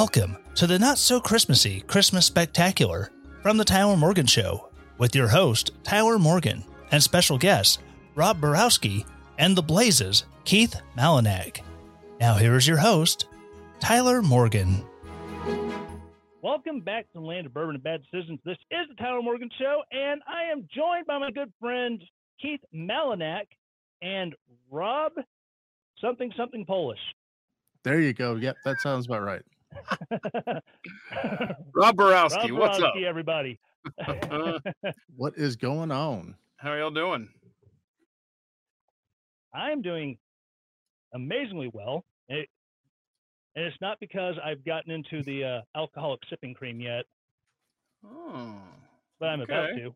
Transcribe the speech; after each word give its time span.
Welcome 0.00 0.38
to 0.54 0.66
the 0.66 0.78
not 0.78 0.96
so 0.96 1.20
Christmassy 1.20 1.82
Christmas 1.82 2.24
Spectacular 2.24 3.10
from 3.42 3.58
the 3.58 3.66
Tyler 3.66 3.98
Morgan 3.98 4.24
Show 4.24 4.70
with 4.96 5.14
your 5.14 5.28
host, 5.28 5.72
Tyler 5.82 6.18
Morgan, 6.18 6.64
and 6.90 7.02
special 7.02 7.36
guests, 7.36 7.76
Rob 8.14 8.40
Barowski 8.40 9.04
and 9.36 9.54
the 9.54 9.62
Blazes, 9.62 10.24
Keith 10.46 10.74
Malinak. 10.96 11.60
Now, 12.18 12.36
here 12.36 12.56
is 12.56 12.66
your 12.66 12.78
host, 12.78 13.26
Tyler 13.78 14.22
Morgan. 14.22 14.82
Welcome 16.40 16.80
back 16.80 17.04
to 17.08 17.18
the 17.18 17.20
land 17.20 17.44
of 17.44 17.52
bourbon 17.52 17.74
and 17.74 17.84
bad 17.84 18.00
decisions. 18.10 18.40
This 18.42 18.56
is 18.70 18.88
the 18.88 18.94
Tyler 18.94 19.20
Morgan 19.20 19.50
Show, 19.58 19.82
and 19.92 20.22
I 20.26 20.50
am 20.50 20.66
joined 20.74 21.08
by 21.08 21.18
my 21.18 21.30
good 21.30 21.52
friend 21.60 22.02
Keith 22.40 22.62
Malinak 22.74 23.48
and 24.00 24.34
Rob 24.70 25.12
something 26.00 26.32
something 26.38 26.64
Polish. 26.64 26.98
There 27.84 28.00
you 28.00 28.14
go. 28.14 28.36
Yep, 28.36 28.56
that 28.64 28.80
sounds 28.80 29.04
about 29.04 29.24
right. 29.24 29.42
Rob 31.74 31.96
Barowski, 31.96 32.50
Rob 32.50 32.58
what's 32.58 32.80
up? 32.80 32.94
Everybody? 32.96 33.58
What 35.16 35.34
is 35.36 35.56
going 35.56 35.90
on? 35.90 36.34
How 36.56 36.70
are 36.72 36.78
y'all 36.78 36.90
doing? 36.90 37.28
I'm 39.54 39.82
doing 39.82 40.18
amazingly 41.14 41.70
well. 41.72 42.04
It, 42.28 42.48
and 43.56 43.64
it's 43.64 43.76
not 43.80 43.98
because 44.00 44.36
I've 44.44 44.64
gotten 44.64 44.90
into 44.92 45.22
the 45.24 45.44
uh, 45.44 45.60
alcoholic 45.78 46.20
sipping 46.28 46.54
cream 46.54 46.80
yet, 46.80 47.04
Oh, 48.06 48.54
but 49.18 49.26
I'm 49.26 49.40
about 49.42 49.68
to. 49.76 49.94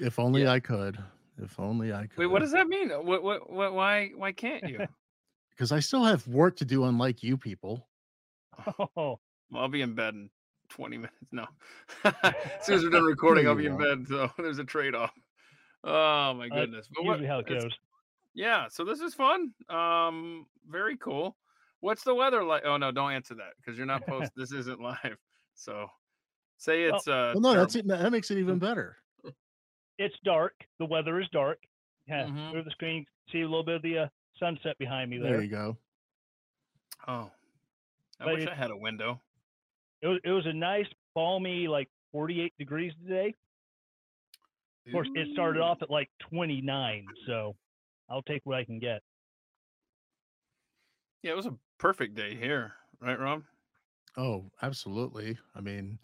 If 0.00 0.18
only 0.18 0.42
Yeah. 0.42 0.52
I 0.52 0.60
could. 0.60 0.98
If 1.40 1.58
only 1.60 1.92
I 1.92 2.06
could. 2.06 2.18
wait, 2.18 2.26
what 2.26 2.40
does 2.40 2.50
that 2.52 2.66
mean? 2.68 2.90
What, 2.90 3.22
what, 3.22 3.50
what, 3.50 3.74
why, 3.74 4.10
why 4.16 4.32
can't 4.32 4.68
you? 4.68 4.80
Because 5.50 5.70
I 5.72 5.80
still 5.80 6.04
have 6.04 6.26
work 6.26 6.56
to 6.56 6.64
do, 6.64 6.84
unlike 6.84 7.22
you 7.22 7.36
people. 7.36 7.87
Oh, 8.66 8.88
well, 8.94 9.20
I'll 9.54 9.68
be 9.68 9.82
in 9.82 9.94
bed 9.94 10.14
in 10.14 10.30
20 10.70 10.96
minutes. 10.98 11.14
No, 11.32 11.46
as 12.04 12.34
soon 12.62 12.76
as 12.76 12.82
we're 12.84 12.90
done 12.90 13.04
recording, 13.16 13.46
I'll 13.46 13.54
be 13.54 13.66
in 13.66 13.76
bed. 13.78 14.06
So 14.08 14.30
there's 14.38 14.58
a 14.58 14.64
trade 14.64 14.94
off. 14.94 15.12
Oh 15.84 16.34
my 16.34 16.46
Uh, 16.46 16.54
goodness! 16.54 16.88
But 16.94 17.04
what- 17.04 17.24
how 17.24 17.38
it 17.40 17.46
goes. 17.46 17.72
Yeah, 18.34 18.68
so 18.68 18.84
this 18.84 19.00
is 19.00 19.14
fun. 19.14 19.52
Um, 19.68 20.46
very 20.68 20.96
cool. 20.98 21.36
What's 21.80 22.04
the 22.04 22.14
weather 22.14 22.44
like? 22.44 22.62
Oh 22.64 22.76
no, 22.76 22.90
don't 22.92 23.12
answer 23.12 23.34
that 23.36 23.52
because 23.56 23.76
you're 23.76 23.86
not 23.86 24.06
post. 24.06 24.32
this 24.36 24.52
isn't 24.52 24.80
live. 24.80 25.16
So 25.54 25.86
say 26.58 26.86
Well- 26.86 26.96
it's 26.96 27.08
uh. 27.08 27.32
Well, 27.34 27.40
no, 27.40 27.54
that's 27.54 27.74
it. 27.76 27.86
That 27.88 28.10
makes 28.12 28.30
it 28.30 28.38
even 28.38 28.58
better. 28.58 28.96
It's 29.98 30.14
dark. 30.24 30.54
The 30.78 30.84
weather 30.86 31.18
is 31.20 31.28
dark. 31.32 31.58
Yeah, 32.06 32.24
Mhm. 32.26 32.52
move 32.54 32.64
the 32.64 32.70
screen. 32.70 33.04
See 33.32 33.40
a 33.40 33.48
little 33.48 33.64
bit 33.64 33.76
of 33.76 33.82
the 33.82 33.98
uh, 33.98 34.08
sunset 34.38 34.78
behind 34.78 35.10
me 35.10 35.18
There 35.18 35.32
there. 35.32 35.42
you 35.42 35.48
go. 35.50 35.76
Oh, 37.08 37.30
I 38.20 38.24
But 38.24 38.34
wish 38.34 38.42
it- 38.44 38.48
I 38.48 38.54
had 38.54 38.70
a 38.70 38.76
window. 38.76 39.20
It 40.02 40.06
was 40.06 40.20
it 40.24 40.30
was 40.30 40.46
a 40.46 40.52
nice 40.52 40.86
balmy 41.14 41.66
like 41.68 41.88
48 42.12 42.52
degrees 42.58 42.92
today. 43.02 43.34
Of 44.86 44.92
course, 44.92 45.08
it 45.14 45.28
started 45.34 45.60
off 45.60 45.82
at 45.82 45.90
like 45.90 46.08
29, 46.20 47.06
so 47.26 47.56
I'll 48.08 48.22
take 48.22 48.46
what 48.46 48.56
I 48.56 48.64
can 48.64 48.78
get. 48.78 49.02
Yeah, 51.22 51.32
it 51.32 51.36
was 51.36 51.46
a 51.46 51.54
perfect 51.78 52.14
day 52.14 52.34
here, 52.34 52.72
right, 53.00 53.18
Rob? 53.18 53.42
Oh, 54.16 54.50
absolutely. 54.62 55.36
I 55.54 55.60
mean, 55.60 55.98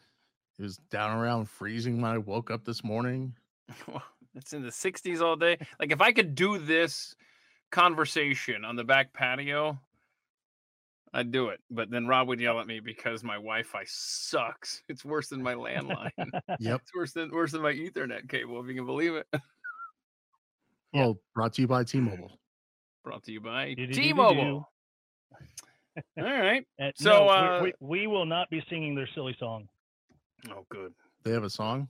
it 0.58 0.62
was 0.62 0.76
down 0.90 1.16
around 1.16 1.48
freezing 1.48 2.00
when 2.02 2.10
I 2.10 2.18
woke 2.18 2.50
up 2.50 2.64
this 2.64 2.82
morning. 2.84 3.34
It's 4.36 4.52
in 4.52 4.62
the 4.62 4.70
60s 4.70 5.20
all 5.22 5.36
day. 5.36 5.56
Like 5.78 5.92
if 5.92 6.00
I 6.00 6.10
could 6.10 6.34
do 6.34 6.58
this 6.58 7.14
conversation 7.70 8.64
on 8.64 8.74
the 8.74 8.82
back 8.82 9.12
patio, 9.12 9.78
I'd 11.14 11.30
do 11.30 11.48
it. 11.48 11.60
But 11.70 11.90
then 11.90 12.08
Rob 12.08 12.26
would 12.26 12.40
yell 12.40 12.58
at 12.60 12.66
me 12.66 12.80
because 12.80 13.22
my 13.22 13.36
Wi-Fi 13.36 13.84
sucks. 13.86 14.82
It's 14.88 15.04
worse 15.04 15.28
than 15.28 15.42
my 15.42 15.54
landline. 15.54 16.10
Yep. 16.58 16.80
it's 16.82 16.94
worse 16.94 17.12
than 17.12 17.30
worse 17.30 17.52
than 17.52 17.62
my 17.62 17.72
Ethernet 17.72 18.28
cable, 18.28 18.60
if 18.60 18.66
you 18.68 18.74
can 18.74 18.84
believe 18.86 19.14
it. 19.14 19.26
Yeah. 20.92 21.06
Well, 21.06 21.18
brought 21.34 21.54
to 21.54 21.62
you 21.62 21.66
by 21.66 21.82
T-Mobile. 21.82 22.38
Brought 23.02 23.24
to 23.24 23.32
you 23.32 23.40
by 23.40 23.74
T-Mobile. 23.74 24.70
All 26.16 26.24
right. 26.24 26.64
And 26.78 26.92
So, 26.96 27.10
no, 27.10 27.28
uh, 27.28 27.60
we, 27.64 27.72
we 27.80 28.06
will 28.06 28.26
not 28.26 28.48
be 28.48 28.62
singing 28.70 28.94
their 28.94 29.08
silly 29.12 29.34
song. 29.40 29.66
Oh, 30.48 30.64
good. 30.68 30.94
They 31.24 31.32
have 31.32 31.42
a 31.42 31.50
song. 31.50 31.88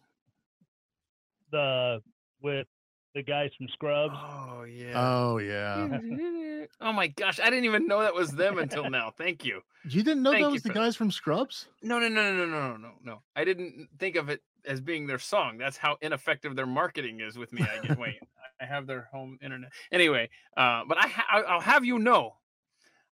The 1.51 2.01
with 2.41 2.67
the 3.15 3.23
guys 3.23 3.53
from 3.57 3.69
Scrubs. 3.69 4.15
Oh 4.17 4.65
yeah. 4.65 4.93
Oh 4.97 5.39
yeah. 5.39 6.67
oh 6.81 6.93
my 6.93 7.07
gosh, 7.09 7.39
I 7.41 7.45
didn't 7.51 7.65
even 7.65 7.87
know 7.87 8.01
that 8.01 8.15
was 8.15 8.31
them 8.31 8.59
until 8.59 8.91
now. 8.91 9.13
Thank 9.17 9.45
you. 9.45 9.61
You 9.89 10.03
didn't 10.03 10.23
know 10.23 10.33
Thank 10.33 10.45
that 10.45 10.51
was 10.51 10.63
the 10.63 10.69
for 10.71 10.75
that. 10.75 10.81
guys 10.81 10.97
from 10.97 11.11
Scrubs? 11.11 11.67
No, 11.83 11.99
no, 11.99 12.09
no, 12.09 12.33
no, 12.35 12.45
no, 12.47 12.71
no, 12.71 12.77
no, 12.77 12.91
no. 13.03 13.23
I 13.37 13.45
didn't 13.45 13.89
think 13.99 14.17
of 14.17 14.29
it 14.29 14.43
as 14.67 14.81
being 14.81 15.07
their 15.07 15.19
song. 15.19 15.59
That's 15.59 15.77
how 15.77 15.97
ineffective 16.01 16.57
their 16.57 16.67
marketing 16.67 17.21
is 17.21 17.39
with 17.39 17.53
me. 17.53 17.63
I 17.63 17.87
get 17.87 17.99
wait, 17.99 18.19
I 18.61 18.65
have 18.65 18.87
their 18.87 19.09
home 19.13 19.39
internet 19.43 19.71
anyway. 19.93 20.29
Uh, 20.57 20.83
but 20.89 20.99
I 20.99 21.09
ha- 21.09 21.27
I- 21.31 21.43
I'll 21.43 21.61
have 21.61 21.85
you 21.85 21.99
know, 21.99 22.35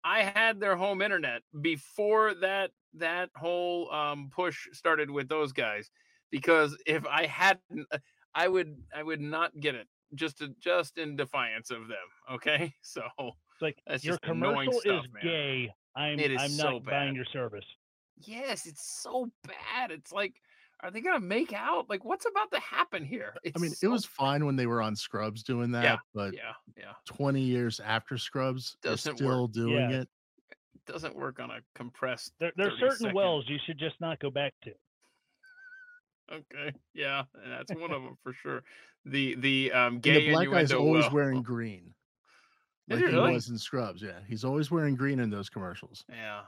I 0.04 0.22
had 0.22 0.60
their 0.60 0.76
home 0.76 1.02
internet 1.02 1.42
before 1.60 2.34
that 2.34 2.70
that 2.94 3.30
whole 3.34 3.90
um, 3.92 4.30
push 4.32 4.68
started 4.72 5.10
with 5.10 5.28
those 5.28 5.52
guys. 5.52 5.90
Because 6.30 6.76
if 6.86 7.06
I 7.06 7.24
hadn't, 7.24 7.86
uh, 7.90 7.96
I 8.34 8.48
would 8.48 8.76
I 8.94 9.02
would 9.02 9.20
not 9.20 9.58
get 9.60 9.74
it 9.74 9.88
just 10.14 10.38
to, 10.38 10.48
just 10.60 10.98
in 10.98 11.16
defiance 11.16 11.70
of 11.70 11.88
them. 11.88 11.96
Okay, 12.32 12.72
so 12.82 13.02
It's 13.18 13.62
like 13.62 13.78
That's 13.86 14.04
your 14.04 14.14
just 14.14 14.24
annoying 14.24 14.70
commercial 14.70 14.80
stuff, 14.80 15.04
is 15.04 15.12
man. 15.12 15.22
gay. 15.22 15.74
I'm 15.96 16.18
It 16.20 16.30
is 16.32 16.40
I'm 16.42 16.50
so 16.50 16.70
not 16.72 16.84
buying 16.84 17.14
your 17.14 17.24
service. 17.26 17.64
yes, 18.18 18.66
it's 18.66 19.00
so 19.02 19.30
bad. 19.44 19.90
It's 19.90 20.12
like, 20.12 20.34
are 20.82 20.90
they 20.90 21.00
gonna 21.00 21.18
make 21.20 21.52
out? 21.52 21.90
Like, 21.90 22.04
what's 22.04 22.24
about 22.26 22.50
to 22.52 22.60
happen 22.60 23.04
here? 23.04 23.34
I 23.54 23.58
mean, 23.58 23.72
It's 23.72 23.82
it 23.82 23.88
was 23.88 24.04
fine 24.04 24.46
when 24.46 24.54
they 24.56 24.66
were 24.66 24.80
on 24.80 24.94
Scrubs 24.94 25.42
doing 25.42 25.70
that, 25.72 25.98
but 26.14 26.34
yeah, 26.34 26.52
yeah. 26.76 26.92
20 27.06 27.40
years 27.40 27.80
after 27.80 28.16
Scrubs, 28.16 28.76
they're 28.82 28.92
Doesn't 28.92 29.16
still 29.16 29.42
work. 29.42 29.52
doing 29.52 29.90
Yeah. 29.90 30.00
it. 30.02 30.08
It 30.50 30.92
doesn't 30.92 31.16
work 31.16 31.40
on 31.40 31.50
a 31.50 31.58
compressed. 31.74 32.32
There, 32.38 32.52
there 32.56 32.68
are 32.68 32.78
certain 32.78 32.96
second- 32.98 33.14
wells 33.14 33.44
you 33.48 33.58
should 33.66 33.78
just 33.78 34.00
not 34.00 34.20
go 34.20 34.30
back 34.30 34.54
to. 34.64 34.72
Okay, 36.32 36.72
yeah, 36.94 37.22
and 37.42 37.52
that's 37.52 37.72
one 37.72 37.90
of 37.92 38.02
them 38.02 38.16
for 38.22 38.32
sure. 38.32 38.62
The 39.04 39.34
the 39.36 39.72
um 39.72 39.94
And 39.94 40.02
gay 40.02 40.26
the 40.26 40.32
black 40.32 40.50
guy's 40.50 40.72
always 40.72 41.04
well. 41.06 41.14
wearing 41.14 41.42
green. 41.42 41.94
Like 42.88 43.00
he 43.00 43.06
he 43.06 43.12
really? 43.12 43.32
was 43.32 43.48
in 43.48 43.58
Scrubs, 43.58 44.02
yeah. 44.02 44.20
He's 44.26 44.44
always 44.44 44.70
wearing 44.70 44.94
green 44.94 45.20
in 45.20 45.30
those 45.30 45.48
commercials. 45.48 46.04
Yeah. 46.08 46.40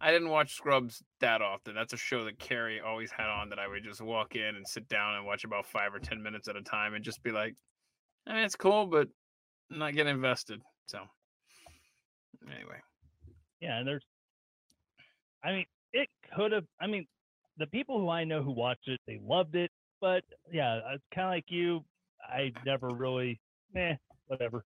I 0.00 0.12
didn't 0.12 0.28
watch 0.28 0.54
Scrubs 0.54 1.02
that 1.20 1.42
often. 1.42 1.74
That's 1.74 1.92
a 1.92 1.96
show 1.96 2.24
that 2.24 2.38
Carrie 2.38 2.80
always 2.80 3.10
had 3.10 3.26
on 3.26 3.48
that 3.48 3.58
I 3.58 3.66
would 3.66 3.82
just 3.82 4.00
walk 4.00 4.36
in 4.36 4.54
and 4.54 4.66
sit 4.66 4.88
down 4.88 5.16
and 5.16 5.26
watch 5.26 5.42
about 5.42 5.66
five 5.66 5.92
or 5.92 5.98
ten 5.98 6.22
minutes 6.22 6.46
at 6.46 6.54
a 6.54 6.62
time 6.62 6.94
and 6.94 7.04
just 7.04 7.20
be 7.24 7.32
like, 7.32 7.56
I 8.24 8.34
mean, 8.34 8.44
it's 8.44 8.54
cool, 8.54 8.86
but 8.86 9.08
I'm 9.72 9.78
not 9.78 9.94
getting 9.94 10.14
invested. 10.14 10.62
So 10.86 11.00
anyway. 12.46 12.78
Yeah, 13.60 13.78
and 13.78 13.88
there's, 13.88 14.04
I 15.42 15.50
mean, 15.52 15.66
it 15.92 16.08
could 16.32 16.52
have. 16.52 16.64
I 16.80 16.86
mean, 16.86 17.06
the 17.58 17.66
people 17.66 18.00
who 18.00 18.08
I 18.08 18.24
know 18.24 18.42
who 18.42 18.52
watched 18.52 18.88
it, 18.88 19.00
they 19.06 19.20
loved 19.22 19.54
it. 19.54 19.70
But 20.00 20.24
yeah, 20.52 20.80
it's 20.92 21.04
kind 21.12 21.26
of 21.26 21.32
like 21.32 21.46
you. 21.48 21.84
I 22.22 22.52
never 22.64 22.88
really, 22.88 23.40
eh, 23.74 23.96
whatever. 24.26 24.64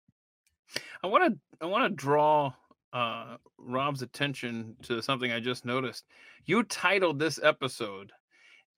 I 1.04 1.08
want 1.08 1.34
to 1.34 1.40
I 1.62 1.66
want 1.68 1.90
to 1.90 1.96
draw 1.96 2.54
uh 2.94 3.38
Rob's 3.58 4.02
attention 4.02 4.76
to 4.84 5.02
something 5.02 5.32
I 5.32 5.40
just 5.40 5.66
noticed. 5.66 6.06
You 6.46 6.64
titled 6.64 7.20
this 7.20 7.40
episode 7.42 8.12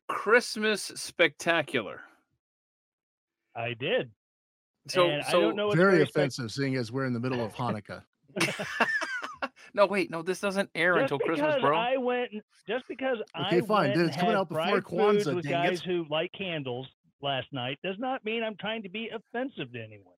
Christmas 0.07 0.84
Spectacular. 0.84 2.01
I 3.56 3.74
did. 3.74 4.12
So 4.88 5.09
and 5.09 5.24
I 5.24 5.31
so 5.31 5.42
don't 5.42 5.56
know 5.56 5.68
what's 5.68 5.77
Very 5.77 5.94
very 5.94 6.06
spec- 6.06 6.21
offensive, 6.21 6.51
seeing 6.51 6.75
as 6.75 6.92
we're 6.92 7.06
in 7.06 7.13
the 7.13 7.19
middle 7.19 7.44
of 7.44 7.54
Hanukkah. 7.56 8.04
No, 9.74 9.86
wait, 9.86 10.10
no, 10.12 10.21
this 10.21 10.39
doesn't 10.39 10.69
air 10.75 10.94
Just 11.00 11.12
until 11.13 11.19
Christmas, 11.19 11.56
bro. 11.62 11.77
I 11.77 11.98
went, 11.98 12.31
just 12.68 12.88
because 12.88 13.18
I 13.36 13.48
Okay, 13.48 13.62
fine, 13.62 13.81
went 13.89 13.94
dude, 13.94 14.01
and 14.01 14.10
it's 14.12 14.18
coming 14.19 14.36
out 14.36 14.50
before 14.50 14.63
fried 14.63 14.83
foods 14.86 15.27
Kwanzaa, 15.27 15.36
with 15.36 15.45
dang 15.45 15.65
it. 15.65 15.69
guys 15.69 15.81
who 15.81 16.06
light 16.10 16.31
candles 16.38 16.88
last 17.21 17.48
night, 17.51 17.80
does 17.83 17.98
not 18.00 18.24
mean 18.25 18.44
I'm 18.44 18.56
trying 18.57 18.83
to 18.83 18.89
be 18.89 19.10
offensive 19.10 19.71
to 19.74 19.80
anyone. 19.83 20.13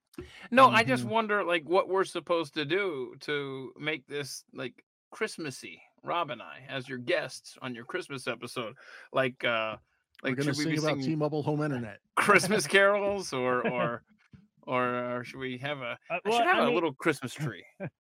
No, 0.50 0.68
I 0.68 0.82
just 0.82 1.04
Mhm. 1.04 1.10
wonder 1.10 1.44
like 1.44 1.64
what 1.64 1.88
we're 1.88 2.04
supposed 2.04 2.54
to 2.54 2.64
do 2.64 3.14
to 3.20 3.72
make 3.78 4.06
this 4.06 4.44
like 4.54 4.82
Christmassy. 5.10 5.80
Rob 6.02 6.30
and 6.30 6.40
I, 6.40 6.64
as 6.68 6.88
your 6.88 6.98
guests 6.98 7.56
on 7.62 7.74
your 7.74 7.84
Christmas 7.84 8.26
episode, 8.28 8.74
like 9.12 9.44
uh 9.44 9.76
We're 10.22 10.30
like 10.30 10.38
gonna 10.38 10.54
should 10.54 10.66
we 10.66 10.72
be 10.72 10.78
about 10.78 11.00
T-Mobile 11.00 11.42
home 11.42 11.62
internet. 11.62 11.98
Christmas 12.16 12.66
carols 12.66 13.32
or 13.32 13.66
or 13.68 14.02
or, 14.62 15.16
or 15.18 15.24
should 15.24 15.38
we 15.38 15.58
have 15.58 15.78
a 15.82 15.98
Uh, 16.10 16.18
well, 16.24 16.38
should 16.38 16.46
have 16.46 16.58
I 16.58 16.62
a 16.62 16.64
mean- 16.66 16.74
little 16.74 16.92
Christmas 16.94 17.34
tree. 17.34 17.64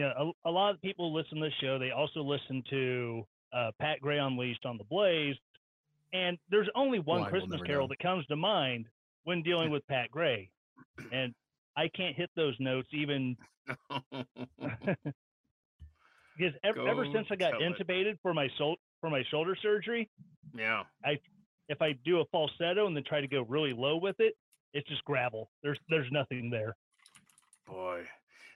Yeah, 0.00 0.12
a, 0.18 0.48
a 0.48 0.50
lot 0.50 0.74
of 0.74 0.80
people 0.80 1.12
listen 1.12 1.36
to 1.40 1.44
this 1.44 1.52
show. 1.60 1.78
They 1.78 1.90
also 1.90 2.22
listen 2.22 2.62
to 2.70 3.26
uh, 3.52 3.70
Pat 3.78 4.00
Gray 4.00 4.16
Unleashed 4.16 4.64
on 4.64 4.78
the 4.78 4.84
Blaze, 4.84 5.36
and 6.14 6.38
there's 6.48 6.70
only 6.74 7.00
one 7.00 7.20
Why, 7.20 7.24
we'll 7.24 7.30
Christmas 7.30 7.60
Carol 7.66 7.82
know. 7.86 7.88
that 7.88 7.98
comes 7.98 8.24
to 8.28 8.36
mind 8.36 8.86
when 9.24 9.42
dealing 9.42 9.70
with 9.74 9.86
Pat 9.88 10.10
Gray, 10.10 10.48
and 11.12 11.34
I 11.76 11.88
can't 11.94 12.16
hit 12.16 12.30
those 12.34 12.54
notes 12.60 12.88
even. 12.94 13.36
because 16.38 16.54
ever, 16.64 16.88
ever 16.88 17.04
since 17.12 17.26
I 17.30 17.36
got 17.36 17.50
tell 17.50 17.60
it. 17.60 17.78
intubated 17.78 18.16
for 18.22 18.32
my 18.32 18.48
sol- 18.56 18.78
for 19.02 19.10
my 19.10 19.22
shoulder 19.30 19.54
surgery, 19.60 20.08
Yeah. 20.56 20.84
I 21.04 21.18
if 21.68 21.82
I 21.82 21.92
do 22.06 22.20
a 22.20 22.24
falsetto 22.32 22.86
and 22.86 22.96
then 22.96 23.04
try 23.06 23.20
to 23.20 23.28
go 23.28 23.42
really 23.42 23.74
low 23.74 23.98
with 23.98 24.16
it, 24.18 24.34
it's 24.72 24.88
just 24.88 25.04
gravel. 25.04 25.50
There's 25.62 25.78
there's 25.90 26.10
nothing 26.10 26.48
there. 26.48 26.74
Boy. 27.66 28.04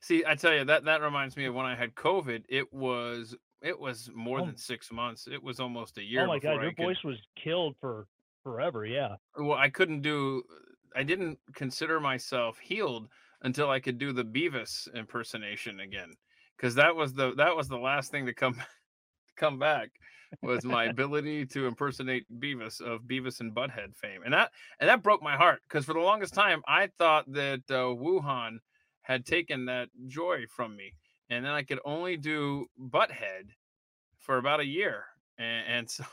See, 0.04 0.22
I 0.26 0.34
tell 0.34 0.52
you 0.52 0.64
that 0.66 0.84
that 0.84 1.00
reminds 1.00 1.34
me 1.34 1.46
of 1.46 1.54
when 1.54 1.64
I 1.64 1.74
had 1.74 1.94
COVID. 1.94 2.44
It 2.50 2.70
was 2.72 3.34
it 3.62 3.78
was 3.80 4.10
more 4.14 4.40
Oh. 4.40 4.44
than 4.44 4.56
six 4.58 4.92
months. 4.92 5.26
It 5.26 5.42
was 5.42 5.60
almost 5.60 5.96
a 5.96 6.02
year. 6.02 6.24
oh 6.24 6.26
my 6.26 6.38
god, 6.38 6.60
your 6.60 6.72
could- 6.74 6.76
voice 6.84 7.02
was 7.02 7.18
killed 7.42 7.74
for 7.80 8.06
forever. 8.42 8.84
Yeah. 8.84 9.16
well, 9.38 9.56
I 9.58 9.70
couldn't 9.70 10.02
do. 10.02 10.42
I 10.94 11.04
didn't 11.04 11.38
consider 11.54 12.00
myself 12.00 12.58
healed 12.58 13.08
until 13.40 13.70
I 13.70 13.80
could 13.80 13.96
do 13.98 14.12
the 14.12 14.24
Beavis 14.24 14.92
impersonation 14.94 15.80
again, 15.80 16.12
because 16.58 16.74
that 16.74 16.94
was 16.94 17.14
the 17.14 17.34
that 17.36 17.56
was 17.56 17.68
the 17.68 17.78
last 17.78 18.10
thing 18.10 18.26
to 18.26 18.34
come 18.34 18.60
come 19.36 19.58
back 19.58 19.88
was 20.42 20.66
my 20.66 20.84
ability 20.94 21.46
to 21.46 21.66
impersonate 21.66 22.26
Beavis 22.40 22.82
of 22.82 23.04
Beavis 23.04 23.40
and 23.40 23.54
Butthead 23.54 23.96
fame, 23.96 24.20
and 24.22 24.34
that 24.34 24.50
and 24.80 24.90
that 24.90 25.02
broke 25.02 25.22
my 25.22 25.36
heart 25.36 25.62
because 25.66 25.86
for 25.86 25.94
the 25.94 26.00
longest 26.00 26.34
time 26.34 26.62
I 26.68 26.88
thought 26.98 27.24
that 27.32 27.62
uh, 27.70 27.88
Wuhan 27.96 28.58
had 29.04 29.26
taken 29.26 29.66
that 29.66 29.90
joy 30.08 30.46
from 30.48 30.76
me, 30.76 30.94
and 31.30 31.44
then 31.46 31.52
I 31.52 31.62
could 31.62 31.80
only 31.84 32.16
do 32.18 32.66
Butthead 32.80 33.52
for 34.18 34.38
about 34.38 34.60
a 34.60 34.66
year, 34.66 35.06
and, 35.38 35.66
and 35.68 35.90
so 35.90 36.04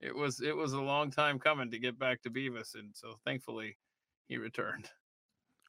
it 0.00 0.14
was 0.14 0.40
it 0.42 0.56
was 0.56 0.72
a 0.74 0.80
long 0.80 1.10
time 1.10 1.38
coming 1.38 1.70
to 1.70 1.78
get 1.78 1.98
back 1.98 2.22
to 2.22 2.30
Beavis, 2.30 2.74
and 2.74 2.96
so 2.96 3.14
thankfully 3.24 3.78
he 4.28 4.38
returned. 4.38 4.90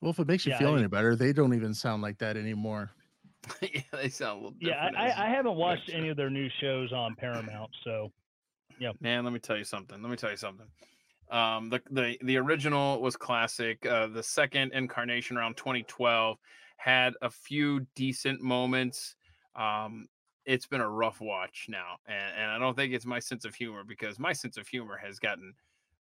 Well, 0.02 0.12
if 0.12 0.20
it 0.20 0.28
makes 0.28 0.46
you 0.46 0.52
Yeah, 0.52 0.58
feel 0.60 0.76
I- 0.76 0.80
any 0.80 0.88
better, 0.88 1.16
they 1.16 1.34
don't 1.34 1.54
even 1.54 1.74
sound 1.74 2.02
like 2.02 2.18
that 2.20 2.38
anymore. 2.38 2.92
yeah, 3.62 3.82
they 3.94 4.10
sound 4.10 4.40
a 4.40 4.44
little 4.44 4.58
Yeah, 4.60 4.76
different. 4.82 4.98
I, 4.98 5.10
I, 5.10 5.28
I 5.28 5.30
haven't 5.30 5.56
watched 5.56 5.90
any 5.94 6.10
of 6.10 6.18
their 6.18 6.30
new 6.30 6.50
shows 6.60 6.92
on 6.94 7.16
Paramount, 7.16 7.72
so 7.84 8.12
yeah. 8.80 8.94
Man, 9.00 9.24
let 9.24 9.34
me 9.34 9.40
tell 9.40 9.58
you 9.58 9.64
something. 9.64 10.02
Let 10.02 10.10
me 10.10 10.18
tell 10.18 10.32
you 10.32 10.38
something. 10.38 10.68
Um, 11.30 11.70
the 11.70 11.82
the 11.92 12.18
the 12.24 12.38
original 12.38 13.02
was 13.02 13.16
classic. 13.18 13.86
Uh, 13.86 14.08
the 14.08 14.24
second 14.24 14.74
incarnation 14.74 15.38
around 15.38 15.58
2012 15.58 16.38
had 16.84 17.14
a 17.22 17.30
few 17.30 17.86
decent 17.96 18.42
moments. 18.42 19.16
Um, 19.56 20.08
it's 20.46 20.66
been 20.66 20.82
a 20.82 20.90
rough 20.90 21.22
watch 21.22 21.68
now, 21.70 21.98
and, 22.08 22.34
and 22.38 22.52
I 22.52 22.58
don't 22.58 22.76
think 22.76 22.94
it's 22.94 23.06
my 23.06 23.20
sense 23.20 23.46
of 23.46 23.54
humor 23.54 23.84
because 23.88 24.18
my 24.18 24.34
sense 24.34 24.58
of 24.58 24.68
humor 24.68 24.98
has 24.98 25.20
gotten 25.20 25.54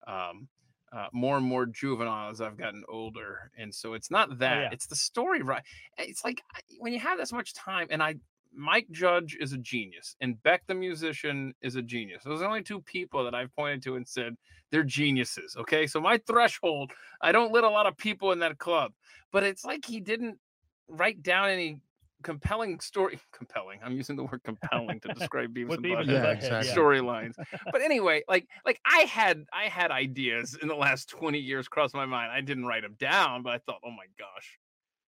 um, 0.08 0.48
uh, 0.94 1.08
more 1.12 1.36
and 1.36 1.46
more 1.46 1.66
juvenile 1.66 2.32
as 2.32 2.40
I've 2.40 2.58
gotten 2.58 2.84
older, 2.88 3.52
and 3.58 3.76
so 3.76 3.94
it's 3.94 4.10
not 4.10 4.40
that. 4.40 4.62
yeah. 4.62 4.70
It's 4.72 4.88
the 4.88 4.96
story, 4.96 5.42
right? 5.42 5.64
It's 5.98 6.24
like 6.24 6.42
when 6.80 6.94
you 6.94 7.00
have 7.00 7.18
this 7.18 7.34
much 7.34 7.54
time, 7.54 7.88
and 7.90 8.02
I 8.02 8.16
Mike 8.54 8.88
Judge 8.90 9.38
is 9.40 9.52
a 9.52 9.58
genius, 9.58 10.16
and 10.22 10.42
Beck 10.44 10.64
the 10.68 10.76
musician 10.76 11.54
is 11.62 11.76
a 11.76 11.82
genius. 11.82 12.24
Those 12.24 12.38
are 12.38 12.44
the 12.44 12.48
only 12.48 12.64
two 12.64 12.82
people 12.82 13.26
that 13.26 13.36
I've 13.36 13.54
pointed 13.54 13.84
to 13.84 13.98
and 13.98 14.08
said 14.08 14.36
they're 14.72 14.84
geniuses. 14.84 15.58
Okay, 15.60 15.86
so 15.86 16.00
my 16.00 16.18
threshold, 16.26 16.94
I 17.22 17.34
don't 17.34 17.52
let 17.52 17.66
a 17.66 17.70
lot 17.70 17.86
of 17.86 17.98
people 17.98 18.32
in 18.32 18.40
that 18.40 18.58
club, 18.58 18.94
but 19.34 19.44
it's 19.44 19.66
like 19.66 19.86
he 19.86 20.00
didn't 20.00 20.40
write 20.90 21.24
down 21.24 21.50
any 21.50 21.82
compelling 22.24 22.80
story. 22.80 23.20
Compelling. 23.32 23.80
I'm 23.84 23.94
using 23.94 24.16
the 24.16 24.24
word 24.24 24.42
compelling 24.44 25.00
to 25.02 25.08
describe 25.14 25.54
Beavis 25.54 25.76
and 25.76 25.84
Beavis 25.84 26.00
and 26.02 26.10
Butthead 26.10 26.12
Yeah, 26.12 26.32
exactly. 26.32 26.72
storylines. 26.74 27.36
But 27.72 27.82
anyway, 27.82 28.24
like 28.28 28.48
like 28.66 28.80
I 28.86 29.02
had 29.02 29.46
I 29.54 29.66
had 29.66 29.92
ideas 29.92 30.58
in 30.62 30.68
the 30.68 30.76
last 30.76 31.10
20 31.10 31.40
years 31.40 31.68
cross 31.68 31.94
my 31.94 32.06
mind. 32.06 32.32
I 32.32 32.42
didn't 32.42 32.66
write 32.66 32.84
them 32.84 32.96
down, 33.00 33.44
but 33.44 33.54
I 33.54 33.58
thought, 33.60 33.80
oh 33.86 33.92
my 33.92 34.06
gosh. 34.18 34.60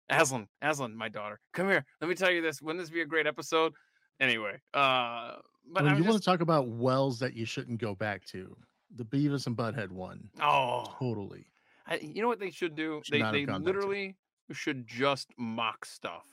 Aslan, 0.09 0.47
Aslan, 0.61 0.95
my 0.95 1.07
daughter, 1.09 1.39
come 1.53 1.67
here. 1.67 1.85
Let 2.01 2.09
me 2.09 2.15
tell 2.15 2.29
you 2.29 2.41
this. 2.41 2.61
Wouldn't 2.61 2.83
this 2.83 2.89
be 2.89 3.01
a 3.01 3.05
great 3.05 3.25
episode? 3.25 3.73
Anyway, 4.19 4.59
uh 4.73 5.35
but 5.71 5.83
when 5.83 5.93
I'm 5.93 5.97
you 5.97 6.03
want 6.03 6.17
to 6.21 6.25
talk 6.25 6.41
about 6.41 6.67
wells 6.67 7.19
that 7.19 7.33
you 7.33 7.45
shouldn't 7.45 7.79
go 7.79 7.95
back 7.95 8.25
to, 8.27 8.55
the 8.95 9.05
Beavis 9.05 9.47
and 9.47 9.55
Butthead 9.55 9.91
one, 9.91 10.29
oh 10.41 10.85
totally. 10.99 11.45
I, 11.87 11.95
you 11.97 12.21
know 12.21 12.27
what 12.29 12.39
they 12.39 12.51
should 12.51 12.75
do? 12.75 13.01
Should 13.03 13.13
they 13.13 13.31
they 13.31 13.45
gone 13.45 13.63
back 13.63 13.73
to. 13.73 13.79
literally 13.79 14.15
should 14.53 14.87
just 14.87 15.29
mock 15.37 15.85
stuff. 15.85 16.25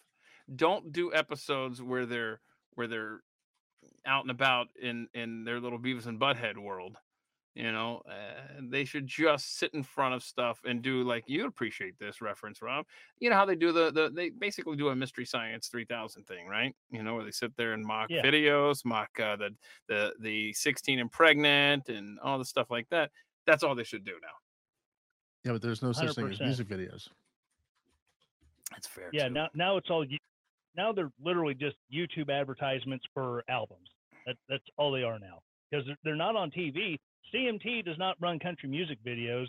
Don't 0.55 0.93
do 0.93 1.15
episodes 1.15 1.83
where 1.83 2.07
they're 2.07 2.41
where 2.75 2.87
they're 2.87 3.21
out 4.07 4.23
and 4.25 4.31
about 4.31 4.69
in 4.81 5.09
in 5.15 5.45
their 5.45 5.61
little 5.61 5.79
Beavis 5.79 6.07
and 6.07 6.21
Butthead 6.21 6.59
world. 6.59 6.97
You 7.57 7.73
know, 7.73 8.01
uh, 8.09 8.61
they 8.63 8.85
should 8.85 9.09
just 9.09 9.59
sit 9.59 9.75
in 9.75 9.83
front 9.83 10.15
of 10.15 10.23
stuff 10.23 10.61
and 10.65 10.83
do 10.83 11.03
like 11.03 11.25
you 11.27 11.47
appreciate 11.47 11.99
this 11.99 12.21
reference, 12.21 12.63
Rob. 12.63 12.87
You 13.19 13.29
know 13.29 13.37
how 13.37 13.45
they 13.45 13.57
do 13.57 13.73
the 13.73 13.91
the 13.91 14.11
they 14.15 14.31
basically 14.31 14.77
do 14.77 14.89
a 14.89 14.97
mystery 14.97 15.27
science 15.27 15.67
three 15.69 15.85
thousand 15.85 16.27
thing, 16.29 16.47
right? 16.47 16.75
You 16.91 17.03
know 17.03 17.17
where 17.17 17.25
they 17.25 17.33
sit 17.33 17.57
there 17.57 17.73
and 17.73 17.85
mock 17.85 18.09
Yeah. 18.09 18.23
videos, 18.23 18.85
mock 18.85 19.11
uh, 19.19 19.37
the 19.37 19.51
the 19.89 20.15
the 20.21 20.53
sixteen 20.53 21.01
and 21.01 21.11
pregnant 21.11 21.89
and 21.89 22.21
all 22.21 22.39
the 22.39 22.45
stuff 22.45 22.71
like 22.71 22.89
that. 22.91 23.11
That's 23.47 23.65
all 23.65 23.75
they 23.75 23.85
should 23.85 24.05
do 24.05 24.15
now. 24.23 24.29
Yeah, 25.45 25.53
but 25.53 25.63
there's 25.63 25.83
no 25.83 25.93
such 25.93 26.15
thing 26.15 26.31
as 26.31 26.41
music 26.41 26.69
videos. 26.69 27.09
That's 28.71 28.87
fair. 28.87 29.11
Yeah, 29.13 29.29
too. 29.29 29.35
now 29.35 29.49
now 29.55 29.77
it's 29.77 29.91
all 29.91 30.05
now 30.77 30.93
they're 30.93 31.11
literally 31.23 31.55
just 31.55 31.77
YouTube 31.93 32.31
advertisements 32.31 33.05
for 33.15 33.43
albums. 33.49 33.89
That, 34.27 34.37
that's 34.49 34.65
all 34.77 34.93
they 34.93 35.03
are 35.03 35.19
now 35.19 35.41
because 35.71 35.87
they're, 35.87 35.97
they're 36.05 36.17
not 36.17 36.37
on 36.37 36.51
TV. 36.51 36.99
CMT 37.35 37.85
does 37.85 37.99
not 37.99 38.17
run 38.21 38.39
country 38.39 38.69
music 38.69 38.99
videos. 39.07 39.47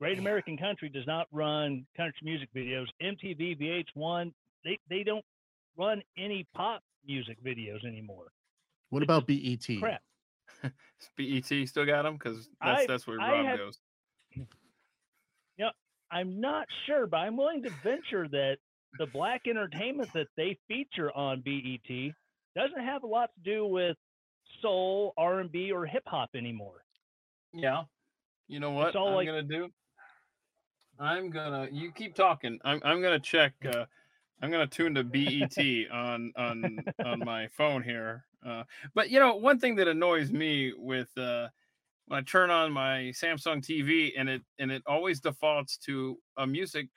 Great 0.00 0.18
American 0.18 0.56
Country 0.58 0.88
does 0.88 1.06
not 1.06 1.26
run 1.30 1.86
country 1.96 2.20
music 2.22 2.48
videos. 2.54 2.86
MTV, 3.02 3.84
VH1, 3.96 4.32
they 4.64 4.78
they 4.90 5.02
don't 5.04 5.24
run 5.76 6.02
any 6.18 6.46
pop 6.54 6.82
music 7.06 7.38
videos 7.44 7.84
anymore. 7.86 8.26
What 8.90 9.02
It's 9.02 9.06
about 9.06 9.26
BET? 9.26 9.66
Crap. 9.80 10.02
BET 11.16 11.68
still 11.68 11.86
got 11.86 12.02
them 12.02 12.14
because 12.14 12.48
that's 12.62 12.82
I- 12.82 12.86
that's 12.86 13.06
where 13.06 13.20
I 13.20 13.30
Rob 13.32 13.46
have- 13.46 13.58
goes. 13.58 13.78
I'm 16.10 16.40
not 16.40 16.66
sure, 16.86 17.06
but 17.06 17.18
I'm 17.18 17.36
willing 17.36 17.62
to 17.64 17.70
venture 17.82 18.28
that 18.28 18.58
the 18.98 19.06
black 19.06 19.42
entertainment 19.48 20.12
that 20.14 20.28
they 20.36 20.56
feature 20.68 21.10
on 21.16 21.40
BET 21.40 22.12
doesn't 22.54 22.84
have 22.84 23.02
a 23.02 23.06
lot 23.06 23.30
to 23.34 23.40
do 23.50 23.66
with 23.66 23.96
soul, 24.62 25.12
R&B, 25.16 25.72
or 25.72 25.84
hip 25.86 26.04
hop 26.06 26.30
anymore. 26.36 26.84
Yeah. 27.52 27.84
You 28.46 28.60
know 28.60 28.70
what 28.70 28.94
all 28.94 29.08
I'm 29.08 29.14
like- 29.14 29.26
gonna 29.26 29.42
do? 29.42 29.68
I'm 30.98 31.30
gonna 31.30 31.68
you 31.72 31.90
keep 31.90 32.14
talking. 32.14 32.60
I'm 32.64 32.80
I'm 32.84 33.02
gonna 33.02 33.18
check 33.18 33.54
uh 33.64 33.84
I'm 34.40 34.50
gonna 34.50 34.66
tune 34.68 34.94
to 34.94 35.02
BET 35.02 35.56
on 35.92 36.32
on 36.36 36.78
on 37.04 37.18
my 37.24 37.48
phone 37.48 37.82
here. 37.82 38.24
Uh 38.46 38.62
but 38.94 39.10
you 39.10 39.18
know 39.18 39.34
one 39.34 39.58
thing 39.58 39.74
that 39.76 39.88
annoys 39.88 40.30
me 40.30 40.72
with 40.76 41.08
uh 41.18 41.48
I 42.10 42.20
turn 42.20 42.50
on 42.50 42.70
my 42.72 43.12
Samsung 43.14 43.62
TV 43.62 44.12
and 44.18 44.28
it 44.28 44.42
and 44.58 44.70
it 44.70 44.82
always 44.86 45.20
defaults 45.20 45.78
to 45.86 46.18
a 46.36 46.46
music 46.46 46.88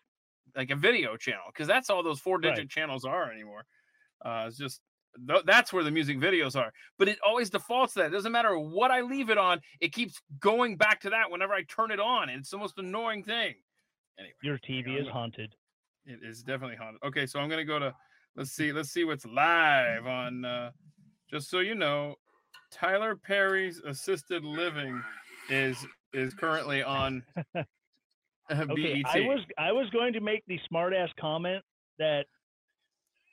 like 0.55 0.69
a 0.71 0.75
video 0.75 1.15
channel 1.17 1.45
because 1.47 1.67
that's 1.67 1.89
all 1.89 2.03
those 2.03 2.19
four 2.19 2.37
digit 2.39 2.57
Right. 2.59 2.69
channels 2.69 3.05
are 3.05 3.31
anymore. 3.31 3.63
Uh 4.23 4.45
it's 4.47 4.57
just 4.57 4.81
th- 5.27 5.43
that's 5.45 5.71
where 5.71 5.83
the 5.83 5.91
music 5.91 6.17
videos 6.17 6.55
are 6.59 6.71
but 6.97 7.07
it 7.07 7.19
always 7.25 7.49
defaults 7.49 7.93
to 7.93 7.99
that. 7.99 8.07
It 8.07 8.11
doesn't 8.11 8.31
matter 8.31 8.57
what 8.59 8.91
I 8.91 9.01
leave 9.01 9.29
it 9.29 9.37
on, 9.37 9.61
it 9.79 9.93
keeps 9.93 10.19
going 10.39 10.75
back 10.77 10.99
to 11.01 11.09
that 11.11 11.31
whenever 11.31 11.53
I 11.53 11.63
turn 11.63 11.91
it 11.91 11.99
on. 11.99 12.29
And 12.29 12.39
it's 12.39 12.49
the 12.49 12.57
most 12.57 12.77
annoying 12.77 13.23
thing. 13.23 13.55
Anyway, 14.19 14.33
Your 14.43 14.57
TV 14.57 14.99
is 14.99 15.07
haunted. 15.07 15.55
it 16.05 16.19
is 16.23 16.43
definitely 16.43 16.75
haunted. 16.77 17.01
Okay, 17.03 17.25
so 17.27 17.39
I'm 17.39 17.49
gonna 17.49 17.63
go 17.65 17.79
to 17.79 17.93
let's 18.35 18.51
see, 18.51 18.71
let's 18.73 18.89
see 18.89 19.03
what's 19.05 19.25
live 19.25 20.05
on 20.05 20.43
uh 20.43 20.71
just 21.29 21.49
so 21.49 21.59
you 21.59 21.75
know, 21.75 22.15
Tyler 22.71 23.15
Perry's 23.15 23.79
assisted 23.79 24.43
living 24.43 25.01
is 25.50 25.86
is 26.13 26.33
currently 26.33 26.83
on 26.83 27.24
uh, 27.55 27.63
Okay, 28.51 29.01
BET. 29.03 29.05
I 29.15 29.19
was 29.21 29.39
I 29.57 29.71
was 29.71 29.89
going 29.89 30.13
to 30.13 30.21
make 30.21 30.43
the 30.47 30.59
smartass 30.71 31.09
comment 31.19 31.63
that 32.00 32.25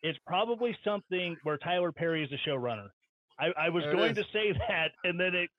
it's 0.02 0.18
probably 0.26 0.76
something 0.84 1.36
where 1.44 1.56
Tyler 1.58 1.92
Perry 1.92 2.22
is 2.24 2.30
the 2.30 2.38
showrunner. 2.50 2.88
I, 3.38 3.52
I 3.58 3.68
was 3.68 3.84
There 3.84 3.92
going 3.94 4.14
to 4.16 4.24
say 4.32 4.52
that, 4.68 4.90
and 5.04 5.18
then 5.18 5.34
it 5.34 5.50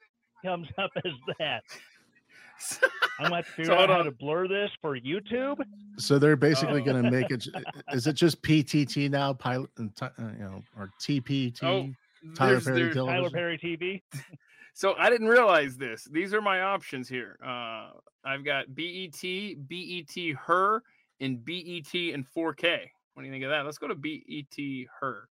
comes 0.46 0.68
up 0.78 0.92
as 1.04 1.12
that. 1.40 1.64
I'm 3.20 3.26
gonna 3.26 3.36
have 3.38 3.46
to 3.46 3.52
figure 3.54 3.72
So 3.72 3.78
out 3.80 3.90
how 3.90 4.04
to 4.04 4.12
blur 4.12 4.48
this 4.48 4.70
for 4.82 4.98
YouTube. 5.00 5.58
So 5.98 6.20
they're 6.20 6.36
basically 6.36 6.82
Oh. 6.82 6.86
going 6.86 7.02
to 7.04 7.10
make 7.12 7.32
it. 7.32 7.48
Is 7.94 8.08
it 8.08 8.14
just 8.14 8.42
PTT 8.42 9.10
now? 9.10 9.34
Pilot, 9.34 9.70
and 9.78 9.92
uh, 10.02 10.10
you 10.20 10.40
know, 10.44 10.62
or 10.78 10.90
TPT? 11.02 11.64
Oh, 11.64 11.90
Tyler 12.34 12.52
there's- 12.52 12.66
Perry 12.66 12.80
there's- 12.80 12.94
Television? 12.96 13.24
Tyler 13.24 13.30
Perry 13.32 13.58
TV. 13.58 14.02
So 14.78 14.94
I 15.00 15.10
didn't 15.10 15.30
realize 15.30 15.78
this. 15.78 16.04
These 16.12 16.34
are 16.34 16.42
my 16.42 16.60
options 16.64 17.08
here. 17.08 17.38
Uh, 17.42 17.92
I've 18.26 18.44
got 18.44 18.76
BET, 18.76 19.22
BET 19.70 20.36
Her, 20.46 20.84
and 21.22 21.46
BET 21.46 21.94
and 22.14 22.26
4K. 22.36 22.80
What 23.14 23.24
do 23.24 23.26
you 23.26 23.32
think 23.32 23.46
of 23.46 23.52
that? 23.52 23.64
Let's 23.64 23.78
go 23.78 23.88
to 23.88 23.96
BET 23.96 24.88
Her. 25.00 25.30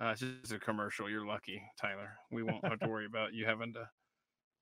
Uh, 0.00 0.06
it's 0.06 0.20
just 0.20 0.52
a 0.52 0.58
commercial. 0.58 1.08
You're 1.08 1.24
lucky, 1.24 1.62
Tyler. 1.80 2.10
We 2.32 2.42
won't 2.42 2.64
have 2.66 2.80
to 2.80 2.88
worry 2.88 3.06
about 3.06 3.32
you 3.34 3.46
having 3.46 3.72
to 3.74 3.88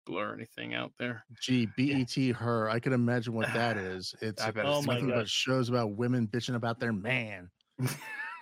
blur 0.05 0.35
anything 0.35 0.75
out 0.75 0.93
there. 0.99 1.25
Gee, 1.41 1.67
BET 1.75 2.15
her. 2.37 2.69
I 2.69 2.81
can 2.81 2.93
imagine 2.93 3.33
what 3.33 3.51
that 3.55 3.79
is. 3.79 4.15
It's 4.21 4.43
I 4.43 4.51
bet 4.51 4.67
Oh 4.67 4.79
it's 4.81 4.87
my 4.87 4.97
nothing 4.97 5.09
but 5.13 5.31
shows 5.31 5.71
about 5.71 5.93
women 5.97 6.29
bitching 6.29 6.57
about 6.57 6.79
their 6.79 6.93
man. 6.93 7.49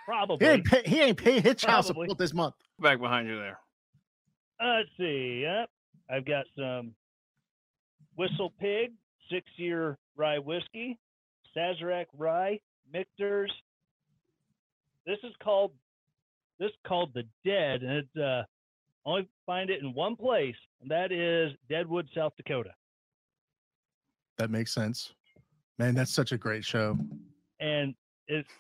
Probably. 0.07 0.47
He 0.47 0.53
ain't 0.53 0.65
pay, 0.65 0.83
he 0.85 1.01
ain't 1.01 1.19
pay 1.19 1.41
his 1.41 1.57
child 1.57 1.87
Probably. 1.87 2.07
support 2.07 2.19
this 2.19 2.35
month. 2.35 2.55
Back 2.81 3.01
behind 3.01 3.29
you 3.29 3.37
there. 3.39 3.59
Uh, 4.61 4.77
let's 4.79 4.89
see. 4.99 5.43
Yep. 5.43 5.71
I've 6.11 6.25
got 6.25 6.45
some 6.57 6.95
Whistle 8.17 8.53
Pig, 8.61 8.93
six 9.31 9.47
year 9.57 9.99
rye 10.17 10.39
whiskey, 10.39 10.99
Sazerac 11.57 12.07
rye, 12.17 12.59
Michter's. 12.93 13.53
This 15.07 15.19
is 15.25 15.33
called 15.43 15.73
this 16.59 16.69
is 16.69 16.77
called 16.87 17.13
the 17.15 17.25
Dead, 17.45 17.83
and 17.83 17.93
it's 17.93 18.17
uh 18.17 18.43
only 19.05 19.29
find 19.47 19.71
it 19.71 19.83
in 19.83 19.95
one 19.95 20.15
place, 20.17 20.55
and 20.81 20.91
that 20.91 21.11
is 21.11 21.53
Deadwood, 21.69 22.09
South 22.15 22.33
Dakota. 22.37 22.71
That 24.39 24.51
makes 24.51 24.73
sense. 24.73 25.13
Man, 25.79 25.95
that's 25.95 26.13
such 26.13 26.33
a 26.33 26.39
great 26.39 26.65
show. 26.65 26.97
And 27.59 27.91
it's 27.91 27.99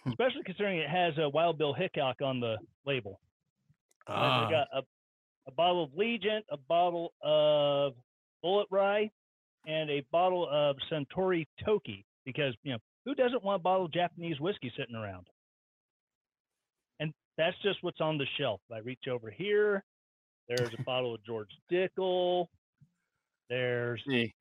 especially 0.07 0.43
considering 0.45 0.79
it 0.79 0.89
has 0.89 1.15
a 1.19 1.29
Wild 1.29 1.59
Bill 1.59 1.73
Hickok 1.73 2.23
on 2.23 2.41
the 2.41 2.57
label. 2.87 3.21
Ah, 4.09 4.47
I 4.47 4.51
got 4.51 4.67
a, 4.75 4.83
a 5.47 5.53
bottle 5.53 5.85
of 5.85 5.95
Legion, 5.95 6.43
a 6.51 6.57
bottle 6.57 7.13
of 7.23 7.95
Bulleit 8.45 8.67
Rye, 8.71 9.11
and 9.67 9.91
a 9.91 10.05
bottle 10.11 10.49
of 10.51 10.77
Suntory 10.91 11.47
Toki. 11.65 12.05
Because 12.25 12.55
you 12.63 12.73
know 12.73 12.79
who 13.05 13.15
doesn't 13.15 13.43
want 13.43 13.57
a 13.61 13.63
bottle 13.63 13.87
of 13.87 13.93
Japanese 13.93 14.41
whiskey 14.41 14.73
sitting 14.77 14.95
around? 14.97 15.27
And 17.01 17.13
that's 17.37 17.57
just 17.63 17.83
what's 17.83 18.01
on 18.01 18.19
the 18.19 18.27
shelf. 18.39 18.61
I 18.73 18.79
reach 18.79 19.09
over 19.11 19.31
here. 19.31 19.85
There's 20.49 20.73
a 20.79 20.83
bottle 20.85 21.15
of 21.15 21.25
George 21.25 21.51
Dickel. 21.71 22.47
There's 23.49 24.03
Me. 24.07 24.35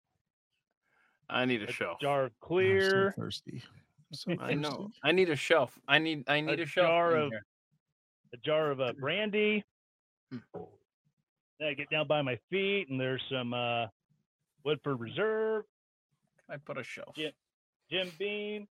I 1.29 1.45
need 1.45 1.63
a 1.63 1.67
a 1.67 1.71
shelf. 1.71 1.99
jar 2.01 2.25
of 2.25 2.31
I'm 2.31 2.31
so 2.39 2.47
clear, 2.47 3.13
thirsty. 3.17 3.63
I'm 4.11 4.37
so 4.37 4.43
I 4.43 4.53
know. 4.53 4.89
I 5.03 5.11
need 5.11 5.29
a 5.29 5.35
shelf. 5.35 5.77
I 5.87 5.97
need. 5.99 6.23
I 6.27 6.41
need 6.41 6.59
a, 6.59 6.65
shelf. 6.65 6.87
jar 6.87 7.15
of- 7.15 7.29
here. 7.31 7.45
a 8.33 8.37
jar 8.37 8.71
of 8.71 8.81
uh, 8.81 8.93
brandy. 8.99 9.63
Hmm. 10.31 10.37
Then 11.59 11.69
I 11.69 11.73
get 11.73 11.89
down 11.89 12.07
by 12.07 12.21
my 12.21 12.37
feet, 12.49 12.89
and 12.89 12.99
there's 12.99 13.21
some 13.31 13.53
uh, 13.53 13.85
Woodford 14.63 14.99
Reserve, 14.99 15.63
I 16.49 16.57
put 16.57 16.77
a 16.77 16.83
shelf. 16.83 17.13
Yeah. 17.15 17.29
Jim 17.91 18.11
Beam, 18.17 18.67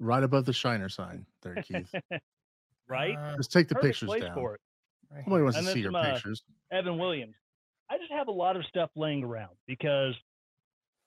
Right 0.00 0.22
above 0.22 0.44
the 0.44 0.52
Shiner 0.52 0.88
sign 0.88 1.26
there, 1.42 1.54
Keith. 1.56 1.92
right? 2.88 3.16
Uh, 3.16 3.36
Just 3.36 3.52
take 3.52 3.68
the 3.68 3.74
Perfect 3.74 3.94
pictures 3.94 4.06
place 4.08 4.22
down. 4.22 4.34
for 4.34 4.54
it. 4.54 4.60
right 5.12 5.26
Nobody 5.26 5.42
wants 5.42 5.56
And 5.58 5.64
to 5.66 5.68
then 5.68 5.74
see 5.74 5.80
your 5.80 5.88
some, 5.92 5.96
uh, 5.96 6.12
pictures. 6.14 6.42
Evan 6.72 6.98
Williams. 6.98 7.34
I 7.90 7.98
just 7.98 8.12
have 8.12 8.28
a 8.28 8.32
lot 8.32 8.56
of 8.56 8.64
stuff 8.66 8.90
laying 8.96 9.22
around 9.22 9.50
because, 9.66 10.14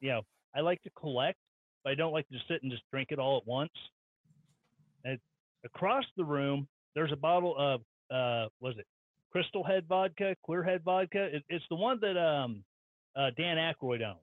you 0.01 0.09
know, 0.09 0.21
I 0.55 0.61
like 0.61 0.81
to 0.83 0.89
collect, 0.91 1.37
but 1.83 1.91
I 1.91 1.95
don't 1.95 2.11
like 2.13 2.27
to 2.27 2.33
just 2.33 2.47
sit 2.47 2.63
and 2.63 2.71
just 2.71 2.83
drink 2.91 3.09
it 3.11 3.19
all 3.19 3.37
at 3.37 3.47
once. 3.47 3.71
And 5.03 5.19
across 5.65 6.05
the 6.15 6.25
room, 6.25 6.67
there's 6.95 7.11
a 7.11 7.17
bottle 7.17 7.55
of, 7.57 7.81
uh, 8.11 8.49
was 8.59 8.75
it 8.77 8.85
Crystal 9.31 9.63
Head 9.63 9.85
vodka, 9.87 10.35
Clear 10.45 10.63
Head 10.63 10.83
vodka? 10.83 11.35
It, 11.35 11.43
it's 11.49 11.65
the 11.69 11.75
one 11.75 11.99
that 12.01 12.17
um, 12.17 12.63
uh, 13.15 13.29
Dan 13.37 13.57
Aykroyd 13.57 14.01
owns. 14.05 14.17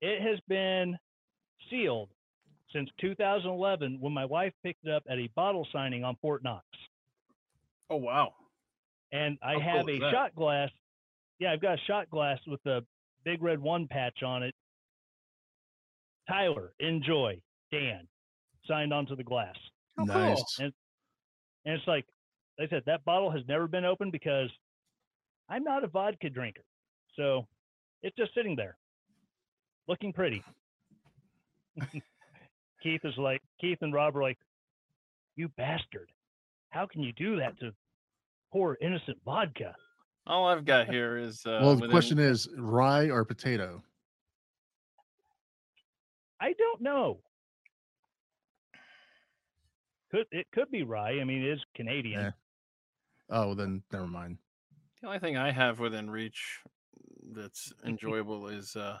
It 0.00 0.20
has 0.20 0.38
been 0.48 0.98
sealed 1.70 2.10
since 2.72 2.90
2011 3.00 3.98
when 4.00 4.12
my 4.12 4.24
wife 4.24 4.52
picked 4.62 4.84
it 4.84 4.90
up 4.90 5.04
at 5.08 5.18
a 5.18 5.28
bottle 5.34 5.66
signing 5.72 6.04
on 6.04 6.16
Fort 6.20 6.42
Knox 6.42 6.64
Oh 7.90 7.96
wow. 7.96 8.32
and 9.12 9.38
I 9.42 9.54
How 9.54 9.78
have 9.78 9.88
is 9.88 10.00
a 10.00 10.10
shot 10.10 10.34
glass. 10.34 10.70
Yeah, 11.38 11.52
I've 11.52 11.60
got 11.60 11.74
a 11.78 11.82
shot 11.86 12.10
glass 12.10 12.38
with 12.46 12.62
the 12.64 12.84
big 13.24 13.42
red 13.42 13.60
one 13.60 13.86
patch 13.88 14.22
on 14.22 14.42
it. 14.42 14.54
Tyler, 16.28 16.72
enjoy. 16.80 17.40
Dan, 17.72 18.06
signed 18.66 18.92
onto 18.92 19.16
the 19.16 19.24
glass, 19.24 19.56
How 19.98 20.06
cool. 20.06 20.14
Nice. 20.14 20.42
and 20.60 20.72
it's 21.64 21.86
like 21.88 22.04
like 22.58 22.68
I 22.68 22.76
said, 22.76 22.82
that 22.86 23.04
bottle 23.04 23.30
has 23.32 23.42
never 23.48 23.66
been 23.66 23.84
opened 23.84 24.12
because 24.12 24.48
I'm 25.48 25.64
not 25.64 25.82
a 25.82 25.88
vodka 25.88 26.30
drinker, 26.30 26.62
so 27.16 27.46
it's 28.02 28.14
just 28.16 28.32
sitting 28.34 28.54
there, 28.54 28.76
looking 29.88 30.12
pretty. 30.12 30.42
Keith 32.82 33.00
is 33.04 33.14
like 33.16 33.42
Keith 33.60 33.78
and 33.80 33.92
Rob 33.92 34.16
are 34.16 34.22
like, 34.22 34.38
you 35.36 35.48
bastard! 35.56 36.10
How 36.70 36.86
can 36.86 37.02
you 37.02 37.12
do 37.14 37.36
that 37.36 37.58
to 37.60 37.72
poor 38.52 38.78
innocent 38.80 39.18
vodka? 39.24 39.74
All 40.26 40.46
I've 40.46 40.64
got 40.64 40.88
here 40.88 41.18
is. 41.18 41.44
Uh, 41.44 41.58
well, 41.60 41.70
the 41.70 41.74
within- 41.82 41.90
question 41.90 42.18
is 42.18 42.48
rye 42.56 43.10
or 43.10 43.24
potato? 43.24 43.82
I 46.44 46.52
don't 46.52 46.82
know. 46.82 47.20
Could 50.10 50.26
it 50.30 50.46
could 50.52 50.70
be 50.70 50.82
rye? 50.82 51.18
I 51.20 51.24
mean, 51.24 51.42
it 51.42 51.48
is 51.52 51.64
Canadian. 51.74 52.20
Yeah. 52.20 52.30
Oh, 53.30 53.54
then 53.54 53.82
never 53.90 54.06
mind. 54.06 54.36
The 55.00 55.06
only 55.08 55.20
thing 55.20 55.38
I 55.38 55.50
have 55.52 55.78
within 55.80 56.10
reach 56.10 56.60
that's 57.32 57.72
enjoyable 57.86 58.48
is 58.48 58.76
uh, 58.76 58.98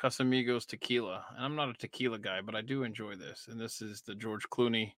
Casamigos 0.00 0.64
tequila. 0.64 1.24
And 1.34 1.44
I'm 1.44 1.56
not 1.56 1.70
a 1.70 1.74
tequila 1.74 2.20
guy, 2.20 2.40
but 2.40 2.54
I 2.54 2.60
do 2.60 2.84
enjoy 2.84 3.16
this. 3.16 3.48
And 3.50 3.60
this 3.60 3.82
is 3.82 4.02
the 4.02 4.14
George 4.14 4.44
Clooney. 4.48 4.92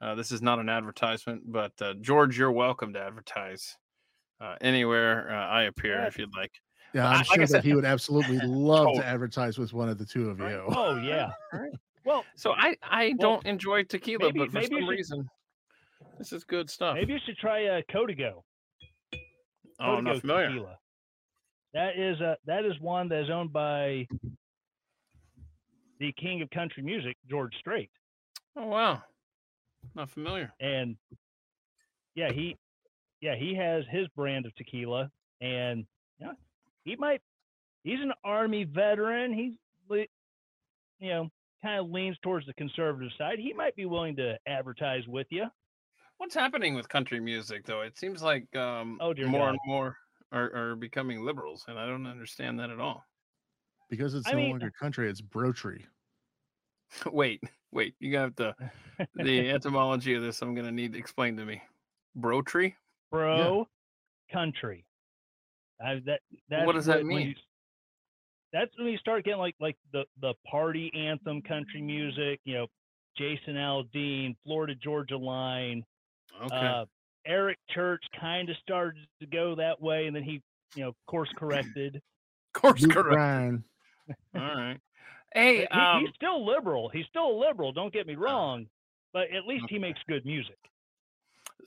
Uh, 0.00 0.16
this 0.16 0.32
is 0.32 0.42
not 0.42 0.58
an 0.58 0.68
advertisement, 0.68 1.42
but 1.46 1.72
uh, 1.80 1.94
George, 2.00 2.36
you're 2.36 2.50
welcome 2.52 2.92
to 2.94 3.00
advertise 3.00 3.76
uh, 4.40 4.56
anywhere 4.60 5.30
uh, 5.30 5.46
I 5.46 5.62
appear 5.62 5.94
Yeah. 6.00 6.06
if 6.08 6.18
you'd 6.18 6.36
like. 6.36 6.52
Yeah, 6.94 7.06
I'm 7.06 7.14
I- 7.14 7.18
like 7.18 7.30
I 7.30 7.34
sure 7.36 7.46
said- 7.46 7.56
that 7.58 7.64
he 7.64 7.74
would 7.74 7.84
absolutely 7.84 8.38
love 8.44 8.86
Totally. 8.86 8.98
to 9.00 9.06
advertise 9.06 9.58
with 9.58 9.72
one 9.72 9.88
of 9.88 9.98
the 9.98 10.06
two 10.06 10.30
of 10.30 10.40
Right. 10.40 10.52
you. 10.52 10.64
Oh 10.68 10.96
yeah. 10.96 11.30
Alright. 11.54 11.72
Well, 12.04 12.24
So 12.36 12.52
I, 12.52 12.74
I 12.82 13.08
Well, 13.18 13.42
don't 13.42 13.46
enjoy 13.46 13.84
tequila, 13.84 14.26
maybe- 14.26 14.38
but 14.40 14.48
for 14.50 14.54
maybe 14.54 14.66
some 14.66 14.78
should- 14.80 14.88
reason, 14.88 15.30
this 16.18 16.32
is 16.32 16.44
good 16.44 16.70
stuff. 16.70 16.94
maybe 16.94 17.12
you 17.12 17.18
should 17.26 17.36
try 17.36 17.66
uh, 17.66 17.82
Codigo. 17.92 18.42
oh, 19.80 19.94
I'm 19.96 20.04
not 20.04 20.20
familiar. 20.20 20.48
Tequila. 20.48 20.78
That 21.74 21.98
is 21.98 22.18
a 22.20 22.36
that 22.46 22.64
is 22.64 22.78
one 22.80 23.08
that 23.10 23.20
is 23.24 23.30
owned 23.30 23.52
by 23.52 24.06
the 26.00 26.12
king 26.12 26.40
of 26.42 26.50
country 26.50 26.82
music, 26.82 27.16
George 27.28 27.54
Strait, 27.60 27.90
Oh 28.56 28.66
wow, 28.66 29.02
not 29.94 30.10
familiar. 30.10 30.52
and 30.60 30.96
yeah, 32.14 32.32
he 32.32 32.56
yeah 33.20 33.34
he 33.36 33.54
has 33.54 33.84
his 33.90 34.06
brand 34.16 34.46
of 34.46 34.54
tequila, 34.54 35.10
and 35.40 35.84
yeah, 36.20 36.32
he 36.88 36.96
might 36.96 37.20
he's 37.84 38.00
an 38.00 38.12
army 38.24 38.64
veteran. 38.64 39.32
He's 39.32 39.52
you 41.00 41.08
know 41.10 41.28
kind 41.62 41.80
of 41.80 41.90
leans 41.90 42.16
towards 42.22 42.46
the 42.46 42.54
conservative 42.54 43.10
side. 43.18 43.38
He 43.38 43.52
might 43.52 43.74
be 43.76 43.84
willing 43.86 44.16
to 44.16 44.36
advertise 44.46 45.06
with 45.08 45.26
you. 45.30 45.44
What's 46.18 46.34
happening 46.34 46.74
with 46.74 46.88
country 46.88 47.20
music, 47.20 47.64
though? 47.66 47.82
It 47.82 47.96
seems 47.98 48.22
like 48.22 48.54
um, 48.56 48.98
Oh, 49.00 49.12
dear 49.12 49.26
more 49.28 49.40
God. 49.46 49.50
and 49.50 49.58
more 49.66 49.96
are, 50.32 50.52
are 50.54 50.76
becoming 50.76 51.24
liberals, 51.24 51.64
and 51.68 51.78
I 51.78 51.86
don't 51.86 52.06
understand 52.06 52.58
that 52.60 52.70
at 52.70 52.80
all. 52.80 53.04
Because 53.90 54.14
it's 54.14 54.26
I 54.26 54.32
no 54.32 54.36
mean- 54.38 54.50
longer 54.50 54.72
country, 54.78 55.08
it's 55.10 55.20
brochery. 55.20 55.82
wait, 57.12 57.42
wait, 57.72 57.94
you 58.00 58.10
got 58.10 58.34
the 58.36 58.54
the 59.14 59.50
etymology 59.54 60.14
of 60.14 60.22
this. 60.22 60.42
I'm 60.42 60.54
gonna 60.54 60.72
need 60.72 60.94
explained 60.96 61.38
to 61.38 61.44
me. 61.44 61.60
Brotree. 62.16 62.74
Bro 63.10 63.68
country. 64.32 64.84
I, 65.80 66.00
that 66.06 66.20
that's 66.48 66.66
What 66.66 66.74
does 66.74 66.86
that 66.86 66.98
when- 66.98 67.06
when 67.08 67.16
mean? 67.16 67.28
you- 67.28 67.34
that's 68.52 68.70
when 68.78 68.86
you 68.88 68.98
start 68.98 69.24
getting 69.24 69.38
like 69.40 69.54
like 69.60 69.76
the 69.92 70.04
the 70.20 70.34
party 70.50 70.90
anthem 70.96 71.42
country 71.42 71.82
music. 71.82 72.40
You 72.44 72.54
know, 72.54 72.66
Jason 73.16 73.54
Aldean, 73.56 74.36
Florida 74.44 74.74
Georgia 74.74 75.18
Line. 75.18 75.84
Okay. 76.44 76.56
Uh, 76.56 76.86
Eric 77.26 77.58
Church 77.70 78.02
kind 78.18 78.48
of 78.48 78.56
started 78.62 79.06
to 79.20 79.26
go 79.26 79.54
that 79.56 79.80
way, 79.82 80.06
and 80.06 80.16
then 80.16 80.22
he 80.22 80.40
you 80.74 80.84
know 80.84 80.94
course 81.06 81.28
corrected. 81.36 82.00
course 82.54 82.80
Luke 82.80 82.92
correct. 82.92 83.10
Bryan. 83.12 83.64
All 84.34 84.40
right. 84.40 84.78
Hey, 85.34 85.58
he- 85.58 85.66
um, 85.68 86.00
he's 86.06 86.14
still 86.14 86.46
liberal. 86.46 86.88
He's 86.88 87.04
still 87.06 87.30
a 87.30 87.38
liberal. 87.38 87.72
Don't 87.72 87.92
get 87.92 88.06
me 88.06 88.14
wrong, 88.14 88.66
but 89.12 89.30
at 89.30 89.46
least 89.46 89.66
he 89.68 89.78
makes 89.78 90.00
good 90.08 90.24
music, 90.24 90.56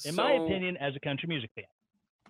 in 0.06 0.16
my 0.16 0.32
opinion, 0.32 0.78
as 0.78 0.96
a 0.96 1.00
country 1.00 1.30
music 1.30 1.52
fan. 1.54 1.66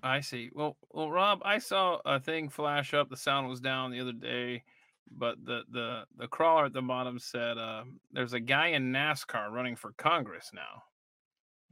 I 0.04 0.22
see. 0.22 0.50
Well, 0.54 0.78
well, 0.92 1.12
Rob, 1.12 1.42
I 1.44 1.60
saw 1.60 2.00
a 2.06 2.20
thing 2.20 2.50
flash 2.50 2.94
up. 2.94 3.10
The 3.10 3.18
sound 3.18 3.48
was 3.48 3.60
down 3.60 3.92
the 3.92 4.00
other 4.00 4.14
day, 4.14 4.64
but 5.12 5.36
the 5.46 5.62
the 5.72 6.04
the 6.18 6.28
crawler 6.28 6.66
at 6.66 6.74
the 6.74 6.82
bottom 6.82 7.20
said 7.20 7.58
uh, 7.58 7.84
there's 8.12 8.34
a 8.34 8.40
guy 8.40 8.68
in 8.68 8.92
NASCAR 8.92 9.52
running 9.52 9.76
for 9.76 9.94
Congress 9.98 10.52
now. 10.54 10.84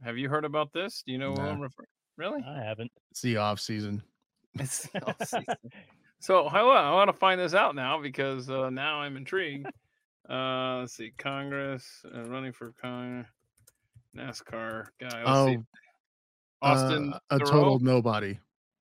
Have 0.04 0.16
you 0.16 0.28
heard 0.28 0.44
about 0.44 0.72
this? 0.72 1.02
Do 1.04 1.12
you 1.12 1.18
know 1.18 1.34
who 1.34 1.42
I'm 1.42 1.60
referring? 1.60 1.88
Really? 2.16 2.42
I 2.46 2.62
haven't. 2.62 2.90
It's 3.10 3.22
the 3.22 3.36
off 3.38 3.60
season. 3.60 4.02
It's 4.58 4.88
all 5.06 5.14
season. 5.24 5.44
so 6.18 6.46
I, 6.46 6.62
wa- 6.62 6.72
I 6.72 6.92
want 6.92 7.08
to 7.08 7.16
find 7.16 7.40
this 7.40 7.54
out 7.54 7.76
now 7.76 8.02
because 8.02 8.50
uh, 8.50 8.68
now 8.68 9.00
I'm 9.00 9.16
intrigued. 9.16 9.68
Uh, 10.28 10.78
let's 10.80 10.96
see, 10.96 11.12
Congress 11.18 12.04
uh, 12.12 12.24
running 12.24 12.52
for 12.52 12.72
Congress, 12.82 13.28
NASCAR 14.16 14.86
guy. 15.00 15.22
Let's 15.24 15.52
see. 15.52 15.58
Austin 16.62 17.12
uh, 17.12 17.18
a 17.30 17.38
Theriault? 17.38 17.50
total 17.50 17.78
nobody. 17.80 18.38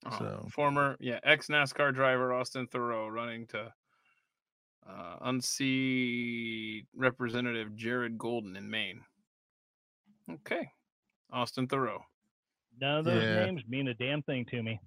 Oh, 0.07 0.19
So- 0.19 0.49
former, 0.51 0.97
yeah, 1.01 1.19
ex 1.25 1.49
NASCAR 1.49 1.95
driver 1.95 2.33
Austin 2.33 2.67
Theriault 2.67 3.11
running 3.13 3.47
to 3.49 3.73
uh, 4.87 5.17
unseat 5.23 6.87
Representative 6.95 7.75
Jared 7.75 8.19
Golden 8.19 8.55
in 8.57 8.69
Maine. 8.69 9.01
Okay. 10.31 10.71
Austin 11.33 11.67
Theriault. 11.67 12.03
None 12.81 12.99
of 12.99 13.05
those 13.07 13.23
Yeah. 13.23 13.47
names 13.47 13.63
mean 13.67 13.89
a 13.89 13.95
damn 13.95 14.21
thing 14.23 14.45
to 14.47 14.63
me. 14.63 14.79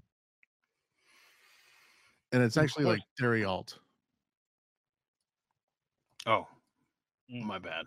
And 2.32 2.44
it's 2.44 2.58
actually 2.58 2.86
like 2.86 3.02
Theriault. 3.20 3.78
Oh, 6.26 6.46
Mm. 7.32 7.44
my 7.44 7.58
bad. 7.60 7.86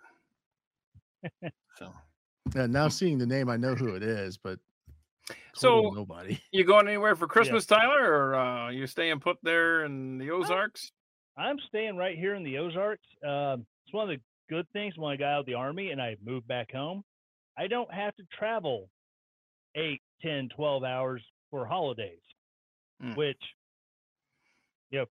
so 1.77 1.93
And 2.55 2.73
now 2.73 2.87
seeing 2.89 3.17
the 3.19 3.25
name, 3.25 3.49
I 3.49 3.57
know 3.57 3.75
who 3.75 3.95
it 3.95 4.03
is, 4.03 4.37
but 4.37 4.59
So- 5.55 5.91
nobody. 5.93 6.39
you 6.51 6.63
going 6.63 6.87
anywhere 6.87 7.15
for 7.15 7.27
Christmas, 7.27 7.65
Tyler, 7.65 8.03
or 8.03 8.35
uh, 8.35 8.69
you 8.69 8.87
staying 8.87 9.19
put 9.19 9.37
there 9.43 9.83
in 9.85 10.17
the 10.17 10.31
Ozarks? 10.31 10.91
I'm 11.37 11.57
staying 11.67 11.95
right 11.97 12.17
here 12.17 12.35
in 12.35 12.43
the 12.43 12.57
Ozarks. 12.57 13.05
Um, 13.25 13.65
it's 13.85 13.93
one 13.93 14.09
of 14.09 14.17
the 14.17 14.21
good 14.49 14.67
things 14.73 14.97
when 14.97 15.11
I 15.11 15.15
got 15.17 15.33
out 15.33 15.39
of 15.41 15.45
the 15.45 15.53
army 15.53 15.91
and 15.91 16.01
I 16.01 16.17
moved 16.23 16.47
back 16.47 16.71
home. 16.71 17.03
I 17.57 17.67
don't 17.67 17.91
have 17.93 18.15
to 18.15 18.23
travel 18.37 18.89
eight, 19.75 20.01
10, 20.21 20.49
12 20.55 20.83
hours 20.83 21.21
for 21.49 21.65
holidays, 21.65 22.19
Mm. 23.01 23.15
which, 23.17 23.41
you 24.89 24.99
know, 24.99 25.05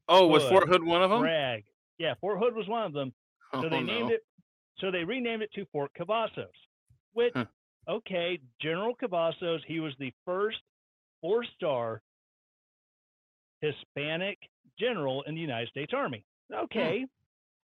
Oh, 0.08 0.28
was 0.28 0.42
Hood, 0.44 0.50
Fort 0.52 0.68
Hood 0.68 0.84
one 0.84 1.02
of 1.02 1.10
them? 1.10 1.20
bragg 1.20 1.64
yeah 1.98 2.14
fort 2.20 2.38
hood 2.38 2.54
was 2.54 2.68
one 2.68 2.84
of 2.84 2.92
them 2.92 3.12
oh, 3.52 3.60
so 3.62 3.66
oh, 3.66 3.70
they 3.70 3.82
named 3.82 4.08
no. 4.10 4.14
it 4.14 4.24
so 4.78 4.90
they 4.90 5.02
renamed 5.04 5.42
it 5.42 5.50
to 5.54 5.66
fort 5.72 5.90
cavazos 5.98 6.46
which 7.14 7.32
Huh. 7.34 7.46
okay 7.88 8.38
general 8.62 8.94
cavazos 8.94 9.58
he 9.66 9.80
was 9.80 9.92
the 9.98 10.12
first 10.24 10.58
four 11.20 11.44
star 11.44 12.02
hispanic 13.60 14.38
general 14.78 15.22
in 15.22 15.34
the 15.34 15.40
united 15.40 15.68
states 15.68 15.92
army 15.94 16.24
okay 16.54 17.06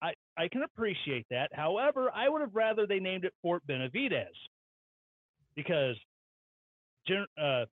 I, 0.03 0.13
I 0.37 0.49
can 0.49 0.63
appreciate 0.63 1.27
that. 1.31 1.51
However, 1.53 2.11
I 2.15 2.29
would 2.29 2.41
have 2.41 2.55
rather 2.55 2.87
they 2.87 3.01
named 3.01 3.25
it 3.25 3.33
Fort 3.43 3.63
Benavidez 3.67 4.27
because 5.55 5.97
Gen, 7.09 7.25
uh, 7.41 7.65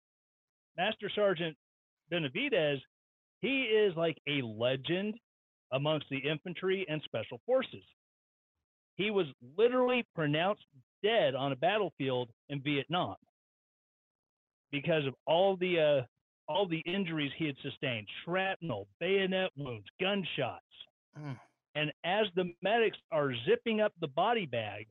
Master 0.76 1.10
Sergeant 1.14 1.56
Benavidez, 2.12 2.78
he 3.40 3.62
is 3.62 3.96
like 3.96 4.16
a 4.28 4.42
legend 4.42 5.14
amongst 5.72 6.06
the 6.10 6.18
infantry 6.18 6.86
and 6.88 7.02
special 7.04 7.40
forces. 7.44 7.82
He 8.96 9.10
was 9.10 9.26
literally 9.56 10.06
pronounced 10.14 10.64
dead 11.02 11.34
on 11.34 11.50
a 11.50 11.56
battlefield 11.56 12.28
in 12.50 12.60
Vietnam 12.60 13.16
because 14.70 15.06
of 15.06 15.14
all 15.26 15.56
the 15.56 15.80
uh, 15.80 16.06
all 16.48 16.66
the 16.66 16.80
injuries 16.80 17.32
he 17.36 17.46
had 17.46 17.56
sustained: 17.62 18.06
shrapnel, 18.24 18.86
bayonet 19.00 19.50
wounds, 19.56 19.86
gunshots. 20.00 20.64
Mm. 21.18 21.38
And 21.74 21.92
as 22.04 22.26
the 22.36 22.52
medics 22.62 22.98
are 23.10 23.32
zipping 23.48 23.80
up 23.80 23.92
the 24.00 24.08
body 24.08 24.46
bag, 24.46 24.86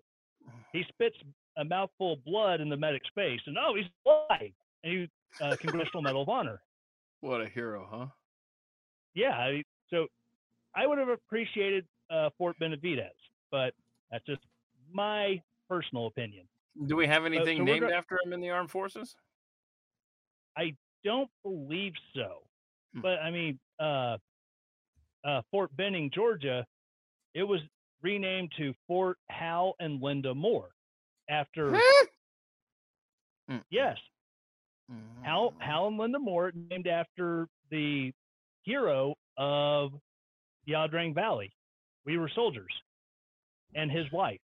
he 0.74 0.84
spits 0.90 1.16
a 1.58 1.64
mouthful 1.64 2.14
of 2.14 2.26
blood 2.26 2.62
in 2.62 2.70
the 2.70 2.78
medic's 2.78 3.10
face, 3.14 3.42
and 3.46 3.58
oh, 3.58 3.76
he's 3.76 3.86
alive! 4.06 4.52
And 4.84 4.94
he 4.94 5.10
uh, 5.40 5.56
Congressional 5.60 6.02
Medal 6.02 6.24
of 6.24 6.30
Honor. 6.30 6.62
What 7.22 7.42
a 7.42 7.48
hero, 7.48 7.88
huh? 7.90 8.08
Yeah, 9.14 9.32
I, 9.32 9.64
so 9.90 10.08
I 10.76 10.88
would 10.88 10.98
have 10.98 11.10
appreciated 11.10 11.86
uh, 12.10 12.30
Fort 12.38 12.58
Benavidez, 12.60 13.10
but 13.52 13.74
that's 14.12 14.26
just 14.26 14.42
my 14.92 15.42
personal 15.70 16.08
opinion. 16.08 16.48
Do 16.86 16.96
we 16.96 17.06
have 17.08 17.26
anything 17.26 17.60
so 17.60 17.64
we're 17.64 17.80
named 17.80 17.92
after 17.92 18.18
him 18.26 18.34
in 18.34 18.42
the 18.42 18.50
armed 18.50 18.72
forces? 18.72 19.16
Don't 21.04 21.30
believe 21.44 21.94
so, 22.16 22.44
Hmm. 22.94 23.02
but 23.02 23.20
I 23.20 23.32
mean, 23.32 23.60
uh, 23.80 24.18
uh, 25.24 25.42
Fort 25.52 25.76
Benning, 25.76 26.10
Georgia, 26.14 26.66
it 27.34 27.44
was 27.44 27.62
renamed 28.02 28.52
to 28.58 28.74
Fort 28.88 29.18
Hal 29.30 29.76
and 29.80 30.02
Linda 30.02 30.34
Moore 30.34 30.72
after 31.30 31.70
yes, 33.70 33.98
Hal, 35.24 35.52
Mm. 35.52 35.62
Hal 35.62 35.88
and 35.88 35.98
Linda 35.98 36.20
Moore, 36.20 36.52
named 36.54 36.88
after 36.88 37.48
the 37.70 38.12
hero 38.64 39.16
of 39.38 39.94
the 40.66 40.74
Ia 40.74 40.88
Drang 40.88 41.14
Valley. 41.14 41.52
We 42.06 42.18
were 42.18 42.30
soldiers, 42.30 42.74
and 43.76 43.92
his 43.92 44.12
wife. 44.12 44.42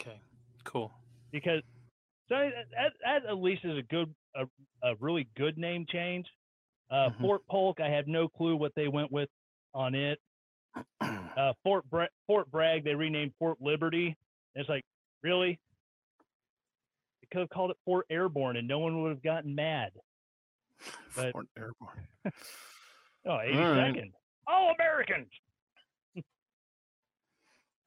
Okay, 0.00 0.20
cool. 0.64 0.92
Because 1.30 1.62
so 2.28 2.34
that, 2.36 2.52
that, 2.74 2.92
that 3.22 3.26
at 3.30 3.38
least 3.38 3.64
is 3.64 3.78
a 3.78 3.82
good, 3.82 4.14
a, 4.36 4.44
a 4.82 4.94
really 5.00 5.28
good 5.36 5.56
name 5.58 5.86
change. 5.88 6.26
Uh, 6.90 7.10
Mhm. 7.10 7.20
Fort 7.20 7.46
Polk, 7.50 7.80
I 7.80 7.88
have 7.90 8.06
no 8.06 8.28
clue 8.28 8.56
what 8.56 8.72
they 8.74 8.88
went 8.88 9.10
with 9.12 9.28
on 9.74 9.94
it. 9.94 10.18
Uh, 11.38 11.52
Fort 11.62 11.88
Bra- 11.88 12.06
Fort 12.26 12.50
Bragg, 12.50 12.82
they 12.82 12.96
renamed 12.96 13.32
Fort 13.38 13.58
Liberty. 13.60 14.16
It's 14.56 14.68
like, 14.68 14.82
really? 15.22 15.56
They 17.22 17.28
could 17.30 17.38
have 17.42 17.48
called 17.50 17.70
it 17.70 17.76
Fort 17.84 18.06
Airborne, 18.10 18.56
and 18.56 18.66
no 18.66 18.80
one 18.80 19.00
would 19.02 19.10
have 19.10 19.22
gotten 19.22 19.54
mad. 19.54 19.92
But- 21.14 21.30
Fort 21.30 21.46
Airborne. 21.56 22.06
Oh, 23.24 23.38
82nd. 23.38 23.94
right. 23.94 24.12
All 24.48 24.74
Americans. 24.74 25.28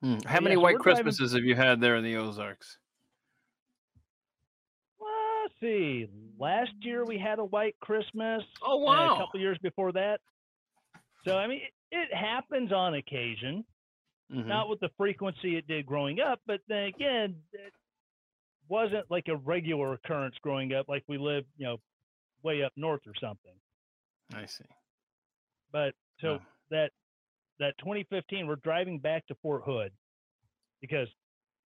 Hmm. 0.01 0.17
How 0.25 0.39
many 0.39 0.56
so 0.56 0.62
white 0.62 0.75
we're 0.75 0.80
driving- 0.84 1.04
Christmases 1.04 1.34
have 1.34 1.43
you 1.43 1.56
had 1.56 1.82
there 1.82 1.95
in 1.97 2.04
the 2.06 2.15
Ozarks? 2.15 2.77
See. 5.62 6.08
Last 6.39 6.71
year 6.82 7.06
we 7.06 7.17
had 7.17 7.39
a 7.39 7.45
white 7.45 7.76
Christmas. 7.82 8.43
Oh 8.63 8.78
wow! 8.78 9.13
a 9.13 9.17
couple 9.17 9.39
years 9.39 9.58
before 9.62 9.91
that. 9.93 10.19
So 11.26 11.38
I 11.38 11.47
mean, 11.47 11.62
it, 11.91 12.13
happens 12.13 12.71
on 12.71 12.95
occasion, 12.95 13.63
Mhm. 14.32 14.47
not 14.47 14.69
with 14.69 14.80
the 14.80 14.89
frequency 14.97 15.56
it 15.58 15.67
did 15.67 15.86
growing 15.86 16.19
up, 16.19 16.41
but 16.47 16.62
then 16.67 16.86
again, 16.86 17.43
it 17.54 17.74
wasn't 18.67 19.10
like 19.12 19.28
a 19.28 19.36
regular 19.36 19.93
occurrence 19.93 20.36
growing 20.39 20.74
up, 20.74 20.88
like 20.89 21.04
we 21.08 21.17
lived, 21.17 21.47
you 21.58 21.65
know, 21.65 21.78
way 22.41 22.63
up 22.63 22.76
north 22.76 23.06
or 23.06 23.13
something. 23.15 23.54
I 24.34 24.45
see. 24.45 24.65
But 25.71 25.95
so 26.19 26.36
Oh. 26.36 26.41
that 26.69 26.91
that 27.60 27.78
2015, 27.78 28.47
we're 28.47 28.56
driving 28.58 28.97
back 28.97 29.28
to 29.28 29.36
Fort 29.36 29.63
Hood 29.63 29.93
because 30.80 31.08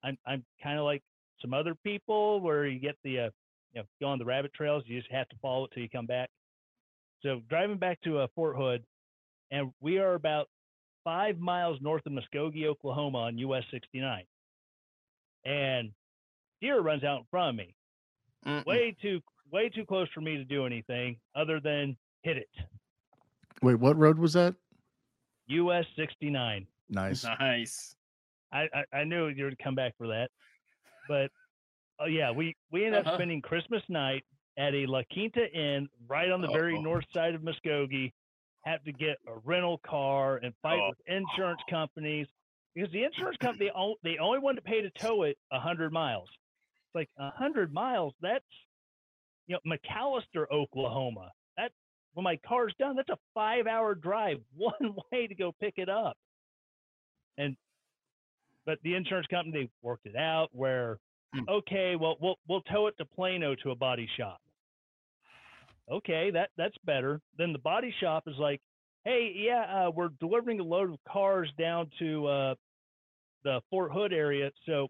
I'm 0.04 0.18
I'm 0.26 0.46
kind 0.62 0.78
of 0.78 0.84
like 0.86 1.04
some 1.40 1.54
other 1.54 1.76
people 1.76 2.42
where 2.42 2.66
you 2.68 2.80
get 2.80 2.98
the 3.04 3.20
uh, 3.20 3.32
you 3.76 3.82
know 3.82 3.88
go 4.02 4.08
on 4.08 4.18
the 4.18 4.26
rabbit 4.26 4.54
trails, 4.54 4.84
you 4.88 5.00
just 5.00 5.12
have 5.12 5.28
to 5.30 5.36
follow 5.42 5.66
it 5.66 5.72
till 5.74 5.84
you 5.84 5.90
come 5.90 6.06
back. 6.06 6.30
So 7.22 7.42
driving 7.50 7.78
back 7.78 8.02
to 8.02 8.20
uh, 8.20 8.28
Fort 8.36 8.56
Hood, 8.56 8.84
and 9.52 9.72
we 9.82 10.00
are 10.00 10.14
about 10.14 10.48
five 11.04 11.38
miles 11.38 11.80
north 11.82 12.04
of 12.06 12.14
Muskogee, 12.14 12.66
Oklahoma, 12.66 13.20
on 13.20 13.38
US 13.38 13.64
69, 13.72 14.24
and 15.44 15.92
deer 16.62 16.80
runs 16.80 17.04
out 17.04 17.20
in 17.20 17.26
front 17.30 17.50
of 17.50 17.56
me, 17.56 17.76
Mm-mm. 18.46 18.66
way 18.66 18.96
too 19.02 19.22
way 19.52 19.70
too 19.70 19.86
close 19.86 20.08
for 20.14 20.22
me 20.22 20.38
to 20.38 20.46
do 20.46 20.66
anything 20.66 21.18
other 21.36 21.60
than 21.60 21.96
hit 22.24 22.38
it. 22.38 22.50
Wait, 23.62 23.76
what 23.76 23.98
road 23.98 24.18
was 24.18 24.34
that? 24.34 24.56
US 25.48 25.86
69. 25.98 26.66
Nice. 26.90 27.24
Nice. 27.40 27.96
I, 28.52 28.68
I, 28.74 28.98
I 29.00 29.04
knew 29.04 29.28
you 29.28 29.46
would 29.46 29.60
come 29.60 29.76
back 29.76 29.94
for 29.98 30.08
that. 30.08 30.30
But 31.08 31.30
oh 32.00 32.06
yeah, 32.06 32.32
we 32.32 32.56
we 32.72 32.86
ended 32.86 33.02
up 33.02 33.08
Uh-huh. 33.08 33.18
spending 33.18 33.42
Christmas 33.42 33.84
night 33.90 34.24
at 34.58 34.74
a 34.74 34.86
La 34.86 35.02
Quinta 35.12 35.52
Inn 35.52 35.88
right 36.08 36.32
on 36.32 36.42
the 36.42 36.48
very 36.48 36.76
Uh-oh. 36.76 36.82
north 36.82 37.06
side 37.14 37.36
of 37.36 37.42
Muskogee. 37.42 38.12
Have 38.66 38.84
to 38.86 38.92
get 38.92 39.18
a 39.28 39.38
rental 39.44 39.78
car 39.86 40.38
and 40.38 40.54
fight 40.62 40.80
Oh. 40.82 40.90
with 40.90 41.00
insurance 41.08 41.62
companies 41.70 42.28
because 42.74 42.92
the 42.92 43.04
insurance 43.04 43.38
company 43.38 43.70
they 44.04 44.18
only 44.18 44.40
wanted 44.40 44.58
to 44.58 44.62
pay 44.70 44.82
to 44.82 44.90
tow 44.92 45.24
it 45.24 45.38
a 45.52 45.60
hundred 45.60 45.92
miles. 45.94 46.30
It's 46.88 46.96
like 46.96 47.10
a 47.18 47.30
hundred 47.32 47.72
miles. 47.74 48.14
That's 48.22 48.46
you 49.48 49.56
know 49.56 49.76
McAlester, 49.78 50.50
Oklahoma. 50.52 51.32
That 51.58 51.72
when 52.14 52.24
my 52.24 52.38
car's 52.38 52.74
done, 52.80 52.96
that's 52.96 53.10
a 53.10 53.20
five-hour 53.36 53.96
drive 53.96 54.38
one 54.56 54.96
way 55.12 55.28
to 55.28 55.36
go 55.36 55.52
pick 55.52 55.76
it 55.78 55.90
up. 55.90 56.18
And 57.38 57.56
but 58.66 58.80
the 58.84 58.96
insurance 58.96 59.28
company 59.28 59.66
they 59.66 59.70
worked 59.82 60.06
it 60.08 60.16
out 60.16 60.50
where. 60.54 60.98
Okay, 61.50 61.96
well 61.96 62.18
we'll 62.20 62.38
we'll 62.48 62.62
tow 62.62 62.88
it 62.88 62.98
to 62.98 63.06
Plano 63.06 63.56
to 63.56 63.72
a 63.72 63.76
body 63.76 64.08
shop. 64.18 64.40
Okay, 65.92 66.32
that 66.32 66.50
that's 66.58 66.78
better. 66.86 67.22
Then 67.38 67.54
the 67.54 67.60
body 67.60 67.94
shop 68.00 68.24
is 68.28 68.36
like, 68.40 68.62
hey, 69.04 69.32
yeah, 69.36 69.88
uh, 69.88 69.92
we're 69.92 70.10
delivering 70.20 70.60
a 70.60 70.64
load 70.64 70.92
of 70.92 70.98
cars 71.08 71.50
down 71.60 71.90
to 72.00 72.26
uh, 72.28 72.56
the 73.44 73.62
Fort 73.70 73.92
Hood 73.92 74.12
area, 74.12 74.52
so 74.66 74.88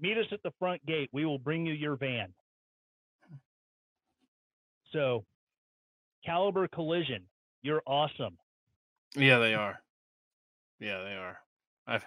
meet 0.00 0.16
us 0.16 0.26
at 0.32 0.42
the 0.42 0.52
front 0.58 0.84
gate. 0.86 1.10
We 1.12 1.24
will 1.24 1.38
bring 1.38 1.66
you 1.66 1.74
your 1.74 1.96
van. 1.96 2.32
So, 4.92 5.24
Caliber 6.24 6.68
Collision, 6.68 7.24
You're 7.62 7.82
awesome. 7.86 8.36
Yeah, 9.16 9.38
they 9.38 9.54
are. 9.54 9.80
Yeah, 10.78 11.02
they 11.02 11.14
are. 11.14 11.38
I've 11.86 12.06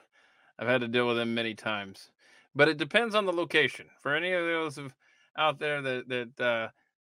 I've 0.57 0.67
had 0.67 0.81
to 0.81 0.87
deal 0.87 1.07
with 1.07 1.17
them 1.17 1.33
many 1.33 1.53
times, 1.53 2.11
but 2.55 2.67
it 2.67 2.77
depends 2.77 3.15
on 3.15 3.25
the 3.25 3.33
location. 3.33 3.87
For 4.01 4.15
any 4.15 4.31
of 4.31 4.45
those 4.45 4.77
of, 4.77 4.93
out 5.37 5.59
there 5.59 5.81
that 5.81 6.07
that 6.07 6.43
uh, 6.43 6.67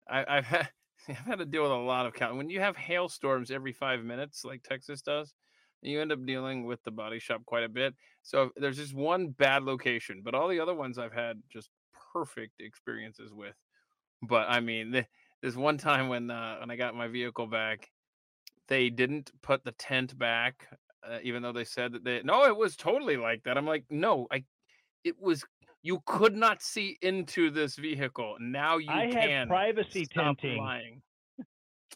I, 0.08 0.38
I've 0.38 0.46
had 0.46 0.70
I've 1.08 1.16
had 1.16 1.38
to 1.38 1.44
deal 1.46 1.62
with 1.62 1.72
a 1.72 1.76
lot 1.76 2.06
of 2.06 2.14
count. 2.14 2.36
When 2.36 2.50
you 2.50 2.60
have 2.60 2.76
hailstorms 2.76 3.50
every 3.50 3.72
five 3.72 4.02
minutes, 4.02 4.44
like 4.44 4.62
Texas 4.62 5.02
does, 5.02 5.34
you 5.82 6.00
end 6.00 6.12
up 6.12 6.24
dealing 6.26 6.64
with 6.66 6.82
the 6.84 6.90
body 6.90 7.18
shop 7.18 7.44
quite 7.44 7.64
a 7.64 7.68
bit. 7.68 7.94
So 8.22 8.50
there's 8.56 8.76
just 8.76 8.94
one 8.94 9.28
bad 9.28 9.62
location, 9.62 10.22
but 10.24 10.34
all 10.34 10.48
the 10.48 10.60
other 10.60 10.74
ones 10.74 10.98
I've 10.98 11.12
had 11.12 11.40
just 11.48 11.70
perfect 12.12 12.60
experiences 12.60 13.32
with. 13.32 13.54
But 14.22 14.48
I 14.48 14.60
mean, 14.60 14.90
the, 14.90 15.06
there's 15.42 15.56
one 15.56 15.78
time 15.78 16.08
when 16.08 16.30
uh, 16.30 16.56
when 16.58 16.70
I 16.70 16.76
got 16.76 16.94
my 16.94 17.08
vehicle 17.08 17.46
back, 17.46 17.90
they 18.68 18.90
didn't 18.90 19.30
put 19.42 19.64
the 19.64 19.72
tent 19.72 20.18
back, 20.18 20.66
uh, 21.08 21.18
even 21.22 21.42
though 21.42 21.52
they 21.52 21.64
said 21.64 21.92
that 21.92 22.04
they 22.04 22.22
no, 22.24 22.46
it 22.46 22.56
was 22.56 22.74
totally 22.74 23.16
like 23.16 23.44
that. 23.44 23.58
I'm 23.58 23.66
like, 23.66 23.84
no, 23.90 24.26
I, 24.32 24.44
it 25.06 25.20
was 25.20 25.44
you 25.82 26.00
could 26.06 26.34
not 26.34 26.62
see 26.62 26.98
into 27.02 27.50
this 27.50 27.76
vehicle. 27.76 28.36
Now 28.40 28.78
you 28.78 28.90
I 28.90 29.06
can. 29.06 29.48
had 29.48 29.48
privacy 29.48 30.04
Stop 30.04 30.38
tinting. 30.40 30.58
lying. 30.58 31.02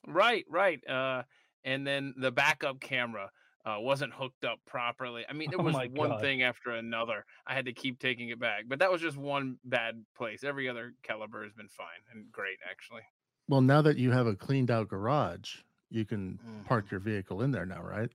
right, 0.07 0.45
right. 0.49 0.87
Uh, 0.89 1.25
and 1.65 1.87
then 1.87 2.15
the 2.17 2.31
backup 2.31 2.81
camera 2.81 3.31
uh, 3.67 3.77
wasn't 3.79 4.13
hooked 4.15 4.45
up 4.45 4.59
properly. 4.67 5.25
I 5.29 5.33
mean, 5.33 5.53
it 5.53 5.57
Oh 5.59 5.63
was 5.63 5.75
my 5.75 5.87
one 5.89 6.11
God. 6.11 6.21
thing 6.21 6.43
after 6.43 6.71
another. 6.71 7.25
I 7.47 7.55
had 7.55 7.67
to 7.67 7.73
keep 7.73 7.99
taking 7.99 8.31
it 8.31 8.39
back, 8.41 8.65
but 8.69 8.79
that 8.79 8.91
was 8.91 9.01
just 9.03 9.17
one 9.17 9.59
bad 9.65 10.05
place. 10.17 10.45
Every 10.45 10.69
other 10.69 10.95
caliber 11.03 11.43
has 11.45 11.53
been 11.53 11.69
fine 11.69 12.03
and 12.13 12.31
great, 12.33 12.59
actually. 12.69 13.03
Well, 13.49 13.61
now 13.61 13.83
that 13.83 13.99
you 13.99 14.13
have 14.13 14.27
a 14.27 14.37
cleaned 14.37 14.71
out 14.71 14.89
garage, 14.89 15.59
you 15.91 16.05
can 16.07 16.39
Mhm. 16.39 16.65
park 16.67 16.91
your 16.91 17.01
vehicle 17.01 17.43
in 17.43 17.51
there 17.51 17.67
now, 17.67 17.83
right? 17.83 18.11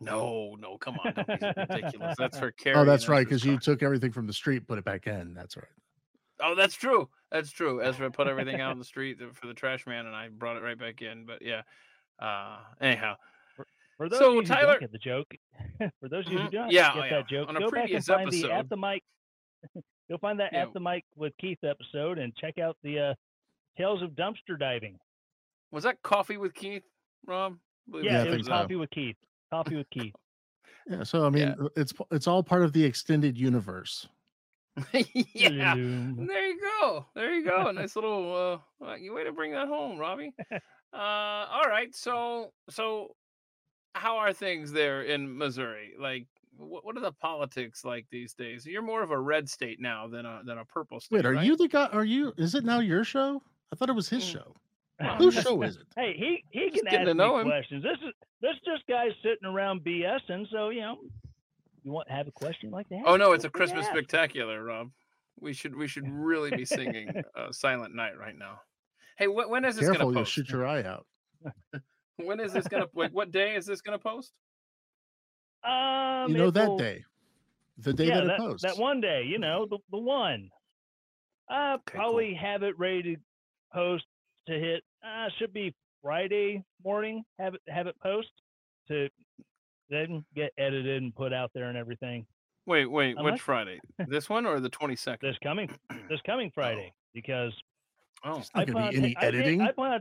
No, 0.00 0.56
no, 0.60 0.76
come 0.78 0.96
on, 1.04 1.12
don't 1.14 1.26
be 1.40 1.46
ridiculous. 1.56 2.14
That's 2.18 2.38
for 2.38 2.52
Oh, 2.74 2.84
that's 2.84 3.08
right, 3.08 3.24
because 3.26 3.44
you 3.44 3.58
took 3.58 3.82
everything 3.82 4.12
from 4.12 4.26
the 4.26 4.32
street, 4.32 4.66
put 4.66 4.78
it 4.78 4.84
back 4.84 5.06
in. 5.06 5.32
That's 5.34 5.56
right. 5.56 5.64
Oh, 6.42 6.54
that's 6.54 6.74
true. 6.74 7.08
That's 7.32 7.50
true. 7.50 7.82
Ezra 7.82 8.10
put 8.10 8.26
everything 8.26 8.60
out 8.60 8.70
on 8.72 8.78
the 8.78 8.84
street 8.84 9.18
for 9.32 9.46
the 9.46 9.54
trash 9.54 9.86
man, 9.86 10.04
and 10.04 10.14
I 10.14 10.28
brought 10.28 10.58
it 10.58 10.62
right 10.62 10.78
back 10.78 11.00
in. 11.00 11.24
But 11.24 11.40
yeah. 11.40 11.62
Uh, 12.20 12.58
anyhow, 12.80 13.14
For 13.96 14.10
those 14.10 14.18
So, 14.18 14.28
of 14.28 14.34
you 14.34 14.40
who 14.42 14.46
Tyler- 14.46 14.72
don't 14.72 14.80
get 14.80 14.92
the 14.92 14.98
joke, 14.98 15.34
for 16.00 16.08
those 16.10 16.26
of 16.26 16.32
you 16.32 16.38
who 16.40 16.48
Mhm. 16.48 16.52
don't 16.52 16.70
Yeah, 16.70 16.88
get 16.92 16.96
oh, 16.96 17.00
that 17.00 17.10
yeah. 17.10 17.22
joke, 17.38 17.48
On 17.48 17.56
a 17.56 17.60
go 17.60 17.70
back 17.70 17.78
and 17.80 17.82
previous 17.86 18.06
find 18.06 18.30
the 18.30 18.52
at 18.52 18.68
the 18.68 18.76
mic. 18.76 19.02
You'll 20.08 20.18
find 20.18 20.38
that 20.40 20.52
Yeah. 20.52 20.64
at 20.64 20.74
the 20.74 20.80
mic 20.80 21.04
with 21.16 21.32
Keith 21.38 21.64
episode 21.64 22.18
and 22.18 22.36
check 22.36 22.58
out 22.58 22.76
the 22.82 22.98
uh, 23.00 23.14
Tales 23.78 24.02
of 24.02 24.10
Dumpster 24.10 24.58
Diving. 24.58 24.98
was 25.72 25.84
that 25.84 26.02
coffee 26.02 26.36
with 26.36 26.52
Keith, 26.54 26.84
Rob? 27.26 27.56
Yeah, 27.88 28.00
Yeah, 28.02 28.22
it 28.24 28.36
was 28.36 28.46
so. 28.46 28.52
coffee 28.52 28.76
with 28.76 28.90
Keith. 28.90 29.16
Coffee 29.50 29.76
with 29.76 29.88
Keith. 29.90 30.14
Yeah. 30.88 31.02
So 31.02 31.26
I 31.26 31.30
mean, 31.30 31.54
Yeah. 31.60 31.68
it's 31.76 31.92
it's 32.10 32.26
all 32.26 32.42
part 32.42 32.62
of 32.62 32.72
the 32.72 32.84
extended 32.84 33.36
universe. 33.38 34.08
yeah. 35.32 35.74
There 35.74 36.46
you 36.46 36.60
go. 36.80 37.06
There 37.14 37.34
you 37.34 37.44
go. 37.44 37.70
Nice 37.74 37.96
little 37.96 38.60
uh 38.82 38.84
uh, 38.84 38.94
you 38.94 39.14
way 39.14 39.24
to 39.24 39.32
bring 39.32 39.52
that 39.52 39.68
home, 39.68 39.98
Robbie. 39.98 40.32
Uh 40.92 40.96
all 40.98 41.64
right. 41.68 41.94
So 41.94 42.52
so 42.70 43.14
how 43.94 44.16
are 44.18 44.32
things 44.32 44.72
there 44.72 45.02
in 45.02 45.36
Missouri? 45.36 45.92
Like 45.98 46.26
what, 46.56 46.84
what 46.86 46.96
are 46.96 47.00
the 47.00 47.12
politics 47.12 47.84
like 47.84 48.06
these 48.10 48.32
days? 48.34 48.64
You're 48.64 48.80
more 48.82 49.02
of 49.02 49.10
a 49.10 49.18
red 49.18 49.48
state 49.48 49.80
now 49.80 50.06
than 50.06 50.24
a 50.24 50.40
than 50.44 50.58
a 50.58 50.64
purple 50.64 51.00
state. 51.00 51.16
Wait, 51.16 51.26
are 51.26 51.32
right? 51.32 51.44
you 51.44 51.56
the 51.56 51.68
guy? 51.68 51.86
Are 51.86 52.04
you? 52.04 52.32
Is 52.38 52.54
it 52.54 52.64
now 52.64 52.78
your 52.80 53.04
show? 53.04 53.42
I 53.72 53.76
thought 53.76 53.90
it 53.90 53.94
was 53.96 54.08
his 54.08 54.24
Mm. 54.24 54.32
show. 54.32 54.54
Whose 55.18 55.34
show 55.34 55.60
is 55.62 55.76
it? 55.76 55.82
Hey, 55.94 56.14
he 56.16 56.42
he 56.50 56.70
Just 56.70 56.84
can 56.86 56.88
ask 56.88 57.06
to 57.06 57.14
me 57.14 57.42
questions. 57.44 57.82
This 57.82 57.98
is 58.06 58.14
this 58.40 58.54
just 58.64 58.86
guy 58.88 59.08
sitting 59.22 59.44
around 59.46 59.80
BSing. 59.82 60.46
So 60.50 60.70
you 60.70 60.80
know, 60.80 60.96
you 61.82 61.92
want 61.92 62.08
to 62.08 62.14
have 62.14 62.26
a 62.28 62.32
question 62.32 62.70
like 62.70 62.88
that? 62.88 63.02
Oh 63.04 63.16
no, 63.16 63.32
it's 63.32 63.44
a 63.44 63.50
Christmas 63.50 63.86
spectacular, 63.86 64.62
Rob. 64.64 64.90
We 65.38 65.52
should 65.52 65.76
we 65.76 65.86
should 65.86 66.08
really 66.10 66.50
be 66.56 66.64
singing 66.64 67.10
uh, 67.36 67.52
Silent 67.52 67.94
Night 67.94 68.18
right 68.18 68.36
now. 68.36 68.60
Hey, 69.18 69.26
wh- 69.26 69.50
when 69.50 69.64
is 69.66 69.76
this 69.76 69.84
Careful, 69.86 70.06
gonna 70.12 70.20
post? 70.20 70.36
you'll 70.36 70.44
shoot 70.44 70.50
your 70.52 70.66
eye 70.66 70.82
out. 70.82 71.06
When 72.18 72.40
is 72.40 72.54
this 72.54 72.66
gonna 72.66 72.86
like 72.94 73.12
what 73.12 73.30
day 73.30 73.54
is 73.56 73.66
this 73.66 73.82
gonna 73.82 73.98
post? 73.98 74.32
Um, 75.64 76.30
you 76.30 76.38
know 76.38 76.50
that 76.50 76.68
will- 76.68 76.78
day, 76.78 77.04
the 77.78 77.92
day 77.92 78.06
yeah, 78.06 78.20
that 78.22 78.34
it 78.34 78.38
posts. 78.38 78.62
that 78.62 78.78
one 78.78 79.00
day, 79.02 79.24
you 79.26 79.38
know, 79.38 79.66
the, 79.68 79.78
the 79.90 79.98
one. 79.98 80.48
Uh, 81.50 81.74
Okay, 81.74 81.82
cool. 81.92 82.00
probably 82.00 82.34
have 82.34 82.62
it 82.62 82.78
ready 82.78 83.16
to 83.16 83.20
post 83.72 84.04
to 84.48 84.58
hit. 84.58 84.82
Uh, 85.06 85.28
should 85.38 85.52
be 85.52 85.74
Friday 86.02 86.64
morning. 86.84 87.24
Have 87.38 87.54
it 87.54 87.60
have 87.68 87.86
it 87.86 87.94
post 88.02 88.28
to 88.88 89.08
then 89.88 90.24
get 90.34 90.52
edited 90.58 91.02
and 91.02 91.14
put 91.14 91.32
out 91.32 91.50
there 91.54 91.68
and 91.68 91.78
everything. 91.78 92.26
Wait, 92.66 92.86
wait, 92.86 93.16
which 93.22 93.40
Friday? 93.40 93.78
This 94.08 94.28
one 94.28 94.46
or 94.46 94.58
the 94.58 94.68
twenty 94.68 94.96
second? 94.96 95.28
This 95.28 95.38
coming 95.42 95.70
this 96.08 96.20
coming 96.26 96.50
Friday 96.52 96.92
because 97.14 97.52
Oh, 98.24 98.38
not 98.38 98.50
I 98.54 98.64
going 98.64 98.66
to 98.66 98.72
plan 98.72 98.90
be 98.90 98.96
any 98.98 99.16
I 99.16 99.24
editing. 99.24 99.60
I 99.60 99.72
plan. 99.72 100.00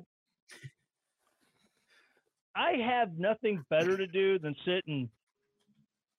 I 2.55 2.71
have 2.83 3.17
nothing 3.17 3.63
better 3.69 3.97
to 3.97 4.07
do 4.07 4.39
than 4.39 4.55
sit 4.65 4.83
and 4.87 5.09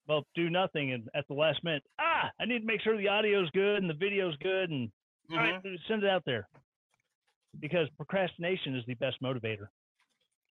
well 0.07 0.23
do 0.35 0.49
nothing 0.49 0.93
and 0.93 1.09
at 1.15 1.27
the 1.27 1.33
last 1.33 1.61
minute 1.63 1.83
ah 1.99 2.29
I 2.39 2.45
need 2.45 2.59
to 2.59 2.65
make 2.65 2.81
sure 2.81 2.95
the 2.95 3.09
audio's 3.09 3.49
good 3.51 3.81
and 3.81 3.89
the 3.89 3.95
video's 3.95 4.35
good 4.37 4.69
and 4.69 4.89
all 5.31 5.37
right, 5.37 5.61
send 5.89 6.03
it 6.03 6.09
out 6.09 6.23
there 6.25 6.47
because 7.59 7.87
procrastination 7.97 8.75
is 8.75 8.83
the 8.87 8.93
best 8.95 9.21
motivator. 9.21 9.67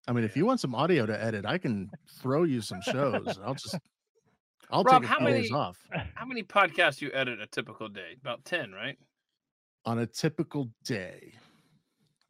I 0.09 0.13
mean, 0.13 0.25
if 0.25 0.37
you 0.37 0.47
want 0.47 0.61
some 0.61 0.75
audio 0.75 1.05
to 1.07 1.23
edit, 1.25 1.45
I 1.45 1.59
can 1.59 1.91
throw 2.21 2.45
you 2.45 2.61
some 2.61 2.81
shows. 2.83 3.39
I'll 3.45 3.55
just, 3.55 3.77
I'll 4.71 4.85
Rob, 4.85 5.03
take 5.03 5.11
a 5.11 5.13
how 5.13 5.19
few 5.19 5.27
days 5.29 5.51
many- 5.51 5.61
off 5.63 5.79
how 6.15 6.25
many 6.27 6.43
podcasts 6.43 7.01
you 7.01 7.11
edit 7.13 7.41
a 7.41 7.47
typical 7.47 7.89
day? 7.89 8.17
About 8.21 8.45
ten, 8.45 8.73
right? 8.73 8.97
on 9.85 10.01
a 10.01 10.07
typical 10.07 10.69
day. 10.85 11.33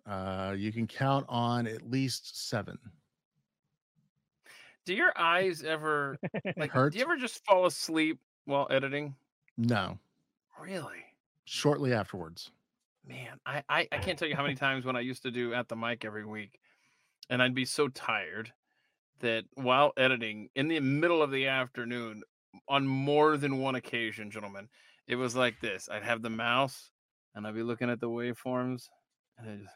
Uh, 0.06 0.54
you 0.56 0.70
can 0.72 0.86
count 0.86 1.24
on 1.28 1.66
at 1.66 1.88
least 1.90 2.48
seven. 2.48 2.78
Do 4.84 4.94
your 4.94 5.12
eyes 5.18 5.62
ever 5.64 6.16
like? 6.56 6.70
Hurt? 6.70 6.92
Do 6.92 6.98
you 6.98 7.04
ever 7.04 7.16
just 7.16 7.44
fall 7.44 7.66
asleep 7.66 8.20
while 8.44 8.66
editing? 8.70 9.14
No, 9.58 9.98
Really? 10.60 10.98
shortly 11.44 11.92
afterwards. 11.92 12.50
Man, 13.06 13.38
I, 13.46 13.62
I 13.68 13.88
I 13.92 13.98
can't 13.98 14.18
tell 14.18 14.28
you 14.28 14.34
how 14.36 14.42
many 14.42 14.54
times 14.66 14.84
when 14.84 14.96
I 14.96 15.00
used 15.00 15.22
to 15.22 15.30
do 15.30 15.54
at 15.54 15.68
the 15.68 15.76
mic 15.76 16.04
every 16.04 16.24
week, 16.24 16.58
and 17.30 17.42
I'd 17.42 17.54
be 17.54 17.64
so 17.64 17.88
tired 17.88 18.52
that 19.20 19.44
while 19.54 19.92
editing 19.96 20.48
in 20.56 20.68
the 20.68 20.80
middle 20.80 21.22
of 21.22 21.30
the 21.30 21.46
afternoon, 21.46 22.22
on 22.68 22.86
more 22.86 23.36
than 23.36 23.58
one 23.58 23.74
occasion, 23.76 24.30
gentlemen, 24.30 24.68
it 25.06 25.16
was 25.16 25.36
like 25.36 25.60
this. 25.60 25.88
I'd 25.90 26.02
have 26.02 26.22
the 26.22 26.30
mouse 26.30 26.90
and 27.34 27.46
I'd 27.46 27.54
be 27.54 27.62
looking 27.62 27.90
at 27.90 28.00
the 28.00 28.08
waveforms, 28.08 28.88
and 29.38 29.48
I 29.50 29.56
just. 29.56 29.74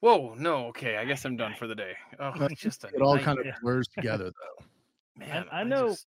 Whoa, 0.00 0.34
no, 0.38 0.66
okay. 0.68 0.96
I 0.96 1.04
guess 1.04 1.24
I'm 1.24 1.36
done 1.36 1.54
for 1.58 1.66
the 1.66 1.74
day. 1.74 1.92
Oh, 2.20 2.32
it's 2.42 2.60
just 2.60 2.84
a 2.84 2.88
It 2.88 3.02
all 3.02 3.18
kind 3.18 3.38
of 3.38 3.46
blurs 3.62 3.88
together, 3.88 4.26
though. 4.30 4.64
man. 5.26 5.46
I 5.50 5.64
know- 5.64 5.88
just- 5.88 6.06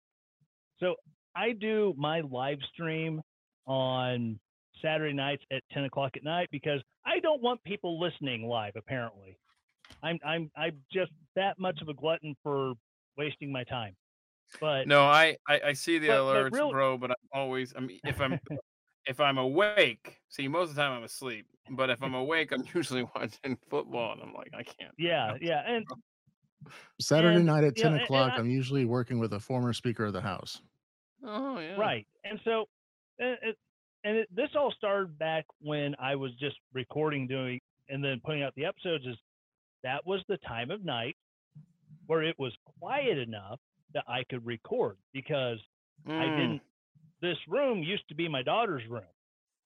So 0.78 0.96
I 1.35 1.52
do 1.52 1.94
my 1.96 2.20
live 2.20 2.59
stream 2.72 3.22
on 3.68 4.38
Saturday 4.83 5.12
nights 5.12 5.44
at 5.52 5.62
10 5.72 5.85
o'clock 5.85 6.16
at 6.16 6.24
night 6.24 6.48
because 6.50 6.81
I 7.07 7.20
don't 7.20 7.42
want 7.42 7.62
people 7.64 8.00
listening 8.00 8.48
live. 8.48 8.72
Apparently, 8.76 9.38
I'm 10.02 10.18
I'm 10.24 10.50
I'm 10.57 10.76
just 10.92 11.12
that 11.37 11.59
much 11.59 11.81
of 11.83 11.88
a 11.88 11.94
glutton 11.94 12.35
for 12.42 12.72
wasting 13.16 13.52
my 13.52 13.64
time. 13.64 13.94
But 14.61 14.88
No, 14.88 15.02
I, 15.02 15.37
I 15.48 15.61
I 15.66 15.72
see 15.74 15.98
the 15.98 16.09
But- 16.09 16.24
but 16.24 16.35
alerts, 16.35 16.52
real- 16.52 16.70
bro. 16.70 16.98
But 16.98 17.11
I'm 17.12 17.16
always, 17.33 17.74
I 17.76 17.81
mean, 17.81 18.00
if 18.04 18.20
I'm 18.20 18.40
if 19.07 19.20
I'm 19.20 19.38
awake, 19.38 20.16
see, 20.28 20.48
most 20.48 20.70
of 20.70 20.76
the 20.76 20.83
time 20.83 20.92
I'm 20.92 21.04
asleep. 21.04 21.46
But 21.70 21.90
if 21.90 22.02
I'm 22.02 22.14
awake, 22.14 22.52
I'm 22.52 22.64
usually 22.74 23.02
watching 23.14 23.59
football, 23.68 24.12
and 24.12 24.22
I'm 24.22 24.33
like, 24.35 24.50
I 24.54 24.62
can't. 24.62 24.94
yeah, 24.98 25.35
yeah, 25.40 25.62
and 25.66 25.85
Saturday 27.00 27.37
And, 27.37 27.46
night 27.46 27.64
at 27.64 27.76
you 27.76 27.85
know, 27.85 27.90
10 27.90 27.92
and- 27.92 27.94
and 27.96 28.04
o'clock, 28.04 28.33
I- 28.33 28.37
I'm 28.38 28.48
usually 28.50 28.85
working 28.85 29.18
with 29.18 29.33
a 29.35 29.40
former 29.40 29.72
Speaker 29.72 30.04
of 30.07 30.12
the 30.12 30.20
House. 30.20 30.62
Oh 31.24 31.59
yeah, 31.59 31.76
Right. 31.76 32.07
And 32.24 32.40
so, 32.44 32.66
and 33.18 33.38
it, 33.42 33.59
and 34.04 34.16
it, 34.18 34.28
this 34.35 34.50
all 34.57 34.72
started 34.72 35.18
back 35.18 35.44
when 35.61 35.94
I 35.98 36.16
was 36.16 36.33
just 36.38 36.57
recording, 36.72 37.26
doing, 37.26 37.61
and 37.88 38.02
then 38.04 38.20
putting 38.24 38.42
out 38.42 38.54
the 38.57 38.64
episodes. 38.66 39.07
Is 39.07 39.16
that 39.85 40.07
was 40.07 40.22
the 40.28 40.38
time 40.38 40.70
of 40.70 40.85
night 40.85 41.16
where 42.07 42.22
it 42.22 42.38
was 42.38 42.54
quiet 42.81 43.18
enough 43.18 43.61
that 43.94 44.04
I 44.09 44.24
could 44.31 44.44
record 44.46 44.96
because 45.12 45.59
I 46.18 46.28
Mm, 46.28 46.31
didn't. 46.31 46.62
This 47.22 47.38
room 47.48 47.83
used 47.83 48.09
to 48.09 48.14
be 48.14 48.28
my 48.28 48.42
daughter's 48.42 48.87
room, 48.88 49.04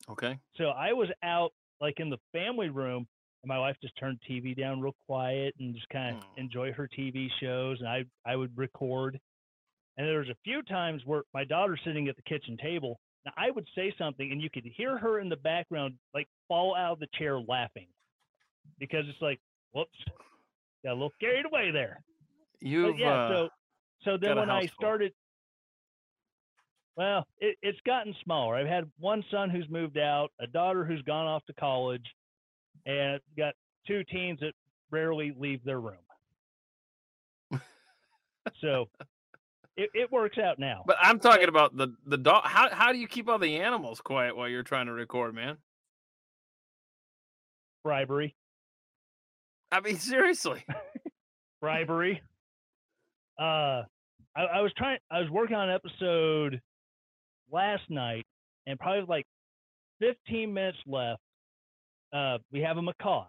Okay. 0.09 0.38
so 0.57 0.67
I 0.71 0.93
was 0.93 1.09
out 1.23 1.53
like 1.81 2.01
in 2.01 2.11
the 2.11 2.19
family 2.33 2.69
room, 2.71 3.07
and 3.43 3.49
my 3.49 3.59
wife 3.59 3.77
just 3.83 3.97
turned 3.99 4.21
TV 4.29 4.57
down 4.57 4.81
real 4.81 4.95
quiet 5.07 5.55
and 5.59 5.75
just 5.75 5.88
kind 5.91 6.11
of 6.11 6.17
Mm. 6.17 6.23
enjoy 6.37 6.73
her 6.73 6.88
TV 6.88 7.29
shows, 7.41 7.79
and 7.81 7.88
I 7.88 8.05
I 8.25 8.37
would 8.37 8.57
record. 8.57 9.21
And 9.97 10.07
there 10.09 10.21
was 10.21 10.29
a 10.31 10.37
few 10.45 10.62
times 10.62 11.03
where 11.05 11.23
my 11.35 11.45
daughter's 11.45 11.81
sitting 11.85 12.09
at 12.09 12.17
the 12.17 12.23
kitchen 12.23 12.57
table. 12.57 12.99
Now 13.25 13.33
I 13.37 13.51
would 13.51 13.67
say 13.75 13.95
something, 13.99 14.33
and 14.33 14.41
you 14.41 14.51
could 14.51 14.65
hear 14.65 14.99
her 14.99 15.21
in 15.21 15.29
the 15.29 15.37
background 15.37 15.95
like 16.15 16.29
fall 16.49 16.75
out 16.75 16.93
of 16.93 16.99
the 17.01 17.09
chair 17.15 17.39
laughing, 17.41 17.87
because 18.79 19.05
it's 19.09 19.23
like 19.23 19.41
whoops, 19.73 19.99
got 20.85 20.93
a 20.93 20.95
little 20.95 21.13
carried 21.21 21.47
away 21.47 21.71
there. 21.71 22.03
You've 22.61 22.99
yeah, 22.99 23.13
uh, 23.13 23.29
so 23.29 23.49
so 24.05 24.17
then 24.17 24.37
when 24.37 24.51
I 24.51 24.67
started, 24.67 25.13
well, 26.97 27.27
it, 27.41 27.57
it's 27.63 27.79
gotten 27.87 28.15
smaller. 28.25 28.57
I've 28.57 28.67
had 28.67 28.91
one 28.99 29.25
son 29.31 29.51
who's 29.51 29.69
moved 29.69 29.99
out, 29.99 30.31
a 30.41 30.47
daughter 30.47 30.85
who's 30.85 31.03
gone 31.03 31.27
off 31.27 31.45
to 31.47 31.53
college, 31.55 32.05
and 32.87 33.21
got 33.37 33.55
two 33.87 34.03
teens 34.05 34.41
that 34.41 34.53
rarely 34.91 35.33
leave 35.39 35.65
their 35.65 35.81
room. 35.81 35.95
so 38.61 38.89
it, 39.77 39.91
it 39.95 40.13
works 40.13 40.39
out 40.39 40.59
now. 40.59 40.83
but 40.87 40.97
I'm 41.01 41.19
talking 41.19 41.49
about 41.49 41.77
the 41.77 41.89
the 42.07 42.19
dog. 42.19 42.45
How 42.45 42.69
how 42.73 42.93
do 42.93 42.99
you 42.99 43.09
keep 43.09 43.29
all 43.29 43.39
the 43.39 43.57
animals 43.57 44.01
quiet 44.01 44.37
while 44.37 44.49
you're 44.49 44.63
trying 44.63 44.87
to 44.87 44.93
record, 44.93 45.35
man? 45.35 45.59
bribery, 47.85 48.35
I 49.73 49.81
mean, 49.81 49.97
seriously. 49.99 50.65
bribery. 51.61 52.23
Uh, 53.39 53.83
I, 54.37 54.43
I 54.55 54.61
was 54.61 54.73
trying. 54.77 54.99
I 55.11 55.21
was 55.21 55.31
working 55.31 55.57
on 55.57 55.69
an 55.69 55.75
episode 55.75 56.61
last 57.51 57.83
night, 57.89 58.25
and 58.67 58.79
probably 58.79 59.05
like 59.09 59.27
15 60.01 60.53
minutes 60.53 60.79
left. 60.87 61.21
Uh, 62.13 62.39
we 62.53 62.61
have 62.61 62.77
a 62.77 62.83
macaw. 62.83 63.25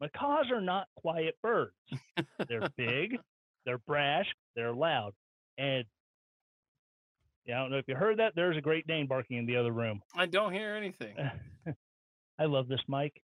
Macaws 0.00 0.50
are 0.50 0.60
not 0.60 0.88
quiet 0.96 1.36
birds. 1.42 1.72
They're 2.48 2.68
big, 2.76 3.18
they're 3.64 3.78
brash, 3.86 4.26
they're 4.56 4.74
loud, 4.74 5.12
and 5.58 5.84
yeah, 7.46 7.58
I 7.58 7.62
don't 7.62 7.70
know 7.72 7.78
if 7.78 7.88
you 7.88 7.96
heard 7.96 8.18
that. 8.18 8.34
There's 8.36 8.56
a 8.56 8.60
Great 8.60 8.86
Dane 8.86 9.06
barking 9.06 9.36
in 9.36 9.46
the 9.46 9.56
other 9.56 9.72
room. 9.72 10.00
I 10.14 10.26
don't 10.26 10.52
hear 10.52 10.74
anything. 10.74 11.16
I 12.38 12.44
love 12.44 12.68
this 12.68 12.80
mic. 12.88 13.20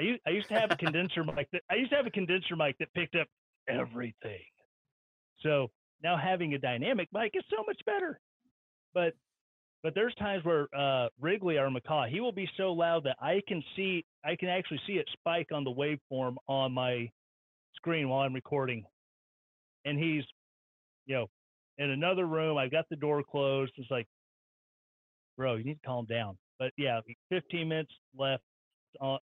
I 0.00 0.02
used, 0.04 0.20
I 0.26 0.30
used 0.30 0.48
to 0.48 0.54
have 0.54 0.70
a 0.70 0.76
condenser 0.76 1.24
mic 1.24 1.48
that 1.52 1.62
I 1.70 1.74
used 1.74 1.90
to 1.90 1.96
have 1.96 2.06
a 2.06 2.10
condenser 2.10 2.56
mic 2.56 2.78
that 2.78 2.92
picked 2.94 3.16
up 3.16 3.26
everything. 3.68 4.44
So 5.42 5.70
now 6.02 6.16
having 6.16 6.54
a 6.54 6.58
dynamic 6.58 7.08
mic 7.12 7.32
is 7.34 7.44
so 7.50 7.62
much 7.66 7.80
better. 7.84 8.20
But 8.94 9.14
but 9.82 9.94
there's 9.94 10.14
times 10.16 10.44
where 10.44 10.66
uh, 10.76 11.08
Wrigley, 11.20 11.58
our 11.58 11.70
macaw, 11.70 12.06
he 12.06 12.20
will 12.20 12.32
be 12.32 12.48
so 12.56 12.72
loud 12.72 13.04
that 13.04 13.16
I 13.20 13.42
can 13.46 13.62
see 13.76 14.04
I 14.24 14.36
can 14.36 14.48
actually 14.48 14.80
see 14.86 14.94
it 14.94 15.08
spike 15.12 15.48
on 15.52 15.64
the 15.64 15.70
waveform 15.70 16.36
on 16.48 16.72
my 16.72 17.10
screen 17.76 18.08
while 18.08 18.20
I'm 18.20 18.34
recording. 18.34 18.84
And 19.84 19.98
he's, 19.98 20.24
you 21.06 21.14
know, 21.14 21.26
in 21.78 21.90
another 21.90 22.26
room. 22.26 22.56
I've 22.58 22.70
got 22.70 22.86
the 22.90 22.96
door 22.96 23.22
closed. 23.22 23.72
It's 23.76 23.90
like, 23.90 24.06
bro, 25.36 25.56
you 25.56 25.64
need 25.64 25.74
to 25.74 25.86
calm 25.86 26.06
down. 26.06 26.36
But 26.58 26.72
yeah, 26.76 27.00
15 27.30 27.68
minutes 27.68 27.92
left 28.16 28.42
on 29.00 29.18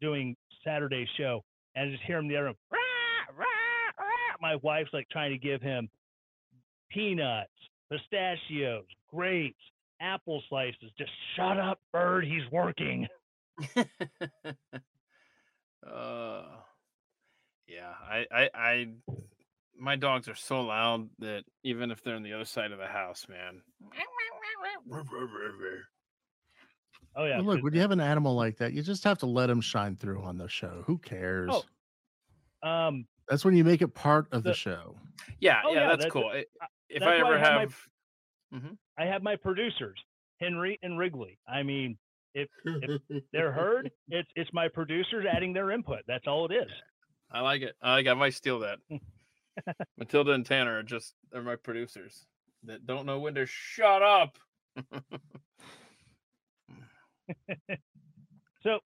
doing 0.00 0.36
Saturday 0.64 1.06
show, 1.16 1.42
and 1.74 1.88
I 1.88 1.92
just 1.92 2.02
hear 2.04 2.18
him 2.18 2.24
in 2.24 2.30
the 2.30 2.36
other 2.36 2.46
room. 2.46 2.56
"Rah, 2.72 2.78
rah, 3.36 3.44
rah." 3.98 4.36
My 4.40 4.56
wife's 4.56 4.90
like 4.92 5.08
trying 5.10 5.30
to 5.30 5.38
give 5.38 5.62
him 5.62 5.88
peanuts, 6.90 7.50
pistachios, 7.90 8.84
grapes, 9.08 9.62
apple 10.00 10.42
slices. 10.48 10.90
Just 10.98 11.12
shut 11.36 11.58
up, 11.58 11.78
bird. 11.92 12.24
He's 12.24 12.50
working. 12.50 13.06
uh, 13.76 13.84
yeah, 17.68 17.92
I, 18.02 18.26
I, 18.32 18.48
I, 18.54 18.88
my 19.80 19.96
dogs 19.96 20.28
are 20.28 20.34
so 20.34 20.60
loud 20.60 21.08
that 21.18 21.44
even 21.64 21.90
if 21.90 22.02
they're 22.04 22.14
on 22.16 22.22
the 22.22 22.32
other 22.32 22.44
side 22.44 22.70
of 22.72 22.78
the 22.78 22.86
house, 22.86 23.26
man. 23.28 23.60
Oh 27.16 27.24
yeah. 27.24 27.36
Well, 27.38 27.54
look, 27.56 27.62
when 27.64 27.74
you 27.74 27.80
have 27.80 27.90
an 27.90 28.00
animal 28.00 28.34
like 28.34 28.56
that, 28.58 28.72
you 28.72 28.82
just 28.82 29.02
have 29.04 29.18
to 29.18 29.26
let 29.26 29.50
him 29.50 29.60
shine 29.60 29.96
through 29.96 30.22
on 30.22 30.38
the 30.38 30.48
show. 30.48 30.84
Who 30.86 30.98
cares? 30.98 31.50
Oh, 32.62 32.68
um, 32.68 33.06
That's 33.28 33.44
when 33.44 33.56
you 33.56 33.64
make 33.64 33.82
it 33.82 33.88
part 33.94 34.26
of 34.32 34.42
the, 34.42 34.50
the- 34.50 34.54
show. 34.56 34.96
Yeah, 35.40 35.60
Oh, 35.64 35.72
yeah, 35.72 35.80
yeah, 35.80 35.88
that's 35.88 36.04
that's- 36.04 36.12
cool. 36.12 36.26
I- 36.32 36.44
uh, 36.62 36.66
If 36.88 37.00
that's 37.00 37.10
I 37.10 37.16
ever 37.16 37.34
I 37.34 37.38
have 37.38 37.54
my- 37.54 37.60
have, 37.60 37.76
mm-hmm. 38.54 38.72
I 38.98 39.04
have 39.06 39.22
my 39.22 39.36
producers, 39.36 39.98
Henry 40.40 40.78
and 40.82 40.98
Wrigley. 40.98 41.38
I 41.48 41.62
mean, 41.62 41.98
if 42.34 42.48
they're 43.32 43.52
heard, 43.52 43.90
it's 44.08 44.28
it's 44.36 44.50
my 44.52 44.68
producers 44.68 45.26
adding 45.30 45.52
their 45.52 45.70
input. 45.72 46.00
That's 46.06 46.26
all 46.28 46.46
it 46.46 46.52
is. 46.54 46.70
I 47.32 47.40
like 47.40 47.62
it. 47.62 47.74
I 47.82 47.92
like. 47.94 48.06
I 48.06 48.14
might 48.14 48.34
steal 48.34 48.60
that. 48.60 48.78
Hmm. 48.88 48.96
Matilda 49.98 50.32
and 50.32 50.44
Tanner 50.46 50.78
are 50.78 50.82
just 50.82 51.14
they're 51.32 51.42
my 51.42 51.56
producers 51.56 52.26
that 52.64 52.86
don't 52.86 53.06
know 53.06 53.18
when 53.20 53.34
to 53.34 53.46
shut 53.46 54.02
up. 54.02 54.38
So, 58.62 58.78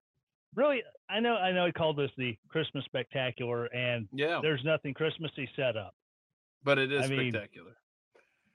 really, 0.54 0.82
I 1.10 1.18
know 1.20 1.34
I 1.34 1.50
know 1.52 1.66
I 1.66 1.72
called 1.72 1.96
this 1.96 2.10
the 2.16 2.36
Christmas 2.48 2.84
spectacular, 2.84 3.66
and 3.66 4.06
Yeah, 4.12 4.38
there's 4.42 4.62
nothing 4.64 4.94
Christmassy 4.94 5.48
set 5.56 5.76
up. 5.76 5.94
but 6.62 6.78
it 6.78 6.92
is 6.92 7.02
I 7.04 7.08
mean, 7.08 7.32
spectacular. 7.32 7.72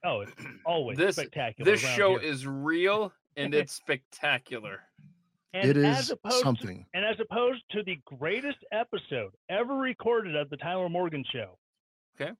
Oh, 0.05 0.21
it's 0.21 0.31
always 0.65 0.97
This- 0.97 1.17
spectacular. 1.17 1.69
This 1.69 1.81
show 1.81 2.17
here. 2.17 2.29
is 2.29 2.47
real 2.47 3.11
and 3.35 3.53
it's 3.53 3.73
spectacular. 3.83 4.79
and 5.53 5.69
it 5.69 5.75
as 5.77 6.05
is 6.05 6.11
opposed 6.11 6.37
to- 6.37 6.43
something. 6.43 6.85
and 6.93 7.03
as 7.03 7.19
opposed 7.19 7.63
to 7.71 7.83
the 7.83 7.99
greatest 8.05 8.59
episode 8.71 9.33
ever 9.49 9.73
recorded 9.75 10.35
of 10.37 10.49
the 10.49 10.57
Tyler 10.57 10.87
Morgan 10.87 11.25
Show. 11.33 11.57
Okay. 12.19 12.31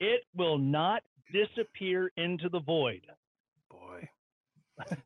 It 0.00 0.22
will 0.34 0.58
not 0.58 1.02
disappear 1.32 2.10
into 2.16 2.48
the 2.48 2.60
void. 2.60 3.06
Boy, 3.70 4.08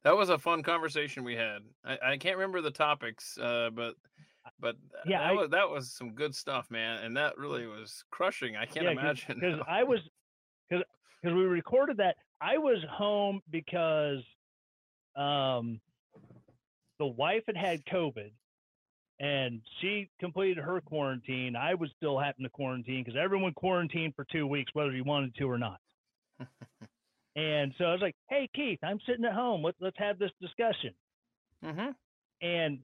that 0.02 0.16
was 0.16 0.30
a 0.30 0.38
fun 0.38 0.62
conversation 0.62 1.22
we 1.24 1.36
had. 1.36 1.62
I, 1.84 1.98
I 2.12 2.16
can't 2.16 2.36
remember 2.36 2.60
the 2.60 2.70
topics, 2.70 3.36
uh, 3.38 3.70
but 3.72 3.94
but 4.58 4.76
Yeah, 5.06 5.18
that, 5.18 5.26
I- 5.26 5.32
was, 5.34 5.50
that 5.50 5.70
was 5.70 5.92
some 5.92 6.12
good 6.14 6.34
stuff, 6.34 6.70
man. 6.70 7.02
And 7.04 7.16
that 7.16 7.36
really 7.36 7.66
was 7.66 8.04
crushing. 8.10 8.56
I 8.56 8.64
can't 8.64 8.86
Yeah, 8.86 8.92
imagine. 8.92 9.38
because 9.40 9.60
I 9.68 9.82
was 9.84 10.00
because 10.68 10.84
because 11.20 11.34
we 11.36 11.42
recorded 11.44 11.98
that. 11.98 12.16
I 12.40 12.58
was 12.58 12.78
home 12.90 13.40
because 13.50 14.22
um 15.16 15.80
the 16.98 17.06
wife 17.06 17.42
had 17.46 17.56
had 17.56 17.84
COVID 17.84 18.30
and 19.20 19.60
she 19.80 20.10
completed 20.20 20.58
her 20.62 20.80
quarantine. 20.80 21.56
I 21.56 21.74
was 21.74 21.90
still 21.96 22.18
having 22.18 22.44
to 22.44 22.50
quarantine 22.50 23.02
because 23.04 23.18
everyone 23.22 23.54
quarantined 23.54 24.14
for 24.14 24.26
two 24.30 24.46
weeks, 24.46 24.70
whether 24.74 24.92
you 24.92 25.04
wanted 25.04 25.34
to 25.36 25.44
or 25.50 25.58
not. 25.58 25.80
and 27.36 27.72
so 27.78 27.84
I 27.84 27.92
was 27.92 28.02
like, 28.02 28.16
"Hey 28.28 28.48
Keith, 28.54 28.78
I'm 28.82 29.00
sitting 29.06 29.24
at 29.24 29.32
home. 29.32 29.62
Let's 29.62 29.78
let's 29.80 29.98
have 29.98 30.18
this 30.18 30.32
discussion." 30.40 30.94
hmm 31.64 31.90
And 32.42 32.80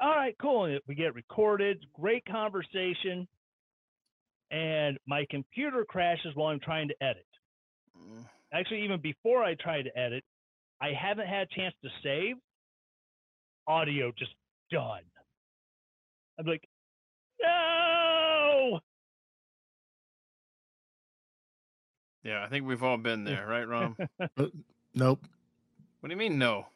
all 0.00 0.10
right, 0.10 0.36
cool. 0.40 0.64
And 0.66 0.80
we 0.86 0.94
get 0.94 1.14
recorded. 1.14 1.84
Great 1.94 2.24
conversation. 2.26 3.26
And 4.50 4.98
my 5.06 5.26
computer 5.30 5.84
crashes 5.88 6.34
while 6.34 6.48
I'm 6.48 6.60
trying 6.60 6.88
to 6.88 6.94
edit. 7.02 7.26
Mm, 7.98 8.24
Actually, 8.52 8.82
even 8.84 9.00
before 9.00 9.44
I 9.44 9.54
try 9.54 9.82
to 9.82 9.98
edit, 9.98 10.24
I 10.80 10.92
haven't 10.92 11.26
had 11.26 11.48
a 11.50 11.54
chance 11.54 11.74
to 11.82 11.90
save. 12.02 12.36
Audio 13.66 14.12
just 14.18 14.32
done. 14.70 15.02
I'm 16.38 16.46
like, 16.46 16.68
no. 17.40 18.80
Yeah, 22.22 22.44
I 22.44 22.48
think 22.48 22.66
we've 22.66 22.82
all 22.82 22.96
been 22.98 23.24
there, 23.24 23.46
right, 23.46 23.66
Rom? 23.66 23.96
Nope. 24.94 25.20
What 26.00 26.08
do 26.08 26.12
you 26.12 26.16
mean 26.18 26.38
no? 26.38 26.66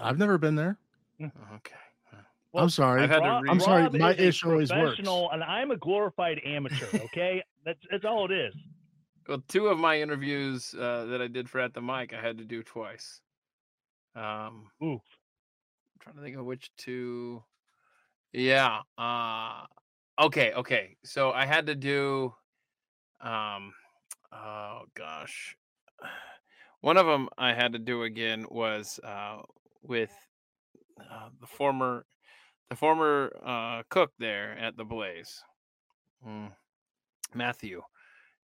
I've 0.00 0.18
never 0.18 0.38
been 0.38 0.54
there. 0.54 0.78
Okay. 1.20 1.74
I'm 2.54 2.70
sorry. 2.70 3.02
I've 3.02 3.10
had 3.10 3.20
to 3.20 3.28
Rob- 3.28 3.42
read- 3.42 3.50
I'm 3.50 3.60
sorry, 3.60 3.82
Rob 3.82 3.94
my 3.94 4.12
is 4.12 4.20
issue 4.20 4.50
always 4.50 4.70
works. 4.70 4.80
professional, 4.96 5.30
and 5.32 5.42
I'm 5.42 5.72
a 5.72 5.76
glorified 5.76 6.40
amateur. 6.46 6.86
Okay, 7.06 7.42
that's 7.64 7.80
that's 7.90 8.04
all 8.04 8.24
it 8.30 8.32
is. 8.32 8.54
Well, 9.28 9.42
two 9.48 9.66
of 9.66 9.78
my 9.78 10.00
interviews 10.00 10.72
uh, 10.78 11.06
that 11.06 11.20
I 11.20 11.26
did 11.26 11.50
for 11.50 11.58
At 11.60 11.74
the 11.74 11.82
Mic, 11.82 12.14
I 12.14 12.20
had 12.20 12.38
to 12.38 12.44
do 12.44 12.62
twice. 12.62 13.20
Um, 14.14 14.70
Oof. 14.82 15.00
I'm 15.02 15.98
trying 16.00 16.16
to 16.16 16.22
think 16.22 16.36
of 16.36 16.44
which 16.44 16.70
two. 16.76 17.42
Yeah. 18.34 18.82
Uh, 18.98 19.64
okay. 20.20 20.52
Okay. 20.52 20.96
So 21.04 21.30
I 21.32 21.46
had 21.46 21.66
to 21.66 21.74
do. 21.74 22.34
Um. 23.20 23.72
Oh 24.32 24.82
gosh. 24.94 25.56
One 26.80 26.98
of 26.98 27.06
them 27.06 27.30
I 27.38 27.54
had 27.54 27.72
to 27.72 27.78
do 27.78 28.02
again 28.02 28.44
was 28.50 29.00
uh, 29.02 29.40
with 29.82 30.12
uh, 31.00 31.30
the 31.40 31.46
former, 31.46 32.04
the 32.68 32.76
former 32.76 33.34
uh, 33.42 33.84
cook 33.88 34.12
there 34.18 34.52
at 34.58 34.76
the 34.76 34.84
Blaze, 34.84 35.42
Mm, 36.26 36.52
Matthew, 37.34 37.82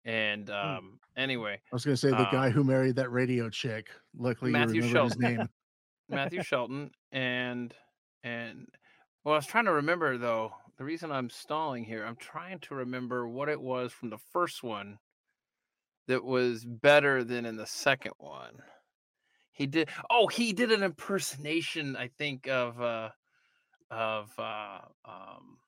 and 0.06 0.48
um, 0.48 1.00
anyway, 1.16 1.60
I 1.70 1.76
was 1.76 1.84
going 1.84 1.94
to 1.94 2.00
say 2.00 2.10
the 2.10 2.16
Uh, 2.16 2.30
guy 2.30 2.50
who 2.50 2.64
married 2.64 2.96
that 2.96 3.10
radio 3.10 3.50
chick. 3.50 3.90
Luckily, 4.16 4.52
Matthew 4.52 4.82
you 4.82 4.88
remembered 4.88 5.12
his 5.12 5.18
name. 5.18 5.48
Matthew 6.08 6.42
Shelton 6.42 6.90
and 7.12 7.74
and 8.22 8.68
well, 9.24 9.34
I 9.34 9.38
was 9.38 9.46
trying 9.46 9.66
to 9.66 9.72
remember 9.72 10.18
though. 10.18 10.52
The 10.78 10.84
reason 10.84 11.12
I'm 11.12 11.28
stalling 11.28 11.84
here, 11.84 12.04
I'm 12.04 12.16
trying 12.16 12.58
to 12.60 12.74
remember 12.74 13.28
what 13.28 13.50
it 13.50 13.60
was 13.60 13.92
from 13.92 14.08
the 14.08 14.18
first 14.32 14.62
one 14.62 14.98
that 16.06 16.24
was 16.24 16.64
better 16.64 17.22
than 17.22 17.44
in 17.44 17.56
the 17.56 17.66
second 17.66 18.12
one. 18.16 18.62
He 19.52 19.66
did. 19.66 19.90
Oh, 20.08 20.26
he 20.26 20.52
did 20.54 20.72
an 20.72 20.82
impersonation. 20.82 21.96
I 21.96 22.08
think 22.08 22.48
of 22.48 22.80
uh 22.80 23.10
of 23.90 24.30
uh 24.38 24.80
um 25.04 25.58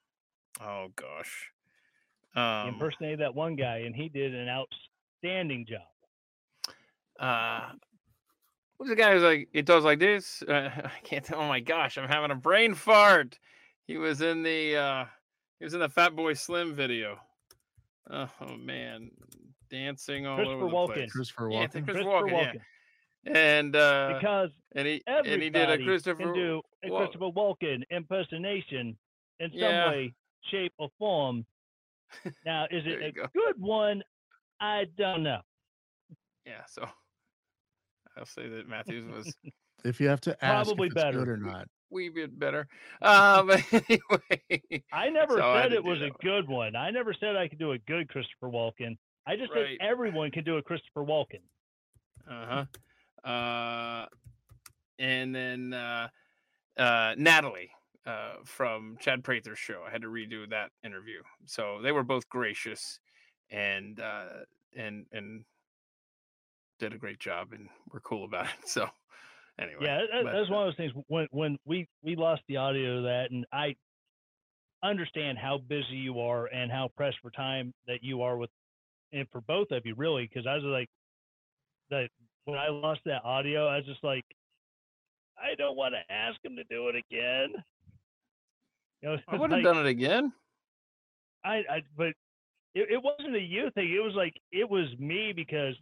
Oh 0.61 0.89
gosh. 0.97 1.51
Um, 2.35 2.75
impersonated 2.75 3.21
that 3.21 3.35
one 3.35 3.57
guy, 3.57 3.79
and 3.79 3.95
he 3.95 4.09
did 4.09 4.35
an 4.35 4.49
outstanding 4.49 5.67
job. 5.67 5.81
uh, 7.19 7.73
who's 8.83 8.91
the 8.91 8.97
guy 8.97 9.13
who's 9.13 9.23
like 9.23 9.49
it 9.53 9.65
does 9.67 9.85
like 9.85 9.99
this? 9.99 10.43
Uh, 10.43 10.71
I 10.85 10.91
can't. 11.05 11.25
tell. 11.25 11.41
Oh 11.41 11.49
my 11.49 11.61
gosh, 11.61 11.97
I'm 11.99 12.09
having 12.09 12.31
a 12.31 12.37
brain 12.37 12.75
fart. 12.75 13.39
He 13.87 13.97
was 13.97 14.21
in 14.21 14.43
the 14.43 14.77
uh, 14.77 15.05
he 15.59 15.65
was 15.65 15.75
in 15.75 15.81
the 15.81 15.89
Fatboy 15.89 16.37
Slim 16.39 16.75
video. 16.75 17.19
Oh, 18.11 18.29
man, 18.59 19.11
dancing 19.71 20.27
all 20.27 20.41
over 20.41 20.65
the 20.65 20.71
Walken. 20.71 20.95
place. 20.95 21.13
Christopher 21.13 21.51
Yeah, 21.51 21.59
Walken. 21.61 21.65
it's 21.65 21.73
Christopher 21.73 21.93
Christopher 21.93 22.27
Walken, 22.27 22.33
Walken. 22.33 22.55
yeah. 23.25 23.33
And 23.33 23.77
uh, 23.77 24.15
because 24.19 24.51
and 24.75 24.89
he 24.89 25.03
everybody 25.07 25.33
and 25.33 25.43
he 25.43 25.51
did 25.51 25.71
a 25.71 25.79
Christopher. 25.85 26.25
can 26.25 26.35
do 26.35 26.63
a 26.85 26.91
Wa- 26.91 26.99
Christopher 26.99 27.31
Walken 27.31 27.83
impersonation 27.91 28.97
in 29.39 29.51
some 29.51 29.61
Yeah. 29.61 29.89
way, 29.89 30.13
shape, 30.51 30.73
or 30.79 30.89
form. 30.99 31.47
Now, 32.45 32.65
is 32.71 32.83
it 32.87 33.03
a 33.03 33.13
go. 33.13 33.27
good 33.33 33.61
one? 33.61 34.03
I 34.61 34.87
don't 34.99 35.23
know. 35.23 35.41
Yeah, 36.45 36.65
so 36.67 36.89
I'll 38.17 38.27
say 38.27 38.49
that 38.49 38.69
Matthews 38.69 39.07
was 39.07 39.35
If 39.85 40.01
you 40.01 40.09
have 40.09 40.21
to 40.23 40.45
ask 40.45 40.67
Probably 40.67 40.89
if 40.89 40.93
it's 40.93 41.03
good 41.03 41.13
better. 41.15 41.33
or 41.33 41.37
not, 41.37 41.67
wee 41.91 42.09
bit 42.09 42.39
better. 42.39 42.69
Um, 43.01 43.51
anyway, 43.73 44.83
I 44.93 45.09
never 45.09 45.39
So 45.39 45.55
said 45.55 45.63
had 45.63 45.69
to 45.71 45.77
it 45.77 45.85
was 45.85 46.01
a 46.03 46.11
good 46.23 46.49
one. 46.49 46.77
I 46.77 46.91
never 46.91 47.13
said 47.15 47.37
I 47.37 47.49
could 47.49 47.59
do 47.59 47.73
a 47.73 47.79
good 47.79 48.09
Christopher 48.09 48.49
Walken. 48.49 48.97
I 49.27 49.37
just 49.37 49.53
Right. 49.53 49.79
said 49.81 49.87
everyone 49.87 50.31
can 50.31 50.45
do 50.45 50.57
a 50.57 50.63
Christopher 50.63 51.05
Walken. 51.05 51.41
Uh-huh. 52.31 53.29
Uh 53.29 54.07
and 54.99 55.35
then 55.35 55.73
uh 55.75 56.09
uh 56.77 57.15
Natalie 57.19 57.71
uh 58.07 58.35
from 58.45 58.97
Chad 59.01 59.25
Prather's 59.25 59.59
show. 59.59 59.85
I 59.87 59.91
had 59.91 60.03
to 60.03 60.09
redo 60.09 60.49
that 60.51 60.71
interview. 60.85 61.23
So 61.47 61.81
they 61.83 61.93
were 61.93 62.05
both 62.05 62.29
gracious 62.29 63.01
and 63.51 63.99
uh 64.01 64.45
and 64.77 65.07
and 65.13 65.45
did 66.79 66.93
a 66.93 66.99
great 66.99 67.19
job 67.19 67.49
and 67.53 67.69
were 67.93 68.01
cool 68.01 68.25
about 68.25 68.47
it. 68.47 68.51
So 68.67 68.89
anyway. 69.59 69.81
Yeah, 69.83 69.99
that, 69.99 70.25
but, 70.25 70.33
that's 70.33 70.51
uh, 70.51 70.53
one 70.53 70.69
of 70.69 70.69
those 70.69 70.77
things. 70.77 70.93
When 71.09 71.29
when 71.31 71.59
we 71.65 71.89
we 72.03 72.17
lost 72.17 72.43
the 72.49 72.57
audio 72.57 72.99
of 72.99 73.05
that, 73.05 73.31
and 73.31 73.47
I 73.53 73.77
understand 74.83 75.39
how 75.39 75.59
busy 75.59 75.97
you 75.97 76.21
are 76.21 76.47
and 76.47 76.71
how 76.71 76.91
pressed 76.97 77.19
for 77.23 77.31
time 77.31 77.73
that 77.87 78.03
you 78.03 78.23
are 78.23 78.37
with, 78.37 78.51
and 79.13 79.27
for 79.31 79.41
both 79.43 79.71
of 79.71 79.85
you 79.85 79.95
really, 79.97 80.27
because 80.27 80.47
I 80.47 80.55
was 80.55 80.65
like, 80.65 80.89
that 81.91 82.09
when 82.45 82.59
I 82.59 82.69
lost 82.69 83.01
that 83.07 83.25
audio, 83.25 83.67
I 83.67 83.77
was 83.77 83.87
just 83.87 84.03
like, 84.03 84.25
I 85.39 85.55
don't 85.57 85.77
want 85.77 85.95
to 85.95 86.15
ask 86.15 86.39
him 86.45 86.57
to 86.57 86.65
do 86.65 86.89
it 86.89 86.97
again. 86.97 87.51
You 89.03 89.09
know, 89.11 89.17
I 89.29 89.37
would 89.37 89.51
have 89.51 89.59
like, 89.59 89.65
done 89.65 89.79
it 89.79 89.89
again. 89.89 90.33
I, 91.45 91.57
I 91.69 91.83
but 91.97 92.09
it, 92.75 92.89
it 92.91 93.03
wasn't 93.03 93.37
a 93.37 93.41
you 93.41 93.71
thing. 93.75 93.93
It 93.93 94.03
was 94.03 94.15
like 94.15 94.35
it 94.51 94.69
was 94.69 94.87
me 94.99 95.33
because 95.35 95.75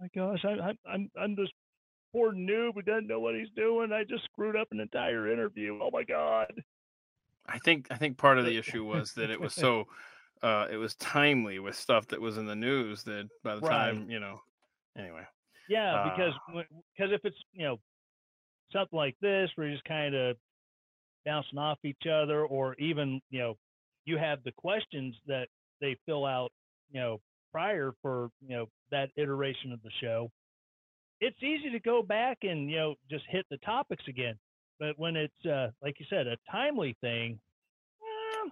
my 0.00 0.08
gosh, 0.14 0.44
I, 0.44 0.70
I, 0.70 0.74
I'm 0.88 1.10
I'm 1.16 1.34
this 1.36 1.50
poor 2.12 2.32
noob 2.32 2.74
who 2.74 2.82
doesn't 2.82 3.08
know 3.08 3.20
what 3.20 3.36
he's 3.36 3.50
doing. 3.56 3.92
I 3.92 4.04
just 4.04 4.24
screwed 4.24 4.56
up 4.56 4.68
an 4.72 4.80
entire 4.80 5.32
interview. 5.32 5.78
Oh 5.82 5.90
my 5.92 6.04
god. 6.04 6.64
I 7.46 7.58
think 7.58 7.88
I 7.90 7.96
think 7.96 8.18
part 8.18 8.38
of 8.38 8.44
the 8.44 8.56
issue 8.58 8.84
was 8.84 9.14
that 9.14 9.30
it 9.30 9.40
was 9.40 9.54
so 9.54 9.88
uh 10.42 10.68
it 10.70 10.76
was 10.76 10.94
timely 10.94 11.58
with 11.58 11.76
stuff 11.76 12.06
that 12.08 12.20
was 12.20 12.36
in 12.38 12.46
the 12.46 12.56
news 12.56 13.04
that 13.04 13.30
by 13.42 13.54
the 13.56 13.62
Right. 13.62 14.02
time, 14.02 14.08
you 14.10 14.20
know, 14.20 14.42
anyway. 14.96 15.26
Yeah, 15.66 15.96
because 16.02 16.32
Uh, 16.32 16.60
because 16.96 17.12
if 17.12 17.20
it's 17.24 17.36
you 17.52 17.64
know 17.64 17.78
something 18.72 18.96
like 18.96 19.16
this 19.20 19.50
where 19.54 19.68
you're 19.68 19.76
just 19.76 19.86
kind 19.86 20.14
of 20.14 20.38
bouncing 21.24 21.58
off 21.58 21.78
each 21.84 22.06
other, 22.10 22.46
or 22.46 22.74
even 22.76 23.20
you 23.30 23.40
know 23.40 23.58
you 24.06 24.18
have 24.18 24.44
the 24.44 24.52
questions 24.52 25.16
that 25.26 25.48
they 25.80 25.96
fill 26.06 26.26
out 26.26 26.52
you 26.90 27.00
know 27.00 27.20
prior 27.52 27.92
for 28.02 28.30
you 28.46 28.56
know 28.56 28.66
that 28.90 29.10
iteration 29.16 29.72
of 29.72 29.82
the 29.82 29.90
show, 30.00 30.30
it's 31.20 31.42
easy 31.42 31.70
to 31.70 31.80
go 31.80 32.02
back 32.02 32.38
and 32.42 32.70
you 32.70 32.76
know 32.76 32.94
just 33.10 33.24
hit 33.28 33.46
the 33.50 33.58
topics 33.58 34.04
again. 34.08 34.34
But 34.78 34.98
when 34.98 35.16
it's 35.16 35.46
uh, 35.46 35.68
like 35.82 35.96
you 35.98 36.06
said, 36.08 36.26
a 36.26 36.36
timely 36.50 36.96
thing, 37.00 37.38
well, 38.00 38.50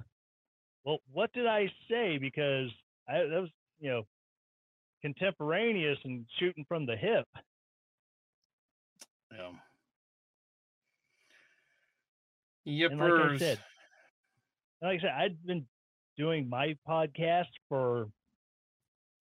well, 0.84 0.98
what 1.12 1.32
did 1.32 1.46
I 1.46 1.70
say? 1.90 2.18
Because 2.18 2.68
I, 3.08 3.18
that 3.18 3.40
was 3.40 3.50
you 3.80 3.90
know 3.90 4.02
contemporaneous 5.02 5.98
and 6.04 6.26
shooting 6.38 6.64
from 6.68 6.87
the 6.87 6.96
hip. 6.96 7.26
Yeah. 9.32 9.50
And 12.90 13.00
like 13.00 13.12
I 13.12 13.38
said, 13.38 13.58
like 14.82 14.98
I 14.98 15.02
said, 15.02 15.11
I'd 15.16 15.46
been 15.46 15.66
doing 16.18 16.48
my 16.48 16.76
podcast 16.87 17.46
for 17.68 18.08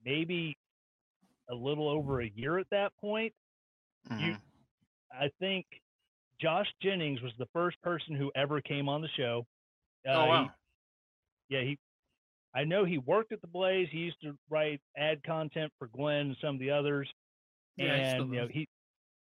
maybe 0.08 0.58
a 1.50 1.56
little 1.56 1.90
over 1.90 2.22
a 2.22 2.28
year 2.30 2.58
at 2.58 2.70
that 2.72 2.96
point. 2.98 3.34
you- 4.10 4.36
Mhm. 4.36 4.42
I 5.12 5.28
think 5.40 5.66
Josh 6.40 6.72
Jennings 6.82 7.22
was 7.22 7.36
the 7.38 7.48
first 7.48 7.82
person 7.82 8.16
who 8.16 8.32
ever 8.36 8.62
came 8.62 8.88
on 8.88 9.02
the 9.02 9.10
show. 9.10 9.46
Uh, 10.08 10.12
oh 10.12 10.24
he- 10.24 10.30
wow. 10.30 10.56
yeah, 11.50 11.62
he. 11.62 11.78
I 12.54 12.64
know 12.64 12.86
he 12.86 12.98
worked 13.00 13.34
at 13.34 13.42
the 13.42 13.48
Blaze. 13.48 13.90
He 13.92 14.00
used 14.00 14.22
to 14.22 14.38
write 14.50 14.82
ad 14.96 15.22
content 15.24 15.74
for 15.78 15.88
Glenn 15.90 16.28
and 16.28 16.38
some 16.38 16.56
of 16.56 16.60
the 16.60 16.72
others. 16.72 17.12
Yeah, 17.76 17.98
he 17.98 18.10
still 18.12 18.22
and 18.24 18.34
you 18.34 18.40
know 18.42 18.48
he. 18.48 18.68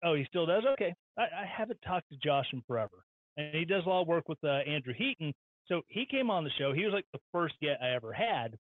Oh, 0.03 0.13
he 0.13 0.25
still 0.25 0.45
does. 0.45 0.63
Okay, 0.65 0.93
I, 1.17 1.27
I 1.41 1.45
haven't 1.45 1.81
talked 1.81 2.07
to 2.09 2.17
Josh 2.17 2.53
in 2.53 2.61
forever, 2.63 3.03
and 3.35 3.55
he 3.55 3.65
does 3.65 3.83
a 3.85 3.89
lot 3.89 4.01
of 4.01 4.07
work 4.07 4.29
with 4.29 4.43
uh, 4.43 4.57
Andrew 4.67 4.93
Heaton. 4.93 5.33
So 5.65 5.81
he 5.87 6.05
came 6.05 6.29
on 6.29 6.43
the 6.43 6.51
show. 6.51 6.71
He 6.71 6.85
was 6.85 6.93
like 6.93 7.07
the 7.13 7.21
first 7.31 7.59
get 7.61 7.81
I 7.81 7.91
ever 7.95 8.13
had, 8.13 8.59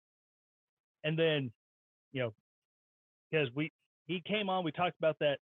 and 1.04 1.20
then, 1.20 1.52
you 2.12 2.22
know, 2.22 2.34
because 3.32 3.50
we 3.56 3.72
he 4.08 4.22
came 4.26 4.50
on, 4.50 4.64
we 4.64 4.72
talked 4.72 4.98
about 5.00 5.18
that 5.20 5.40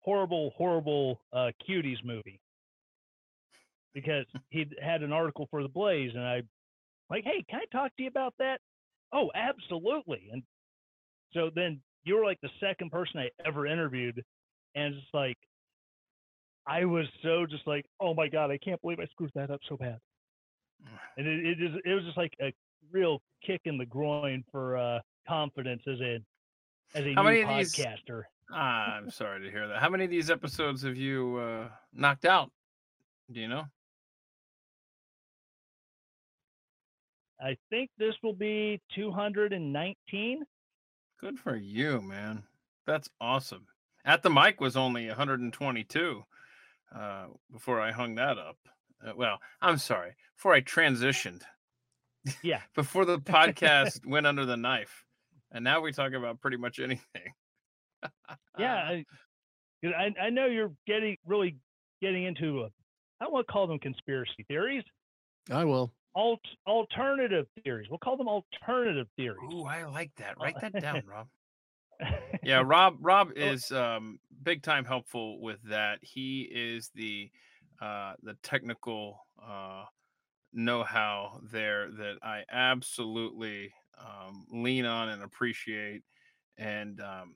horrible, 0.00 0.52
horrible 0.56 1.20
uh, 1.32 1.50
cuties 1.68 2.02
movie 2.04 2.40
because 3.94 4.24
he 4.50 4.66
had 4.82 5.02
an 5.02 5.12
article 5.12 5.46
for 5.50 5.62
the 5.62 5.68
Blaze, 5.68 6.12
and 6.14 6.24
I 6.24 6.42
like, 7.08 7.24
hey, 7.24 7.44
can 7.48 7.60
I 7.60 7.76
talk 7.76 7.94
to 7.96 8.02
you 8.02 8.08
about 8.08 8.34
that? 8.38 8.60
Oh, 9.12 9.30
absolutely. 9.34 10.28
And 10.32 10.42
so 11.32 11.50
then 11.54 11.80
you 12.04 12.16
were 12.16 12.24
like 12.24 12.40
the 12.40 12.50
second 12.60 12.90
person 12.90 13.20
I 13.20 13.28
ever 13.46 13.66
interviewed, 13.66 14.22
and 14.74 14.94
it's 14.94 15.06
like 15.12 15.36
I 16.66 16.84
was 16.84 17.06
so 17.22 17.46
just 17.46 17.66
like, 17.66 17.86
oh 18.00 18.14
my 18.14 18.28
god, 18.28 18.50
I 18.50 18.58
can't 18.58 18.80
believe 18.80 19.00
I 19.00 19.06
screwed 19.06 19.32
that 19.34 19.50
up 19.50 19.60
so 19.68 19.76
bad. 19.76 19.98
And 21.16 21.26
it 21.26 21.44
it, 21.44 21.62
is, 21.62 21.70
it 21.84 21.94
was 21.94 22.04
just 22.04 22.16
like 22.16 22.32
a 22.40 22.52
real 22.90 23.20
kick 23.44 23.60
in 23.64 23.76
the 23.76 23.84
groin 23.84 24.42
for 24.50 24.78
uh, 24.78 25.00
confidence 25.40 25.82
as 25.86 26.00
a 26.00 26.18
as 26.94 27.06
a 27.06 27.14
How 27.14 27.22
new 27.22 27.28
many 27.30 27.42
of 27.42 27.48
these- 27.56 27.74
podcaster. 27.74 28.22
Ah, 28.52 28.96
I'm 28.96 29.10
sorry 29.10 29.40
to 29.42 29.50
hear 29.50 29.68
that. 29.68 29.78
How 29.80 29.88
many 29.88 30.04
of 30.04 30.10
these 30.10 30.28
episodes 30.28 30.82
have 30.82 30.96
you 30.96 31.36
uh, 31.36 31.68
knocked 31.92 32.24
out? 32.24 32.50
Do 33.30 33.38
you 33.40 33.46
know? 33.46 33.64
I 37.40 37.56
think 37.70 37.90
this 37.96 38.14
will 38.22 38.34
be 38.34 38.80
219. 38.94 40.42
Good 41.20 41.38
for 41.38 41.56
you, 41.56 42.00
man. 42.02 42.42
That's 42.86 43.08
awesome. 43.20 43.66
At 44.04 44.22
the 44.22 44.30
mic 44.30 44.60
was 44.60 44.76
only 44.76 45.06
122 45.06 46.24
uh, 46.94 47.26
before 47.52 47.80
I 47.80 47.92
hung 47.92 48.16
that 48.16 48.36
up. 48.36 48.56
Uh, 49.06 49.12
well, 49.16 49.38
I'm 49.62 49.78
sorry. 49.78 50.16
Before 50.36 50.52
I 50.54 50.60
transitioned, 50.60 51.42
Yeah. 52.42 52.60
before 52.74 53.04
the 53.04 53.18
podcast 53.20 54.04
went 54.04 54.26
under 54.26 54.44
the 54.44 54.56
knife, 54.56 55.04
and 55.52 55.64
now 55.64 55.80
we 55.80 55.92
talk 55.92 56.12
about 56.12 56.40
pretty 56.40 56.56
much 56.56 56.78
anything. 56.80 57.34
Yeah, 58.58 58.74
I, 58.76 59.04
'cause 59.84 59.92
I 59.96 60.14
I 60.20 60.30
know 60.30 60.46
you're 60.46 60.74
getting 60.86 61.16
really 61.26 61.58
getting 62.02 62.24
into 62.24 62.62
a, 62.62 62.66
I 63.20 63.24
don't 63.24 63.32
want 63.32 63.46
to 63.46 63.52
call 63.52 63.66
them 63.66 63.78
conspiracy 63.78 64.44
theories, 64.48 64.84
I 65.50 65.64
will. 65.64 65.92
alt 66.14 66.40
alternative 66.66 67.46
theories. 67.64 67.88
We'll 67.90 67.98
call 67.98 68.16
them 68.16 68.28
alternative 68.28 69.08
theories. 69.16 69.52
Ooh, 69.52 69.64
I 69.64 69.84
like 69.84 70.14
that. 70.16 70.36
Oh. 70.38 70.44
Write 70.44 70.60
that 70.60 70.78
down, 70.78 71.04
Rob. 71.06 71.28
yeah 72.42 72.62
rob 72.64 72.96
rob 73.00 73.28
Oh. 73.30 73.34
is 73.36 73.70
um 73.72 74.18
big 74.42 74.62
time 74.62 74.86
helpful 74.86 75.40
with 75.40 75.62
that 75.64 75.98
he 76.02 76.42
is 76.50 76.90
the 76.94 77.30
uh 77.82 78.14
the 78.22 78.34
technical 78.42 79.20
uh 79.42 79.84
know-how 80.52 81.40
there 81.52 81.90
that 81.90 82.16
i 82.22 82.44
absolutely 82.50 83.72
um 84.00 84.46
lean 84.50 84.84
on 84.84 85.08
and 85.10 85.22
appreciate 85.22 86.02
and 86.58 87.00
um 87.00 87.34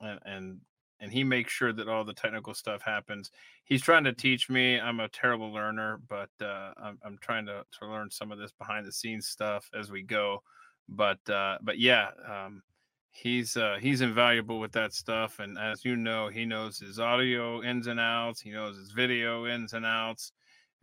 and 0.00 0.18
and 0.24 0.60
and 1.02 1.12
he 1.12 1.24
makes 1.24 1.50
sure 1.52 1.72
that 1.72 1.88
all 1.88 2.04
the 2.04 2.12
technical 2.12 2.52
stuff 2.52 2.82
happens. 2.82 3.30
He's 3.64 3.80
trying 3.80 4.04
to 4.04 4.12
teach 4.12 4.50
me. 4.50 4.78
I'm 4.78 5.00
a 5.00 5.08
terrible 5.08 5.52
learner 5.52 6.00
but 6.08 6.30
uh 6.40 6.72
i'm, 6.76 6.98
I'm 7.04 7.18
trying 7.20 7.46
to, 7.46 7.64
to 7.80 7.86
learn 7.86 8.10
some 8.10 8.32
of 8.32 8.38
this 8.38 8.52
behind 8.52 8.86
the 8.86 8.92
scenes 8.92 9.26
stuff 9.26 9.68
as 9.78 9.90
we 9.90 10.02
go. 10.02 10.42
But 10.88 11.20
uh 11.28 11.58
but 11.62 11.78
yeah 11.78 12.10
um 12.28 12.62
he's 13.12 13.56
uh 13.56 13.76
he's 13.80 14.00
invaluable 14.00 14.60
with 14.60 14.72
that 14.72 14.92
stuff 14.92 15.40
and 15.40 15.58
as 15.58 15.84
you 15.84 15.96
know 15.96 16.28
he 16.28 16.44
knows 16.44 16.78
his 16.78 17.00
audio 17.00 17.62
ins 17.62 17.86
and 17.88 17.98
outs 17.98 18.40
he 18.40 18.50
knows 18.50 18.76
his 18.76 18.92
video 18.92 19.46
ins 19.46 19.72
and 19.72 19.84
outs 19.84 20.32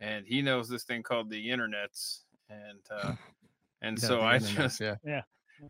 and 0.00 0.26
he 0.26 0.42
knows 0.42 0.68
this 0.68 0.84
thing 0.84 1.02
called 1.02 1.30
the 1.30 1.48
internets 1.48 2.20
and 2.50 2.80
uh 2.90 3.14
And 3.82 3.98
Yeah, 4.00 4.08
so 4.08 4.20
I 4.20 4.38
just 4.38 4.80
yeah. 4.80 4.96
yeah. 5.04 5.22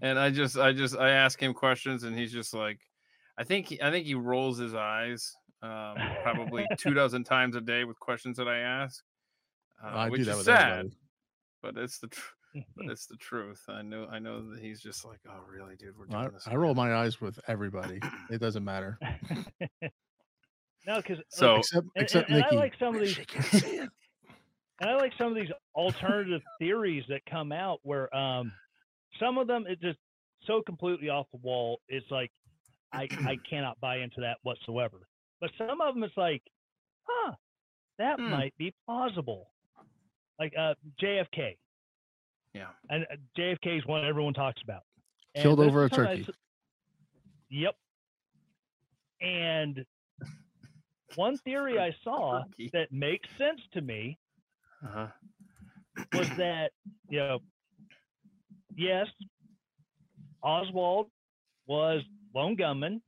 and 0.02 0.18
I 0.18 0.30
just 0.30 0.56
I 0.56 0.72
just 0.72 0.96
I 0.96 1.10
ask 1.10 1.42
him 1.42 1.54
questions 1.54 2.04
and 2.04 2.18
he's 2.18 2.32
just 2.32 2.54
like 2.54 2.78
I 3.36 3.44
think 3.44 3.66
he, 3.68 3.80
I 3.82 3.90
think 3.90 4.06
he 4.06 4.14
rolls 4.14 4.58
his 4.58 4.74
eyes 4.74 5.34
um, 5.62 5.96
probably 6.22 6.66
two 6.76 6.94
dozen 6.94 7.24
times 7.24 7.56
a 7.56 7.60
day 7.60 7.84
with 7.84 7.98
questions 8.00 8.36
that 8.36 8.48
I 8.48 8.58
ask, 8.58 9.02
uh, 9.82 9.88
I 9.88 10.08
which 10.08 10.20
do 10.20 10.24
that 10.26 10.30
is 10.32 10.36
with 10.38 10.46
sad, 10.46 10.70
everybody. 10.70 10.96
but 11.62 11.76
it's 11.76 11.98
the 11.98 12.08
tr- 12.08 12.32
but 12.76 12.86
it's 12.90 13.06
the 13.06 13.16
truth. 13.16 13.62
I 13.68 13.82
know 13.82 14.06
I 14.10 14.18
know 14.18 14.50
that 14.50 14.60
he's 14.60 14.80
just 14.80 15.04
like, 15.04 15.20
oh 15.28 15.40
really, 15.48 15.76
dude, 15.76 15.96
we're 15.98 16.06
doing 16.06 16.24
I, 16.24 16.28
this. 16.28 16.46
I 16.46 16.54
roll 16.54 16.74
my 16.74 16.94
eyes 16.94 17.20
with 17.20 17.38
everybody. 17.48 18.00
It 18.30 18.40
doesn't 18.40 18.64
matter. 18.64 18.98
no, 20.86 20.96
because 20.96 21.18
So 21.28 21.56
except 21.56 21.86
except 21.96 22.28
and, 22.28 22.36
and 22.38 22.44
Nikki. 22.44 22.56
I 22.56 22.60
like 22.60 22.74
some 22.78 22.94
of 22.94 23.00
these, 23.00 23.10
She 23.10 23.24
can't 23.24 23.44
see 23.46 23.66
it. 23.76 23.90
And 24.80 24.90
I 24.90 24.96
like 24.96 25.12
some 25.18 25.28
of 25.28 25.34
these 25.36 25.50
alternative 25.74 26.42
theories 26.58 27.04
that 27.08 27.22
come 27.30 27.52
out 27.52 27.80
where 27.82 28.14
um, 28.14 28.52
some 29.20 29.38
of 29.38 29.46
them 29.46 29.64
it's 29.68 29.80
just 29.82 29.98
so 30.46 30.62
completely 30.62 31.08
off 31.08 31.26
the 31.32 31.38
wall. 31.38 31.80
It's 31.88 32.06
like 32.10 32.30
I 32.92 33.10
I 33.24 33.38
cannot 33.48 33.80
buy 33.80 33.98
into 33.98 34.20
that 34.20 34.38
whatsoever. 34.42 35.08
But 35.40 35.50
some 35.58 35.80
of 35.80 35.94
them 35.94 36.04
it's 36.04 36.16
like, 36.16 36.42
huh, 37.04 37.34
that 37.98 38.18
Hmm. 38.18 38.30
might 38.30 38.56
be 38.58 38.74
plausible. 38.86 39.52
Like 40.38 40.52
uh, 40.58 40.74
JFK. 41.02 41.56
Yeah. 42.54 42.70
And 42.88 43.04
uh, 43.04 43.16
JFK 43.36 43.78
is 43.78 43.86
one 43.86 44.04
everyone 44.04 44.34
talks 44.34 44.62
about. 44.62 44.82
And 45.34 45.42
Killed 45.44 45.60
over 45.60 45.84
a 45.84 45.90
something 45.90 46.06
I 46.06 46.16
turkey. 46.16 46.32
Yep. 47.50 47.76
And 49.20 49.84
one 51.14 51.38
theory 51.44 51.78
I 51.78 51.94
saw 52.04 52.44
that 52.72 52.92
makes 52.92 53.28
sense 53.38 53.60
to 53.72 53.80
me 53.80 54.18
Uh-huh. 54.84 55.08
was 56.12 56.28
that 56.36 56.70
you 57.08 57.18
know 57.18 57.38
yes 58.76 59.06
oswald 60.42 61.08
was 61.66 62.02
lone 62.34 62.54
gunman. 62.56 63.02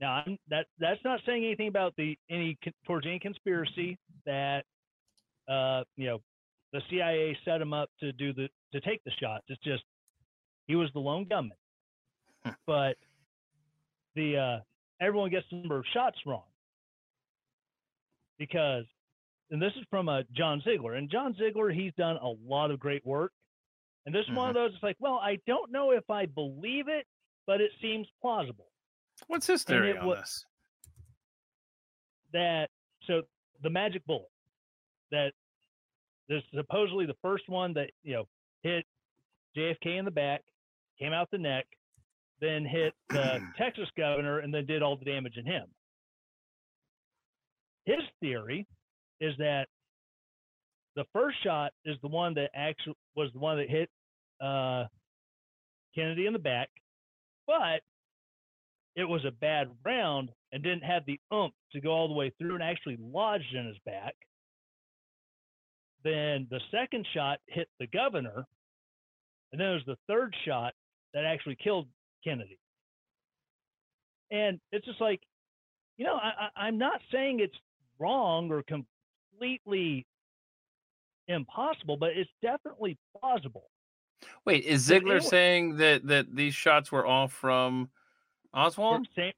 Now 0.00 0.22
I'm, 0.26 0.38
that 0.48 0.66
that's 0.78 1.00
not 1.04 1.20
saying 1.26 1.44
anything 1.44 1.68
about 1.68 1.94
the 1.96 2.16
any 2.30 2.56
towards 2.86 3.06
any 3.06 3.18
conspiracy 3.18 3.98
that 4.26 4.64
uh 5.48 5.84
you 5.96 6.06
know 6.06 6.20
the 6.72 6.80
cia 6.88 7.36
set 7.44 7.60
him 7.60 7.72
up 7.72 7.90
to 8.00 8.12
do 8.12 8.32
the 8.32 8.48
to 8.72 8.80
take 8.80 9.02
the 9.04 9.10
shots. 9.20 9.44
It's 9.48 9.62
just 9.62 9.82
he 10.66 10.76
was 10.76 10.90
the 10.94 11.00
lone 11.00 11.26
gunman. 11.28 11.56
But 12.66 12.96
the 14.14 14.36
uh 14.36 14.58
everyone 15.04 15.30
gets 15.30 15.46
the 15.50 15.56
number 15.56 15.76
of 15.78 15.84
shots 15.92 16.18
wrong. 16.26 16.42
Because 18.38 18.84
and 19.50 19.60
this 19.60 19.72
is 19.76 19.84
from 19.90 20.08
uh, 20.08 20.22
John 20.36 20.62
Ziegler. 20.64 20.94
And 20.94 21.10
John 21.10 21.34
Ziegler, 21.38 21.70
he's 21.70 21.92
done 21.96 22.16
a 22.16 22.32
lot 22.46 22.70
of 22.70 22.78
great 22.78 23.04
work. 23.06 23.32
And 24.06 24.14
this 24.14 24.24
is 24.28 24.34
one 24.34 24.48
of 24.48 24.54
those. 24.54 24.70
It's 24.74 24.82
like, 24.82 24.96
well, 25.00 25.20
I 25.22 25.38
don't 25.46 25.70
know 25.70 25.90
if 25.90 26.08
I 26.08 26.26
believe 26.26 26.88
it, 26.88 27.06
but 27.46 27.60
it 27.60 27.70
seems 27.82 28.06
plausible 28.22 28.66
What's 29.26 29.46
his 29.46 29.64
theory 29.64 29.90
it 29.90 29.98
on 29.98 30.06
wa- 30.06 30.14
this? 30.16 30.44
that. 32.32 32.68
So 33.06 33.22
the 33.62 33.70
magic 33.70 34.04
bullet 34.06 34.30
that 35.10 35.32
this 36.28 36.38
is 36.38 36.48
supposedly 36.54 37.06
the 37.06 37.16
first 37.22 37.48
one 37.48 37.74
that 37.74 37.90
you 38.02 38.14
know 38.14 38.24
hit 38.62 38.84
JFK 39.56 39.98
in 39.98 40.04
the 40.04 40.10
back, 40.10 40.42
came 40.98 41.12
out 41.12 41.28
the 41.30 41.38
neck, 41.38 41.66
then 42.40 42.64
hit 42.64 42.94
the 43.10 43.40
Texas 43.58 43.88
governor, 43.96 44.38
and 44.38 44.52
then 44.54 44.66
did 44.66 44.82
all 44.82 44.96
the 44.96 45.04
damage 45.04 45.36
in 45.36 45.44
him. 45.46 45.64
His 47.84 48.00
theory 48.20 48.66
is 49.20 49.34
that 49.38 49.66
the 50.96 51.04
first 51.12 51.36
shot 51.44 51.72
is 51.84 51.96
the 52.02 52.08
one 52.08 52.34
that 52.34 52.50
actually 52.54 52.96
was 53.14 53.30
the 53.32 53.38
one 53.38 53.58
that 53.58 53.68
hit 53.68 53.88
uh, 54.40 54.84
Kennedy 55.94 56.26
in 56.26 56.32
the 56.32 56.38
back, 56.38 56.68
but 57.46 57.82
it 58.96 59.04
was 59.04 59.24
a 59.24 59.30
bad 59.30 59.68
round 59.84 60.30
and 60.52 60.62
didn't 60.62 60.82
have 60.82 61.04
the 61.06 61.20
oomph 61.32 61.54
to 61.72 61.80
go 61.80 61.90
all 61.90 62.08
the 62.08 62.14
way 62.14 62.32
through 62.38 62.54
and 62.54 62.62
actually 62.62 62.96
lodged 63.00 63.54
in 63.54 63.66
his 63.66 63.76
back. 63.86 64.14
Then 66.04 66.46
the 66.50 66.60
second 66.70 67.06
shot 67.14 67.38
hit 67.46 67.68
the 67.78 67.86
governor, 67.88 68.44
and 69.52 69.60
then 69.60 69.68
it 69.68 69.74
was 69.74 69.82
the 69.86 69.98
third 70.08 70.34
shot 70.44 70.74
that 71.14 71.24
actually 71.24 71.56
killed 71.62 71.86
Kennedy. 72.24 72.58
And 74.30 74.60
it's 74.72 74.86
just 74.86 75.00
like, 75.00 75.20
you 75.96 76.04
know, 76.04 76.14
I, 76.14 76.48
I'm 76.56 76.78
not 76.78 77.00
saying 77.12 77.40
it's 77.40 77.56
wrong 77.98 78.50
or 78.50 78.62
completely 79.38 80.06
impossible, 81.28 81.96
but 81.96 82.10
it's 82.10 82.30
definitely 82.42 82.96
plausible. 83.20 83.64
Wait, 84.44 84.64
is 84.64 84.82
Ziegler 84.82 85.16
anyway- 85.16 85.28
saying 85.28 85.76
that 85.76 86.06
that 86.06 86.34
these 86.34 86.54
shots 86.54 86.90
were 86.90 87.06
all 87.06 87.28
from 87.28 87.90
Oswald? 88.52 89.06
From 89.06 89.14
same, 89.14 89.32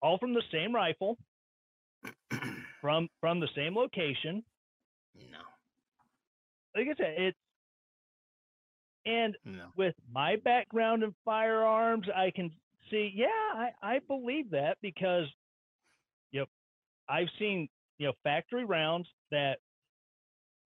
all 0.00 0.18
from 0.18 0.34
the 0.34 0.42
same 0.50 0.74
rifle, 0.74 1.18
from 2.80 3.08
from 3.20 3.40
the 3.40 3.48
same 3.54 3.76
location. 3.76 4.44
no, 5.14 5.38
Like 6.74 6.88
I 6.88 6.94
said, 6.96 7.14
it's 7.18 7.38
and 9.04 9.36
no. 9.44 9.66
with 9.76 9.94
my 10.12 10.36
background 10.36 11.02
in 11.02 11.14
firearms, 11.24 12.08
I 12.14 12.30
can 12.30 12.52
see, 12.88 13.12
yeah, 13.14 13.26
I, 13.26 13.70
I 13.82 13.98
believe 14.06 14.50
that 14.50 14.78
because, 14.80 15.26
you 16.30 16.40
know, 16.40 16.46
I've 17.08 17.28
seen, 17.36 17.68
you 18.02 18.08
know, 18.08 18.14
factory 18.24 18.64
rounds 18.64 19.06
that 19.30 19.58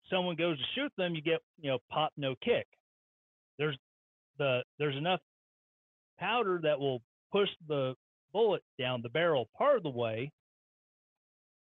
someone 0.09 0.37
goes 0.37 0.57
to 0.57 0.63
shoot 0.73 0.91
them, 0.97 1.15
you 1.15 1.21
get, 1.21 1.41
you 1.59 1.69
know, 1.69 1.79
pop, 1.91 2.13
no 2.15 2.33
kick. 2.41 2.65
There's 3.59 3.77
the, 4.39 4.61
there's 4.79 4.95
enough 4.95 5.19
powder 6.17 6.61
that 6.63 6.79
will 6.79 7.01
push 7.33 7.49
the 7.67 7.93
bullet 8.31 8.63
down 8.79 9.01
the 9.01 9.09
barrel 9.09 9.49
part 9.57 9.75
of 9.75 9.83
the 9.83 9.89
way, 9.89 10.31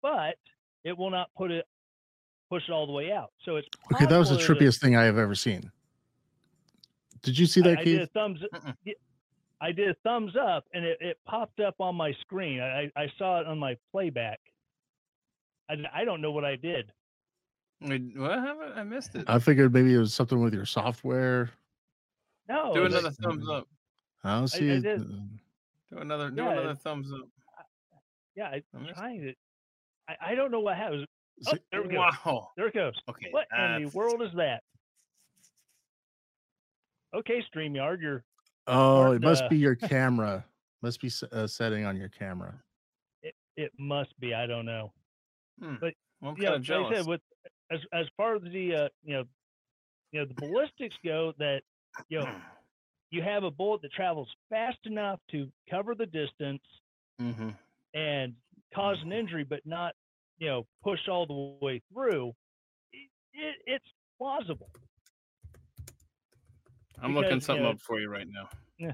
but 0.00 0.36
it 0.84 0.96
will 0.96 1.10
not 1.10 1.28
put 1.36 1.50
it, 1.50 1.64
push 2.48 2.62
it 2.68 2.72
all 2.72 2.86
the 2.86 2.92
way 2.92 3.10
out. 3.10 3.30
So 3.44 3.56
it's 3.56 3.66
Okay, 3.92 4.06
that 4.06 4.16
was 4.16 4.28
the 4.30 4.36
possible 4.36 4.54
a- 4.54 4.60
trippiest 4.60 4.80
thing 4.80 4.94
I 4.94 5.02
have 5.02 5.18
ever 5.18 5.34
seen. 5.34 5.72
Did 7.22 7.36
you 7.36 7.46
see 7.46 7.62
I, 7.62 7.64
that, 7.64 7.78
I 7.80 7.84
Keith? 7.84 7.98
did 7.98 8.02
a 8.02 8.06
thumbs. 8.12 8.40
Y- 8.86 8.92
I 9.60 9.72
did 9.72 9.88
a 9.88 9.94
thumbs 10.04 10.34
up, 10.40 10.62
and 10.72 10.84
it, 10.84 10.98
it 11.00 11.18
popped 11.26 11.58
up 11.58 11.74
on 11.80 11.96
my 11.96 12.12
screen. 12.20 12.60
I, 12.60 12.92
I 12.94 13.08
saw 13.18 13.40
it 13.40 13.46
on 13.48 13.58
my 13.58 13.76
playback. 13.90 14.38
I, 15.68 15.76
d- 15.76 15.86
I 15.92 16.04
don't 16.04 16.20
know 16.20 16.30
what 16.30 16.44
I 16.44 16.56
did. 16.56 16.92
Wait, 17.80 18.02
what 18.16 18.32
happened? 18.32 18.72
I 18.74 18.82
missed 18.82 19.14
it. 19.14 19.24
I 19.28 19.38
figured 19.38 19.72
maybe 19.72 19.94
it 19.94 19.98
was 19.98 20.12
something 20.14 20.40
with 20.40 20.54
your 20.54 20.64
software. 20.66 21.50
No, 22.48 22.72
do 22.74 22.80
it 22.80 22.84
was- 22.84 22.94
another 22.94 23.10
thumbs 23.22 23.46
mm. 23.46 23.58
up. 23.58 23.68
I 24.24 24.34
don't 24.38 24.48
see. 24.48 24.68
it. 24.68 24.80
did. 24.82 25.00
Mm. 25.00 25.28
Do 25.92 25.98
another. 25.98 26.30
Do 26.30 26.42
Yeah, 26.42 26.50
another 26.52 26.74
thumbs 26.74 27.12
up. 27.12 27.28
yeah, 28.34 28.46
I, 28.46 28.62
I 28.74 28.78
missed 28.80 28.94
trying 28.96 29.20
to. 29.22 29.34
I, 30.08 30.16
I 30.32 30.34
don't 30.34 30.50
know 30.50 30.60
what 30.60 30.76
happened. 30.76 31.06
Oh, 31.46 31.52
there 31.70 31.82
we 31.82 31.88
go. 31.88 31.98
Wow. 32.24 32.50
There 32.56 32.66
it 32.66 32.74
goes. 32.74 32.94
Okay. 33.08 33.28
What 33.30 33.46
in 33.56 33.84
the 33.84 33.90
world 33.96 34.22
is 34.22 34.30
that? 34.36 34.62
Okay, 37.14 37.42
Streamyard, 37.54 38.00
you're 38.02 38.24
Oh, 38.66 39.02
Smart, 39.02 39.16
it 39.16 39.22
must 39.22 39.42
uh, 39.44 39.48
be 39.48 39.56
your 39.56 39.74
camera. 39.76 40.44
Must 40.82 41.00
be 41.00 41.06
s- 41.08 41.22
a 41.32 41.46
setting 41.48 41.84
on 41.84 41.96
your 41.96 42.08
camera. 42.08 42.54
it, 43.22 43.34
it 43.56 43.72
must 43.78 44.18
be. 44.20 44.34
I 44.34 44.46
don't 44.46 44.66
know. 44.66 44.92
Hmm. 45.60 45.74
But, 45.80 45.94
I'm 46.22 46.34
yeah, 46.38 46.50
kind 46.50 46.70
of 46.70 46.82
like 46.82 46.96
said, 46.96 47.06
with 47.06 47.20
as 47.70 47.80
as 47.92 48.06
far 48.16 48.36
as 48.36 48.42
the 48.42 48.74
uh, 48.74 48.88
you 49.04 49.14
know, 49.14 49.24
you 50.12 50.20
know 50.20 50.26
the 50.26 50.34
ballistics 50.34 50.96
go, 51.04 51.32
that 51.38 51.62
you 52.08 52.20
know 52.20 52.28
you 53.10 53.22
have 53.22 53.44
a 53.44 53.50
bullet 53.50 53.82
that 53.82 53.92
travels 53.92 54.28
fast 54.50 54.78
enough 54.84 55.20
to 55.30 55.48
cover 55.70 55.94
the 55.94 56.06
distance 56.06 56.62
mm-hmm. 57.20 57.50
and 57.94 58.34
cause 58.74 58.96
an 59.02 59.12
injury, 59.12 59.44
but 59.44 59.60
not 59.64 59.94
you 60.38 60.48
know 60.48 60.66
push 60.82 61.00
all 61.08 61.26
the 61.26 61.64
way 61.64 61.80
through. 61.92 62.32
It, 62.92 63.08
it, 63.34 63.54
it's 63.66 63.86
plausible. 64.18 64.70
I'm 67.00 67.14
looking 67.14 67.30
because, 67.30 67.42
you 67.42 67.46
something 67.46 67.62
know- 67.62 67.70
up 67.70 67.80
for 67.80 68.00
you 68.00 68.08
right 68.08 68.26
now. 68.28 68.48
Yeah. 68.78 68.92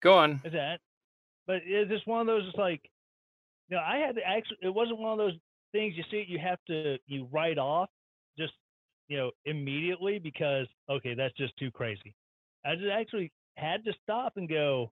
Go 0.00 0.14
on. 0.14 0.40
Is 0.44 0.52
that? 0.52 0.80
But 1.46 1.62
it's 1.64 1.90
just 1.90 2.06
one 2.06 2.20
of 2.22 2.26
those. 2.26 2.44
It's 2.48 2.56
like, 2.56 2.80
know, 3.76 3.82
I 3.82 3.98
had 3.98 4.16
to 4.16 4.22
actually. 4.26 4.58
It 4.62 4.74
wasn't 4.74 4.98
one 4.98 5.12
of 5.12 5.18
those 5.18 5.38
things 5.72 5.94
you 5.96 6.04
see. 6.10 6.24
You 6.28 6.38
have 6.38 6.58
to 6.66 6.98
you 7.06 7.28
write 7.32 7.58
off 7.58 7.88
just 8.38 8.52
you 9.08 9.16
know 9.16 9.30
immediately 9.44 10.18
because 10.18 10.66
okay, 10.88 11.14
that's 11.14 11.36
just 11.36 11.56
too 11.56 11.70
crazy. 11.70 12.14
I 12.64 12.74
just 12.74 12.90
actually 12.92 13.32
had 13.56 13.84
to 13.84 13.92
stop 14.02 14.34
and 14.36 14.48
go. 14.48 14.90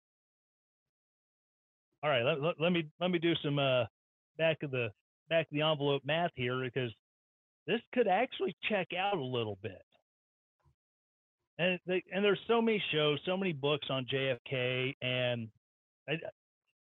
All 2.03 2.11
right, 2.11 2.23
let, 2.23 2.41
let, 2.41 2.61
let 2.61 2.73
me 2.73 2.87
let 3.01 3.11
me 3.11 3.19
do 3.19 3.35
some 3.43 3.59
uh 3.59 3.85
back 4.39 4.63
of 4.63 4.71
the 4.71 4.91
back 5.29 5.47
of 5.47 5.53
the 5.53 5.63
envelope 5.63 6.03
math 6.05 6.31
here 6.35 6.61
because 6.63 6.93
this 7.67 7.81
could 7.93 8.09
actually 8.09 8.57
check 8.69 8.89
out 8.99 9.19
a 9.19 9.23
little 9.23 9.59
bit. 9.63 9.83
And 11.59 11.79
they, 11.87 12.03
and 12.13 12.25
there's 12.25 12.39
so 12.47 12.63
many 12.63 12.83
shows, 12.93 13.19
so 13.27 13.37
many 13.37 13.53
books 13.53 13.89
on 13.91 14.07
JFK, 14.07 14.95
and 15.03 15.49
I, 16.09 16.13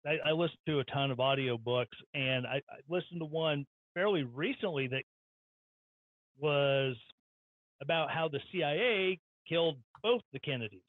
I, 0.07 0.31
I 0.31 0.33
listen 0.33 0.57
to 0.67 0.81
a 0.81 0.85
ton 0.85 1.11
of 1.11 1.21
audio 1.21 1.59
books, 1.59 1.97
and 2.15 2.47
I, 2.47 2.57
I 2.57 2.79
listened 2.89 3.21
to 3.21 3.27
one 3.27 3.67
fairly 3.95 4.23
recently 4.23 4.87
that 4.89 5.03
was 6.39 6.97
about 7.83 8.11
how 8.11 8.29
the 8.29 8.41
CIA 8.53 9.19
killed 9.49 9.79
both 10.03 10.23
the 10.33 10.39
Kennedys. 10.41 10.81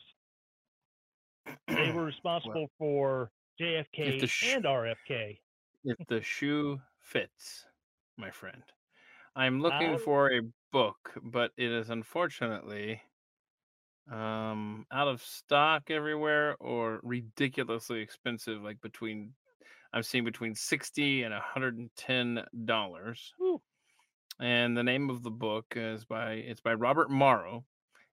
They 1.67 1.91
were 1.91 2.05
responsible 2.05 2.67
for 2.77 3.31
JFK 3.59 4.27
sh- 4.27 4.53
and 4.55 4.65
RFK. 4.65 5.37
if 5.83 5.97
the 6.07 6.21
shoe 6.21 6.79
fits, 6.99 7.65
my 8.17 8.29
friend. 8.29 8.61
I'm 9.35 9.61
looking 9.61 9.97
for 9.99 10.31
a 10.31 10.41
book, 10.71 11.13
but 11.23 11.51
it 11.57 11.71
is 11.71 11.89
unfortunately 11.89 13.01
um 14.11 14.85
out 14.91 15.07
of 15.07 15.21
stock 15.21 15.89
everywhere 15.89 16.55
or 16.59 16.99
ridiculously 17.03 17.99
expensive 17.99 18.61
like 18.61 18.79
between 18.81 19.33
i'm 19.91 20.03
seeing 20.03 20.23
between 20.23 20.55
60 20.55 21.23
and 21.23 21.33
110 21.33 22.43
dollars. 22.65 23.33
And 24.39 24.77
the 24.77 24.83
name 24.83 25.09
of 25.09 25.23
the 25.23 25.31
book 25.31 25.65
is 25.75 26.05
by 26.05 26.33
it's 26.33 26.61
by 26.61 26.73
robert 26.73 27.09
morrow 27.09 27.65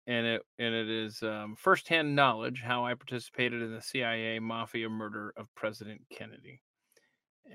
and 0.06 0.26
it 0.26 0.42
and 0.58 0.74
it 0.74 0.88
is 0.88 1.22
um, 1.22 1.56
firsthand 1.58 2.14
knowledge 2.14 2.60
how 2.64 2.84
i 2.84 2.94
participated 2.94 3.62
in 3.62 3.74
the 3.74 3.82
cia 3.82 4.38
mafia 4.38 4.88
murder 4.88 5.32
of 5.36 5.52
president 5.54 6.02
kennedy. 6.10 6.60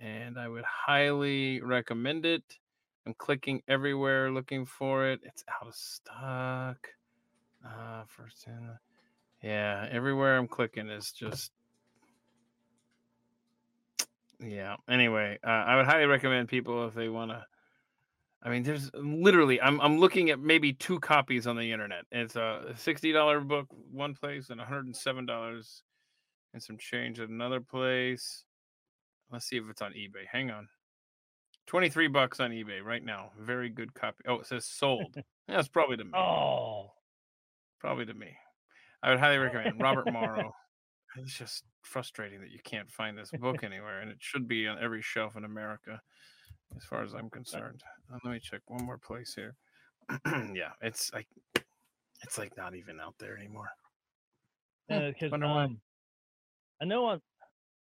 And 0.02 0.38
i 0.38 0.48
would 0.50 0.66
highly 0.66 1.62
recommend 1.62 2.26
it. 2.26 2.44
I'm 3.08 3.14
clicking 3.14 3.62
everywhere 3.68 4.32
looking 4.32 4.66
for 4.66 5.08
it. 5.08 5.22
It's 5.24 5.44
out 5.50 5.68
of 5.68 5.76
stock 5.76 6.90
uh, 7.66 8.04
first 8.08 8.46
in, 8.48 8.70
yeah, 9.42 9.88
everywhere 9.92 10.38
I'm 10.38 10.48
clicking 10.48 10.90
is 10.90 11.12
just, 11.12 11.52
yeah. 14.40 14.76
Anyway, 14.90 15.40
uh, 15.44 15.50
I 15.50 15.76
would 15.76 15.86
highly 15.86 16.06
recommend 16.06 16.48
people 16.48 16.88
if 16.88 16.94
they 16.94 17.10
want 17.10 17.32
to. 17.32 17.46
I 18.44 18.50
mean, 18.50 18.62
there's 18.62 18.92
literally, 18.94 19.60
I'm 19.60 19.82
I'm 19.82 19.98
looking 19.98 20.30
at 20.30 20.40
maybe 20.40 20.72
two 20.74 21.00
copies 21.00 21.48
on 21.48 21.56
the 21.56 21.72
internet. 21.72 22.06
It's 22.12 22.36
a 22.36 22.74
sixty 22.78 23.12
dollar 23.12 23.40
book 23.40 23.68
one 23.92 24.14
place 24.14 24.50
and 24.50 24.60
one 24.60 24.68
hundred 24.68 24.86
and 24.86 24.96
seven 24.96 25.26
dollars 25.26 25.82
and 26.54 26.62
some 26.62 26.78
change 26.78 27.20
at 27.20 27.30
another 27.30 27.60
place. 27.60 28.44
Let's 29.32 29.46
see 29.46 29.58
if 29.58 29.70
it's 29.70 29.82
on 29.82 29.92
eBay. 29.92 30.26
Hang 30.32 30.52
on. 30.52 30.68
23 31.68 32.08
bucks 32.08 32.40
on 32.40 32.52
eBay 32.52 32.84
right 32.84 33.04
now. 33.04 33.32
Very 33.40 33.70
good 33.70 33.94
copy. 33.94 34.24
Oh, 34.28 34.36
it 34.36 34.46
says 34.46 34.66
sold. 34.66 35.16
That's 35.48 35.68
probably 35.68 35.98
the. 35.98 36.16
Oh, 36.16 36.92
probably 37.80 38.06
to 38.06 38.14
me. 38.14 38.36
I 39.04 39.10
would 39.10 39.20
highly 39.20 39.38
recommend 39.38 39.82
Robert 39.82 40.12
Morrow. 40.12 40.54
It's 41.18 41.38
just 41.38 41.64
frustrating 41.82 42.42
that 42.42 42.52
you 42.52 42.60
can't 42.66 42.92
find 42.92 43.18
this 43.18 43.32
book 43.40 43.64
anywhere, 43.64 44.02
and 44.02 44.12
it 44.12 44.18
should 44.20 44.50
be 44.50 44.68
on 44.68 44.78
every 44.84 45.02
shelf 45.02 45.38
in 45.38 45.46
America, 45.46 46.02
as 46.76 46.84
far 46.84 47.04
as 47.04 47.14
I'm 47.14 47.30
concerned. 47.30 47.82
Uh, 48.12 48.18
let 48.26 48.34
me 48.34 48.40
check 48.42 48.60
one 48.68 48.84
more 48.84 48.98
place 48.98 49.34
here. 49.34 49.56
yeah, 50.54 50.72
it's 50.82 51.14
like 51.14 51.28
it's 52.22 52.38
like 52.38 52.58
not 52.58 52.76
even 52.76 53.00
out 53.00 53.16
there 53.18 53.38
anymore. 53.38 53.70
Hmm, 54.90 55.08
because 55.08 55.32
wonder 55.32 55.46
um, 55.46 55.80
I 56.82 56.86
know 56.86 57.06
on 57.06 57.22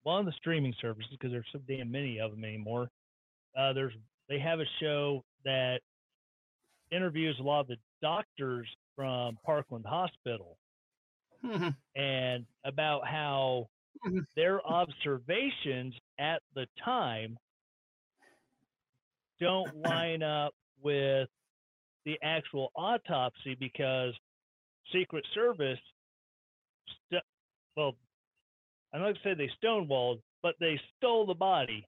one 0.04 0.20
of 0.20 0.26
the 0.26 0.34
streaming 0.34 0.74
services 0.82 1.12
because 1.12 1.32
there's 1.32 1.46
so 1.52 1.60
damn 1.68 1.92
many 1.92 2.20
of 2.20 2.32
them 2.32 2.44
anymore. 2.44 2.90
Uh, 3.58 3.74
there's 3.74 3.94
they 4.30 4.40
have 4.40 4.60
a 4.60 4.66
show 4.80 5.24
that 5.46 5.80
interviews 6.92 7.38
a 7.40 7.44
lot 7.44 7.62
of 7.62 7.68
the 7.68 7.78
doctors 8.02 8.68
from 8.96 9.38
Parkland 9.46 9.86
Hospital 9.86 10.58
Mhm. 11.44 11.78
and 11.96 12.46
about 12.64 13.08
how 13.08 13.70
Mhm. 14.06 14.28
their 14.36 14.66
observations 14.66 15.96
at 16.18 16.44
the 16.54 16.68
time 16.84 17.38
don't 19.40 19.76
line 19.78 20.24
up 20.24 20.56
with 20.82 21.30
the 22.06 22.20
actual 22.22 22.72
autopsy 22.76 23.56
because 23.56 24.16
Secret 24.92 25.26
Service, 25.34 25.80
st- 27.08 27.24
well, 27.76 27.98
I'm 28.94 29.02
not 29.02 29.06
going 29.08 29.16
to 29.16 29.22
say 29.24 29.34
they 29.36 29.50
stonewalled, 29.50 30.22
but 30.42 30.56
they 30.60 30.80
stole 30.98 31.26
the 31.26 31.36
body 31.36 31.88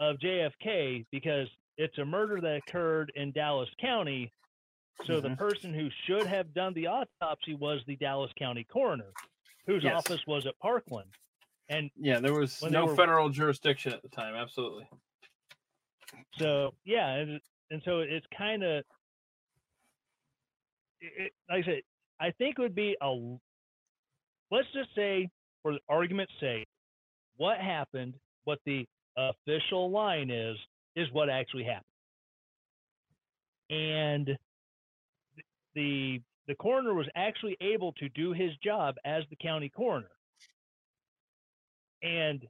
of 0.00 0.18
JFK 0.18 1.06
because 1.10 1.48
it's 1.76 1.98
a 1.98 2.04
murder 2.04 2.40
that 2.40 2.56
occurred 2.66 3.12
in 3.14 3.32
Dallas 3.32 3.70
County. 3.80 4.32
So 5.02 5.20
the 5.20 5.28
Mhm. 5.30 5.38
person 5.38 5.74
who 5.74 5.90
should 6.06 6.26
have 6.26 6.54
done 6.54 6.72
the 6.74 6.86
autopsy 6.86 7.54
was 7.54 7.84
the 7.86 7.96
Dallas 7.96 8.32
County 8.38 8.64
coroner, 8.64 9.12
whose 9.66 9.82
Yes. 9.82 9.96
office 9.96 10.24
was 10.26 10.46
at 10.46 10.58
Parkland. 10.60 11.10
And 11.68 11.90
Yeah, 11.96 12.20
there 12.20 12.32
was 12.34 12.62
no 12.62 12.86
were- 12.86 12.96
federal 12.96 13.28
jurisdiction 13.28 13.92
at 13.92 14.02
the 14.02 14.08
time. 14.08 14.34
Absolutely. 14.34 14.88
so 16.38 16.74
yeah, 16.84 17.14
and, 17.14 17.40
and 17.70 17.82
so 17.84 18.00
it's 18.00 18.26
kind 18.28 18.62
of, 18.62 18.84
it, 21.00 21.34
like 21.48 21.62
I 21.64 21.66
said, 21.66 21.82
I 22.20 22.30
think 22.32 22.58
it 22.58 22.62
would 22.62 22.74
be 22.74 22.96
a 23.00 23.38
let's 24.50 24.70
just 24.72 24.94
say, 24.94 25.28
for 25.62 25.72
the 25.72 25.80
argument's 25.88 26.32
sake, 26.38 26.68
what 27.36 27.58
happened, 27.58 28.18
what 28.44 28.60
the 28.64 28.86
official 29.16 29.90
line 29.90 30.30
is, 30.30 30.56
is 30.94 31.10
what 31.10 31.28
actually 31.28 31.64
happened. 31.64 31.84
And 33.70 34.38
the 35.74 36.20
the 36.46 36.54
coroner 36.54 36.94
was 36.94 37.06
actually 37.16 37.56
able 37.60 37.92
to 37.94 38.08
do 38.10 38.32
his 38.32 38.50
job 38.62 38.96
as 39.04 39.24
the 39.30 39.36
county 39.36 39.70
coroner. 39.70 40.10
And 42.02 42.46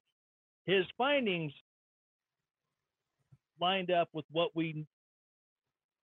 his 0.66 0.84
findings 0.98 1.52
lined 3.60 3.90
up 3.90 4.08
with 4.12 4.24
what 4.30 4.50
we 4.54 4.84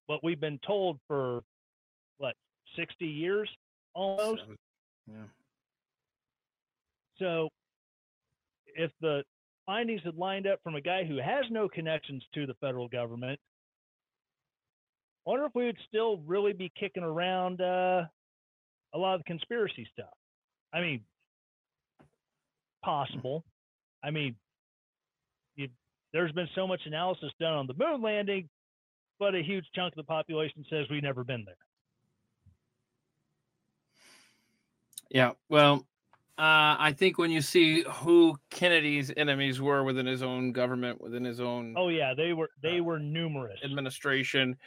what 0.06 0.24
we've 0.24 0.40
been 0.40 0.60
told 0.66 1.00
for 1.08 1.42
what 2.18 2.36
60 2.78 3.06
years 3.06 3.50
almost 3.94 4.42
Seven. 4.42 4.58
Yeah. 5.08 5.16
so 7.18 7.50
if 8.76 8.92
the 9.02 9.24
findings 9.66 10.02
had 10.04 10.16
lined 10.16 10.48
up 10.48 10.60
from 10.64 10.76
a 10.76 10.82
guy 10.82 11.04
who 11.04 11.18
has 11.18 11.46
no 11.50 11.68
connections 11.68 12.24
to 12.34 12.46
the 12.46 12.54
federal 12.56 12.88
government 12.88 13.40
I 15.26 15.30
wonder 15.30 15.46
if 15.46 15.52
we 15.54 15.66
would 15.66 15.78
still 15.88 16.18
really 16.26 16.54
be 16.54 16.72
kicking 16.80 17.04
around 17.04 17.62
uh, 17.62 18.06
a 18.94 18.98
lot 18.98 19.16
of 19.16 19.20
the 19.22 19.26
conspiracy 19.26 19.88
stuff. 19.94 20.14
I 20.74 20.82
mean 20.82 21.02
possible. 22.84 23.44
I 24.04 24.10
mean 24.12 24.36
you, 25.56 25.68
there's 26.14 26.32
been 26.32 26.50
so 26.56 26.66
much 26.68 26.82
analysis 26.86 27.32
done 27.40 27.54
on 27.54 27.68
the 27.68 27.76
moon 27.78 28.02
landing 28.02 28.50
but 29.20 29.36
a 29.36 29.44
huge 29.44 29.66
chunk 29.76 29.94
of 29.94 29.98
the 29.98 30.04
population 30.04 30.66
says 30.68 30.88
we've 30.90 31.04
never 31.04 31.24
been 31.24 31.46
there. 31.46 31.56
Yeah. 35.12 35.34
Well, 35.48 35.86
uh, 36.40 36.76
I 36.80 36.96
think 36.98 37.20
when 37.20 37.30
you 37.30 37.42
see 37.42 37.84
who 37.84 38.38
Kennedy's 38.50 39.12
enemies 39.16 39.62
were 39.62 39.84
within 39.84 40.08
his 40.08 40.24
own 40.24 40.54
government, 40.54 41.00
within 41.02 41.24
his 41.24 41.40
own 41.40 41.76
oh 41.78 41.90
yeah 41.90 42.14
they 42.18 42.34
were 42.34 42.50
they 42.64 42.80
Uh, 42.80 42.84
were 42.84 42.98
numerous. 42.98 43.60
administration, 43.64 44.58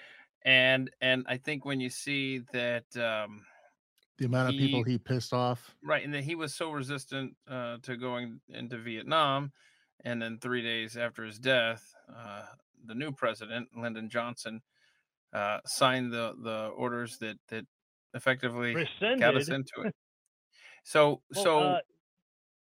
and 0.44 0.90
and 1.00 1.24
I 1.28 1.36
think 1.38 1.64
when 1.64 1.80
you 1.80 1.90
see 1.90 2.38
that 2.52 2.96
um, 2.96 3.44
The 4.18 4.24
amount 4.26 4.48
of 4.48 4.56
people 4.56 4.82
He- 4.82 4.92
he 4.92 4.98
pissed 4.98 5.32
off. 5.32 5.76
right, 5.82 6.04
and 6.04 6.14
that 6.14 6.24
he 6.24 6.34
was 6.34 6.54
so 6.54 6.70
resistant 6.72 7.36
uh, 7.48 7.78
to 7.82 7.96
going 7.96 8.40
into 8.48 8.78
Vietnam, 8.78 9.52
and 10.04 10.20
then 10.22 10.38
three 10.38 10.62
days 10.62 10.96
after 10.96 11.24
his 11.24 11.38
death, 11.38 11.94
uh, 12.14 12.46
the 12.84 12.94
new 12.94 13.12
president 13.12 13.76
Lyndon 13.76 14.08
Johnson 14.10 14.62
uh, 15.32 15.60
signed 15.66 16.12
the 16.12 16.34
the 16.42 16.68
orders 16.68 17.18
that 17.18 17.38
that 17.48 17.66
effectively 18.14 18.74
rescinded 18.74 19.20
got 19.20 19.36
us 19.36 19.50
into 19.50 19.82
it. 19.82 19.94
So 20.84 21.22
Well, 21.34 21.44
so 21.44 21.60
uh, 21.60 21.78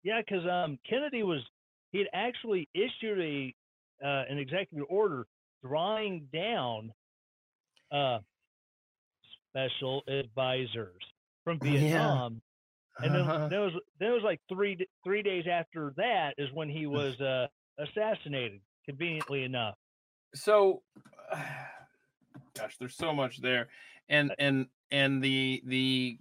yeah, 0.03 0.21
because 0.21 0.45
um, 0.47 0.80
Kennedy 0.89 1.23
was 1.23 1.41
he 1.91 1.99
had 1.99 2.07
actually 2.13 2.69
issued 2.73 3.19
a 3.19 3.55
uh, 4.05 4.25
an 4.30 4.38
executive 4.38 4.86
order 4.89 5.28
drawing 5.63 6.28
down 6.34 6.93
uh, 7.91 8.19
special 9.49 10.03
advisors 10.07 11.01
from 11.43 11.59
Yeah. 11.63 11.79
Vietnam, 11.79 12.41
and 13.01 13.13
then 13.13 13.21
Uh-huh. 13.21 13.47
there 13.49 13.61
was 13.61 13.73
there 13.99 14.13
was 14.13 14.23
like 14.23 14.41
three 14.49 14.77
three 15.03 15.21
days 15.21 15.45
after 15.47 15.93
that 15.97 16.33
is 16.38 16.51
when 16.53 16.69
he 16.69 16.85
was 16.88 17.19
uh, 17.21 17.47
assassinated. 17.77 18.61
Conveniently 18.85 19.43
enough, 19.43 19.75
so 20.33 20.81
gosh 22.55 22.77
there's 22.79 22.95
so 22.95 23.13
much 23.13 23.41
there 23.41 23.67
and 24.07 24.33
and 24.39 24.67
and 24.91 25.21
the 25.21 25.61
the 25.65 26.17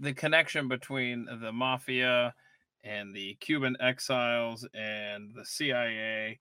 the 0.00 0.12
connection 0.12 0.66
between 0.66 1.26
the 1.40 1.52
mafia 1.52 2.34
and 2.82 3.14
the 3.14 3.34
cuban 3.36 3.76
exiles 3.78 4.66
and 4.74 5.32
the 5.32 5.44
cia 5.44 6.36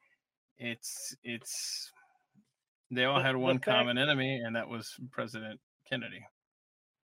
it's 0.57 1.15
it's 1.23 1.91
they 2.93 3.05
all 3.05 3.21
had 3.21 3.35
one 3.35 3.59
common 3.59 3.97
enemy 3.97 4.37
and 4.37 4.55
that 4.55 4.67
was 4.67 4.95
president 5.11 5.59
kennedy 5.89 6.25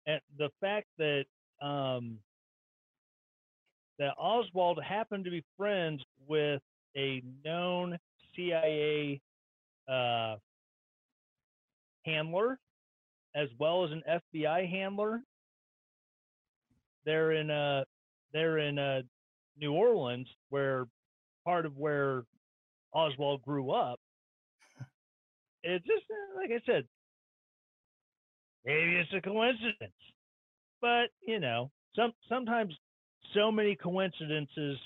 and 0.06 0.20
the 0.38 0.48
fact 0.60 0.86
that 0.98 1.24
um, 1.60 2.18
that 3.98 4.14
Oswald 4.16 4.80
happened 4.82 5.24
to 5.24 5.30
be 5.30 5.44
friends 5.56 6.02
with 6.26 6.62
a 6.96 7.22
known 7.44 7.98
CIA 8.34 9.20
uh, 9.88 10.36
handler 12.04 12.58
as 13.34 13.48
well 13.58 13.84
as 13.84 13.90
an 13.92 14.02
FBI 14.08 14.68
handler. 14.68 15.22
They're 17.04 17.32
in 17.32 17.50
uh 17.50 17.84
they're 18.32 18.58
in 18.58 18.78
uh 18.78 19.02
New 19.60 19.72
Orleans, 19.72 20.28
where 20.50 20.86
part 21.44 21.66
of 21.66 21.76
where 21.76 22.24
Oswald 22.92 23.42
grew 23.42 23.70
up. 23.70 24.00
It's 25.62 25.84
just 25.84 26.04
uh, 26.10 26.40
like 26.40 26.50
I 26.50 26.60
said, 26.64 26.84
maybe 28.64 28.96
it's 28.96 29.12
a 29.12 29.20
coincidence, 29.20 29.92
but 30.80 31.08
you 31.26 31.40
know, 31.40 31.70
some 31.96 32.12
sometimes 32.28 32.74
so 33.34 33.50
many 33.50 33.74
coincidences 33.74 34.78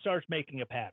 starts 0.00 0.26
making 0.28 0.60
a 0.60 0.66
pattern. 0.66 0.92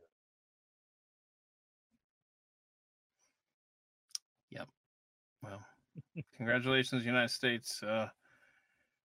Yep. 4.49 4.67
Well, 5.43 5.61
congratulations, 6.37 7.05
United 7.05 7.29
States. 7.29 7.83
Uh, 7.83 8.07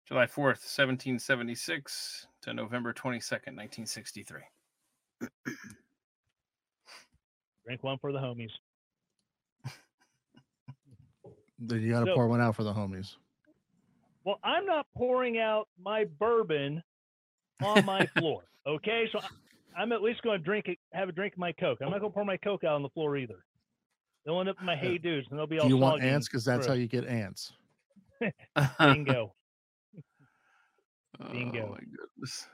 July 0.08 0.26
4th, 0.26 0.66
1776 0.66 2.28
to 2.42 2.54
November 2.54 2.94
22nd, 2.94 3.54
1963. 3.56 4.42
Drink 7.64 7.84
one 7.84 8.00
for 8.00 8.12
the 8.12 8.18
homies. 8.18 8.50
Then 11.60 11.82
you 11.82 11.92
got 11.92 12.02
to 12.02 12.06
So- 12.08 12.16
pour 12.16 12.28
one 12.28 12.42
out 12.42 12.56
for 12.56 12.64
the 12.64 12.74
homies. 12.74 13.16
Well, 14.26 14.40
I'm 14.44 14.66
not 14.66 14.86
pouring 14.96 15.40
out 15.40 15.68
my 15.82 16.06
bourbon 16.20 16.84
on 17.64 17.86
my 17.86 18.06
floor. 18.18 18.44
Okay, 18.68 19.08
so 19.12 19.20
I'm 19.78 19.92
at 19.92 20.02
least 20.02 20.22
going 20.22 20.38
to 20.38 20.44
drink 20.44 20.68
it, 20.68 20.78
have 20.94 21.10
a 21.10 21.12
drink 21.12 21.34
of 21.34 21.40
my 21.40 21.52
Coke. 21.54 21.80
I'm 21.82 21.90
not 21.90 22.00
going 22.00 22.12
to 22.12 22.14
pour 22.14 22.26
my 22.26 22.38
Coke 22.38 22.64
out 22.64 22.74
on 22.76 22.84
the 22.84 22.90
floor 22.90 23.18
either. 23.18 23.44
They'll 24.26 24.40
end 24.40 24.50
up 24.50 24.58
in 24.60 24.66
my 24.66 24.76
Hey 24.76 24.98
Dudes, 24.98 25.28
and 25.32 25.40
they'll 25.40 25.48
be 25.48 25.58
all. 25.58 25.68
Do 25.68 25.74
you 25.74 25.78
want 25.80 26.04
ants? 26.04 26.28
Because 26.28 26.44
that's 26.46 26.68
how 26.68 26.74
you 26.74 26.88
get 26.88 27.06
ants. 27.08 27.54
Bingo. 28.80 29.34
Oh 31.22 31.32
Bingo. 31.32 31.70
my 31.72 31.80
goodness. 31.80 32.48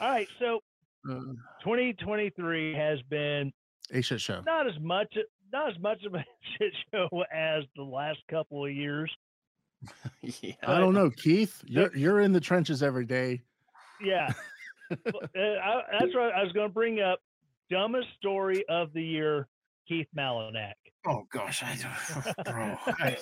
All 0.00 0.10
right, 0.10 0.28
so 0.38 0.60
Uh, 1.08 1.20
2023 1.62 2.74
has 2.74 3.00
been 3.08 3.52
A 3.92 4.02
shit 4.02 4.20
show. 4.20 4.40
not 4.44 4.66
as 4.66 4.78
much 4.80 5.16
not 5.52 5.70
as 5.70 5.78
much 5.80 6.02
of 6.04 6.14
a 6.14 6.24
shit 6.58 6.72
show 6.92 7.08
as 7.32 7.64
the 7.76 7.82
last 7.82 8.18
couple 8.30 8.64
of 8.64 8.72
years. 8.72 9.10
yeah. 10.22 10.54
I 10.66 10.78
don't 10.78 10.94
know, 10.94 11.10
Keith. 11.10 11.62
You're 11.66 11.94
you're 11.96 12.20
in 12.20 12.32
the 12.32 12.40
trenches 12.40 12.82
every 12.82 13.04
day. 13.04 13.42
Yeah, 14.04 14.32
uh, 14.90 14.96
I, 15.38 15.82
that's 15.98 16.14
right. 16.14 16.32
I 16.34 16.42
was 16.42 16.52
going 16.52 16.68
to 16.68 16.72
bring 16.72 17.00
up. 17.00 17.20
Dumbest 17.70 18.08
story 18.18 18.64
of 18.68 18.92
the 18.92 19.02
year, 19.02 19.48
Keith 19.88 20.08
Malinak. 20.16 20.74
Oh 21.06 21.26
gosh, 21.32 21.62
I 21.62 21.78
don't, 21.80 22.44
bro. 22.44 22.76
I, 22.98 23.16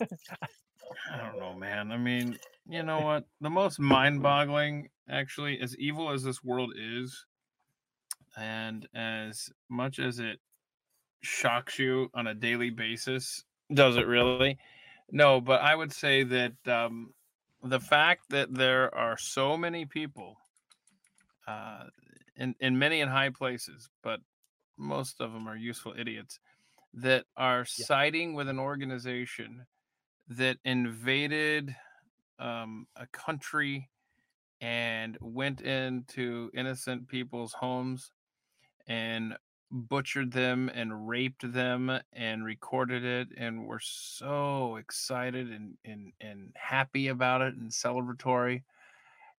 I 0.00 1.16
don't 1.18 1.38
know, 1.38 1.54
man. 1.54 1.92
I 1.92 1.98
mean, 1.98 2.38
you 2.66 2.82
know 2.82 3.00
what? 3.00 3.24
The 3.40 3.50
most 3.50 3.78
mind-boggling, 3.78 4.88
actually, 5.10 5.60
as 5.60 5.76
evil 5.76 6.10
as 6.10 6.22
this 6.22 6.42
world 6.42 6.72
is, 6.78 7.26
and 8.38 8.88
as 8.94 9.50
much 9.68 9.98
as 9.98 10.18
it 10.18 10.38
shocks 11.22 11.78
you 11.78 12.10
on 12.14 12.26
a 12.26 12.34
daily 12.34 12.70
basis, 12.70 13.44
does 13.72 13.96
it 13.96 14.06
really? 14.06 14.58
No, 15.10 15.40
but 15.40 15.60
I 15.60 15.74
would 15.74 15.92
say 15.92 16.22
that 16.24 16.54
um, 16.66 17.14
the 17.62 17.80
fact 17.80 18.30
that 18.30 18.52
there 18.52 18.94
are 18.94 19.16
so 19.16 19.56
many 19.56 19.84
people, 19.86 20.36
uh, 21.46 21.84
in 22.36 22.54
in 22.60 22.78
many 22.78 23.00
in 23.00 23.08
high 23.08 23.30
places, 23.30 23.90
but 24.02 24.20
most 24.76 25.20
of 25.20 25.32
them 25.32 25.46
are 25.48 25.56
useful 25.56 25.94
idiots 25.96 26.40
that 26.94 27.24
are 27.36 27.64
siding 27.64 28.34
with 28.34 28.48
an 28.48 28.58
organization 28.58 29.66
that 30.28 30.58
invaded 30.64 31.74
um, 32.38 32.86
a 32.96 33.06
country 33.06 33.88
and 34.60 35.18
went 35.20 35.60
into 35.60 36.50
innocent 36.54 37.08
people's 37.08 37.52
homes 37.52 38.12
and 38.86 39.36
butchered 39.72 40.30
them 40.30 40.70
and 40.74 41.08
raped 41.08 41.50
them 41.50 41.90
and 42.12 42.44
recorded 42.44 43.04
it 43.04 43.28
and 43.38 43.66
were 43.66 43.80
so 43.82 44.76
excited 44.76 45.50
and, 45.50 45.74
and, 45.84 46.12
and 46.20 46.52
happy 46.54 47.08
about 47.08 47.40
it 47.40 47.54
and 47.54 47.70
celebratory 47.70 48.62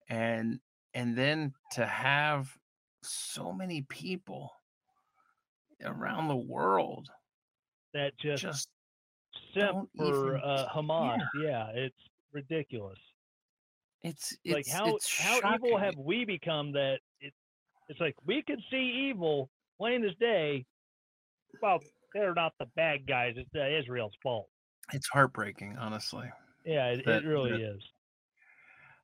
and 0.10 0.60
and 0.96 1.16
then 1.16 1.54
to 1.72 1.86
have 1.86 2.56
so 3.04 3.52
many 3.52 3.82
people 3.90 4.52
around 5.86 6.28
the 6.28 6.36
world 6.36 7.10
That 7.94 8.14
just, 8.18 8.44
just 8.44 8.70
don't 9.56 9.90
for 9.96 10.38
even 10.38 10.42
uh, 10.44 10.68
Hamas. 10.74 11.20
Yeah. 11.40 11.68
it's 11.74 11.96
ridiculous. 12.32 13.00
it's 14.02 14.36
like 14.46 14.60
it's 14.62 14.72
how 14.72 14.96
it's 14.96 15.20
how 15.20 15.40
evil 15.54 15.78
have 15.78 15.96
we 15.98 16.26
become 16.26 16.72
that 16.74 17.00
it, 17.22 17.34
it's 17.88 18.00
like 18.00 18.16
we 18.26 18.42
can 18.42 18.58
see 18.72 19.10
evil 19.10 19.50
plain 19.84 20.06
as 20.06 20.16
day. 20.18 20.66
Well, 21.62 21.80
they're 22.14 22.34
not 22.34 22.54
the 22.58 22.68
bad 22.78 23.06
guys. 23.06 23.34
It's 23.36 23.50
uh, 23.54 23.68
Israel's 23.68 24.14
fault. 24.24 24.48
it's 24.94 25.08
heartbreaking 25.10 25.78
honestly 25.78 26.30
Yeah, 26.66 26.88
it, 26.92 27.06
That- 27.06 27.24
it 27.24 27.28
really 27.28 27.52
that- 27.52 27.62
is. 27.76 27.82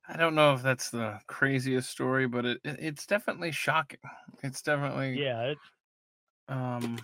i 0.08 0.16
don't 0.16 0.34
know 0.34 0.54
if 0.54 0.62
that's 0.62 0.90
the 0.90 1.18
craziest 1.26 1.88
story 1.90 2.26
but 2.26 2.44
it, 2.44 2.58
it 2.64 2.76
it's 2.80 3.06
definitely 3.06 3.52
shocking 3.52 4.00
it's 4.42 4.60
definitely 4.62 5.22
Yeah, 5.22 5.52
it's 5.52 5.60
um 6.48 6.98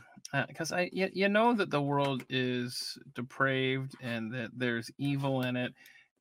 because 0.49 0.73
i 0.73 0.91
you, 0.93 1.09
you 1.13 1.29
know 1.29 1.53
that 1.55 1.71
the 1.71 1.81
world 1.81 2.25
is 2.29 2.99
depraved 3.15 3.93
and 4.03 4.33
that 4.35 4.51
there's 4.57 4.91
evil 4.99 5.43
in 5.43 5.55
it 5.57 5.73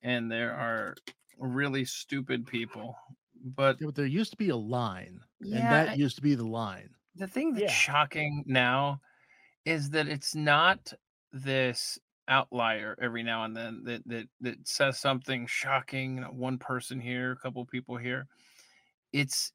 and 0.02 0.30
there 0.30 0.52
are 0.54 0.94
really 1.38 1.84
stupid 1.84 2.46
people 2.46 2.96
but 3.56 3.76
Yeah, 3.80 3.86
but 3.88 3.94
there 3.96 4.06
used 4.06 4.30
to 4.32 4.36
be 4.38 4.48
a 4.50 4.56
line, 4.56 5.20
Yeah, 5.40 5.58
and 5.58 5.66
that 5.74 5.88
I- 5.90 5.94
used 5.94 6.16
to 6.16 6.22
be 6.22 6.34
the 6.34 6.46
line. 6.62 6.90
The 7.16 7.26
thing 7.26 7.52
that's 7.54 7.62
Yeah. 7.62 7.68
shocking 7.72 8.44
now 8.46 9.00
is 9.64 9.90
that 9.90 10.08
it's 10.08 10.34
not 10.34 10.92
this 11.32 11.98
outlier 12.28 12.96
every 13.00 13.22
now 13.22 13.44
and 13.44 13.56
then 13.56 13.82
that 13.84 14.02
that 14.06 14.28
that 14.40 14.66
says 14.66 14.98
something 14.98 15.46
shocking 15.46 16.18
one 16.36 16.58
person 16.58 17.00
here 17.00 17.32
a 17.32 17.36
couple 17.36 17.64
people 17.66 17.96
here. 17.96 18.26
It's 19.12 19.52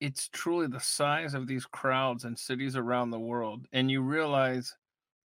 it's 0.00 0.28
truly 0.28 0.66
the 0.66 0.80
size 0.80 1.34
of 1.34 1.46
these 1.46 1.66
crowds 1.66 2.24
in 2.24 2.36
cities 2.36 2.76
around 2.76 3.10
the 3.10 3.20
world 3.20 3.66
and 3.72 3.90
you 3.90 4.02
realize 4.02 4.76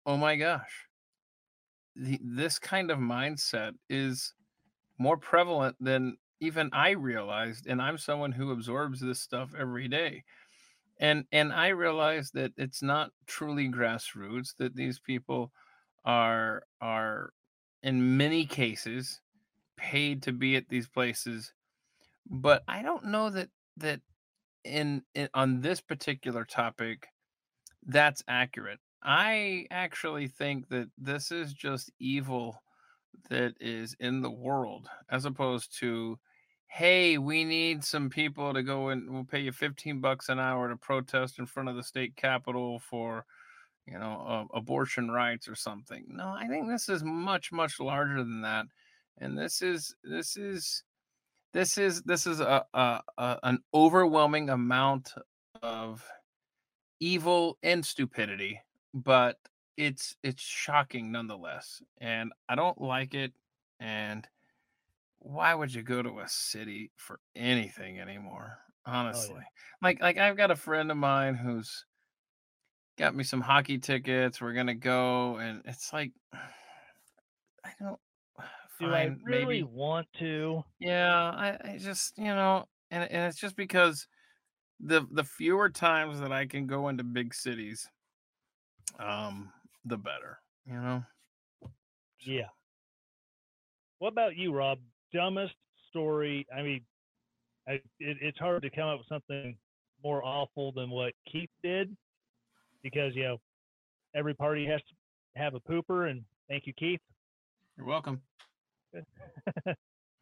oh 0.06 0.18
my 0.18 0.36
gosh. 0.36 0.88
The, 1.96 2.20
this 2.24 2.60
kind 2.60 2.92
of 2.92 3.00
mindset 3.00 3.74
is 3.90 4.34
more 4.98 5.18
prevalent 5.18 5.76
than 5.80 6.18
even 6.42 6.70
i 6.74 6.92
realized 6.92 7.68
and 7.68 7.82
i'm 7.82 7.98
someone 7.98 8.32
who 8.32 8.52
absorbs 8.52 9.00
this 9.02 9.20
stuff 9.22 9.54
every 9.58 9.88
day 9.88 10.24
and 11.00 11.26
and 11.32 11.54
i 11.54 11.70
realize 11.70 12.32
that 12.32 12.52
it's 12.58 12.82
not 12.82 13.12
truly 13.28 13.70
grassroots 13.70 14.56
that 14.58 14.76
these 14.76 15.00
people 15.00 15.52
are 16.06 16.64
are 16.82 17.32
in 17.84 18.18
many 18.18 18.46
cases 18.46 19.22
paid 19.78 20.24
to 20.24 20.32
be 20.34 20.56
at 20.56 20.70
these 20.70 20.88
places 20.88 21.54
but 22.30 22.64
i 22.68 22.82
don't 22.82 23.06
know 23.06 23.30
that 23.30 23.50
that 23.78 24.02
in, 24.66 25.04
in 25.16 25.30
on 25.34 25.62
this 25.62 25.82
particular 25.82 26.46
topic 26.46 27.08
that's 27.86 28.24
accurate. 28.28 28.80
I 29.04 29.66
actually 29.72 30.28
think 30.28 30.70
that 30.70 30.90
this 30.98 31.32
is 31.32 31.54
just 31.54 31.92
evil 32.00 32.62
that 33.30 33.54
is 33.60 33.96
in 34.00 34.22
the 34.22 34.30
world 34.32 34.90
as 35.10 35.26
opposed 35.26 35.78
to 35.80 36.20
hey 36.70 37.18
we 37.18 37.44
need 37.44 37.84
some 37.84 38.10
people 38.10 38.54
to 38.54 38.62
go 38.62 38.90
and 38.90 39.10
we'll 39.10 39.24
pay 39.24 39.40
you 39.40 39.52
15 39.52 40.00
bucks 40.00 40.30
an 40.30 40.40
hour 40.40 40.70
to 40.70 40.78
protest 40.78 41.40
in 41.40 41.46
front 41.46 41.68
of 41.68 41.76
the 41.76 41.84
state 41.84 42.16
capitol 42.16 42.80
for 42.80 43.26
you 43.88 43.98
know 43.98 44.48
uh, 44.54 44.58
abortion 44.58 45.10
rights 45.10 45.48
or 45.48 45.56
something. 45.56 46.06
No 46.10 46.28
i 46.30 46.48
think 46.48 46.70
this 46.70 46.88
is 46.88 47.04
much 47.04 47.52
much 47.52 47.80
larger 47.80 48.20
than 48.20 48.42
that 48.42 48.68
and 49.18 49.38
this 49.38 49.62
is 49.62 49.96
this 50.04 50.38
is 50.38 50.84
this 51.54 51.78
is 51.78 52.04
this 52.04 52.28
is 52.28 52.40
a, 52.40 52.66
a, 52.74 53.02
a 53.18 53.40
an 53.44 53.60
overwhelming 53.74 54.50
amount 54.50 55.14
of 55.64 56.06
evil 57.00 57.58
and 57.64 57.86
stupidity 57.86 58.62
but 58.94 59.38
it's 59.76 60.16
it's 60.24 60.42
shocking 60.42 61.12
nonetheless 61.12 61.82
and 62.00 62.32
i 62.48 62.56
don't 62.56 62.80
like 62.80 63.14
it 63.14 63.34
and 63.80 64.28
why 65.20 65.54
would 65.54 65.74
you 65.74 65.82
go 65.84 66.02
to 66.02 66.20
a 66.20 66.28
city 66.28 66.92
for 66.96 67.20
anything 67.36 68.00
anymore 68.00 68.58
honestly 68.86 69.42
like 69.82 70.02
like 70.02 70.18
i've 70.18 70.38
got 70.38 70.52
a 70.52 70.56
friend 70.56 70.90
of 70.92 70.98
mine 70.98 71.36
who's 71.36 71.86
got 72.98 73.16
me 73.16 73.24
some 73.24 73.42
hockey 73.42 73.78
tickets 73.78 74.42
we're 74.42 74.54
gonna 74.54 74.74
go 74.74 75.38
and 75.38 75.62
it's 75.66 75.94
like 75.94 76.12
i 77.66 77.70
don't 77.80 78.00
do 78.80 78.86
I 78.86 79.12
really 79.26 79.46
maybe 79.46 79.64
want 79.64 80.08
to? 80.20 80.64
yeah, 80.80 81.32
I, 81.36 81.72
I 81.74 81.78
just 81.78 82.18
you 82.18 82.24
know, 82.26 82.66
and 82.92 83.04
and 83.12 83.28
it's 83.28 83.38
just 83.38 83.56
because 83.56 84.08
the 84.80 85.06
the 85.12 85.24
fewer 85.24 85.70
times 85.70 86.22
that 86.22 86.32
I 86.32 86.46
can 86.46 86.66
go 86.66 86.88
into 86.88 87.04
big 87.04 87.34
cities, 87.34 87.88
um, 89.00 89.52
the 89.84 89.98
better. 89.98 90.40
You 90.66 90.76
know. 90.76 91.04
So, 91.62 91.70
Yeah. 92.32 92.50
what 93.98 94.10
about 94.10 94.38
you, 94.38 94.54
Rob? 94.54 94.80
Dumbest 95.14 95.54
story. 95.90 96.46
I 96.56 96.62
mean, 96.62 96.82
I, 97.68 97.74
it, 97.74 98.18
it's 98.22 98.40
hard 98.40 98.62
to 98.64 98.70
come 98.70 98.88
up 98.88 99.00
with 99.00 99.08
something 99.08 99.56
more 100.04 100.24
awful 100.24 100.72
than 100.72 100.90
what 100.90 101.14
Keith 101.32 101.50
did 101.64 101.96
because 102.84 103.16
you 103.16 103.24
know 103.24 103.38
every 104.16 104.34
party 104.34 104.66
has 104.66 104.82
to 104.82 105.40
have 105.40 105.54
a 105.56 105.60
pooper, 105.60 106.10
and 106.10 106.24
thank 106.50 106.66
you, 106.66 106.74
Keith. 106.74 107.02
You're 107.78 107.88
welcome. 107.88 108.22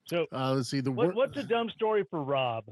so 0.07 0.25
Uh, 0.31 0.53
let's 0.53 0.69
see 0.69 0.81
the 0.81 0.91
what, 0.91 1.15
what's 1.15 1.37
a 1.37 1.43
dumb 1.43 1.69
story 1.69 2.03
for 2.09 2.23
Rob? 2.23 2.65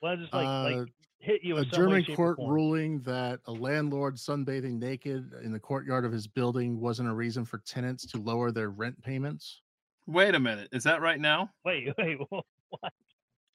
Well, 0.00 0.16
just 0.16 0.32
like 0.32 0.46
Uh, 0.46 0.62
like 0.62 0.92
hit 1.18 1.42
you 1.42 1.56
a 1.56 1.60
with 1.60 1.72
some 1.72 1.80
way, 1.80 1.86
German 1.86 2.04
shape, 2.04 2.16
court 2.16 2.38
ruling 2.38 3.00
that 3.00 3.40
a 3.46 3.52
landlord 3.52 4.16
sunbathing 4.16 4.78
naked 4.78 5.32
in 5.42 5.52
the 5.52 5.58
courtyard 5.58 6.04
of 6.04 6.12
his 6.12 6.26
building 6.26 6.80
wasn't 6.80 7.08
a 7.08 7.12
reason 7.12 7.44
for 7.44 7.58
tenants 7.58 8.06
to 8.06 8.18
lower 8.18 8.52
their 8.52 8.70
rent 8.70 9.02
payments. 9.02 9.62
Wait 10.06 10.34
a 10.34 10.40
minute. 10.40 10.68
Is 10.72 10.84
that 10.84 11.00
right 11.00 11.20
now? 11.20 11.50
Wait, 11.64 11.92
wait, 11.98 12.18
what? 12.28 12.92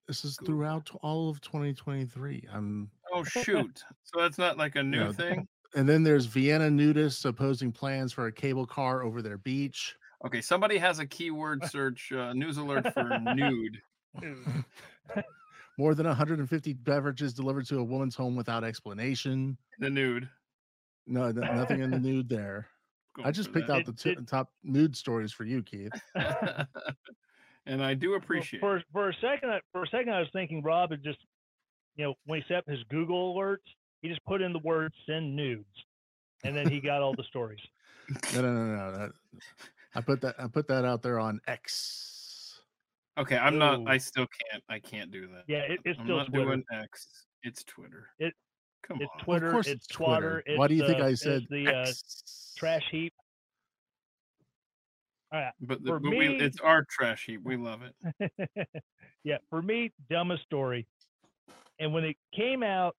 This 0.08 0.26
is 0.26 0.38
throughout 0.45 0.89
all 1.02 1.30
of 1.30 1.39
2023. 1.41 2.47
I'm 2.52 2.89
Oh 3.14 3.24
shoot. 3.43 3.84
so 4.04 4.20
that's 4.20 4.38
not 4.38 4.58
like 4.58 4.76
a 4.76 4.84
new 4.84 5.06
Yeah. 5.06 5.12
thing? 5.12 5.47
and 5.76 5.88
then 5.88 6.04
there's 6.04 6.26
Vienna 6.26 6.68
nudists 6.70 7.24
opposing 7.26 7.72
plans 7.72 8.12
for 8.12 8.28
a 8.28 8.32
cable 8.32 8.66
car 8.66 9.04
over 9.04 9.22
their 9.22 9.38
beach. 9.38 9.95
Okay, 10.26 10.41
somebody 10.41 10.78
has 10.78 10.99
a 10.99 11.06
keyword 11.06 11.66
search 11.66 12.12
uh, 12.12 12.34
news 12.34 12.58
alert 12.58 12.93
for 12.93 13.18
nude. 13.20 13.82
More 15.78 15.95
than 15.95 16.06
150 16.06 16.74
beverages 16.74 17.34
delivered 17.34 17.66
to 17.68 17.80
a 17.80 17.84
woman's 17.84 18.16
home 18.16 18.36
without 18.36 18.64
explanation. 18.64 19.58
The 19.80 19.89
nude. 19.89 20.30
No, 21.08 21.24
n- 21.26 21.36
nothing 21.36 21.80
in 21.82 21.89
the 21.89 21.97
nude 21.99 22.30
there. 22.30 22.68
I 23.24 23.32
just 23.32 23.51
picked 23.53 23.68
that. 23.68 23.74
out 23.78 23.86
the 23.86 24.09
It- 24.09 24.18
it- 24.20 24.28
top 24.28 24.51
nude 24.64 24.95
stories 24.95 25.32
for 25.32 25.43
you, 25.43 25.62
Keith. 25.64 25.91
and 27.66 27.84
I 27.84 27.93
do 27.93 28.12
Well, 28.12 28.20
appreciate 28.20 28.59
for 28.59 28.82
for 28.91 29.09
a 29.09 29.14
second. 29.16 29.49
I- 29.51 29.62
For 29.72 29.84
a 29.84 29.88
second, 29.88 30.14
I 30.14 30.20
was 30.20 30.30
thinking 30.34 30.62
Rob 30.64 30.91
had 30.91 31.03
just, 31.03 31.20
you 31.95 32.05
know, 32.05 32.16
when 32.26 32.41
he 32.41 32.47
set 32.47 32.57
up 32.57 32.68
his 32.68 32.84
Google 32.89 33.36
alerts, 33.36 33.57
he 34.01 34.07
just 34.09 34.24
put 34.26 34.41
in 34.41 34.53
the 34.53 34.59
word 34.59 34.93
"send 35.05 35.36
nudes," 35.36 35.66
and 36.43 36.55
then 36.55 36.70
he 36.70 36.80
got 36.80 37.01
all 37.01 37.14
the 37.16 37.24
stories. 37.24 37.59
No, 38.34 38.41
no, 38.41 38.53
no, 38.53 38.76
no. 38.76 38.91
That, 38.97 39.12
I 39.95 40.01
put 40.01 40.22
that 40.22 40.36
I 40.39 40.47
put 40.47 40.68
that 40.70 40.86
out 40.86 41.01
there 41.01 41.20
on 41.20 41.39
X. 41.47 42.62
Okay, 43.18 43.38
I'm 43.38 43.57
not. 43.57 43.82
I 43.88 43.97
still 43.97 44.26
can't. 44.49 44.64
I 44.70 44.80
can't 44.80 45.12
do 45.12 45.28
that. 45.28 45.43
Yeah, 45.47 45.59
it, 45.59 45.80
it's 45.86 45.99
I'm 45.99 46.05
still 46.05 46.18
not 46.18 46.28
Twitter. 46.28 46.45
doing 46.45 46.64
X. 46.74 47.26
It's 47.43 47.64
Twitter. 47.64 48.07
It- 48.20 48.34
Come 48.84 48.99
It's 48.99 49.12
on. 49.14 49.24
Twitter. 49.24 49.45
of 49.45 49.51
course, 49.51 49.68
it's 49.68 49.86
it's 49.86 49.88
Twitter. 49.95 50.43
Twatter. 50.47 50.57
Why 50.57 50.68
do 50.68 50.74
you 50.74 50.82
it's, 50.84 50.91
think 50.91 51.03
uh, 51.03 51.05
I 51.05 51.14
said 51.14 51.45
the 51.51 51.68
uh, 51.68 51.82
X? 51.82 52.41
Trash 52.62 52.84
heap? 52.91 53.14
All 55.34 55.39
right. 55.39 55.53
But, 55.62 55.84
the, 55.84 55.89
for 55.89 55.99
but 55.99 56.12
we, 56.12 56.30
me- 56.30 56.39
it's 56.39 56.59
our 56.59 56.86
trash 56.89 57.26
heap. 57.26 57.41
We 57.43 57.57
love 57.57 57.82
it. 57.82 58.51
yeah, 59.24 59.38
for 59.49 59.62
me, 59.62 59.91
dumbest 60.09 60.43
story. 60.43 60.86
And 61.80 61.93
when 61.93 62.03
it 62.03 62.16
came 62.36 62.62
out, 62.64 62.95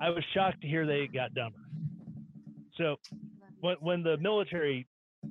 I 0.00 0.10
was 0.10 0.24
shocked 0.32 0.62
to 0.62 0.66
hear 0.66 0.86
they 0.86 1.06
got 1.06 1.34
dumber. 1.34 1.58
So 2.78 2.96
when 3.60 3.76
when 3.80 4.02
the 4.02 4.16
military 4.18 4.86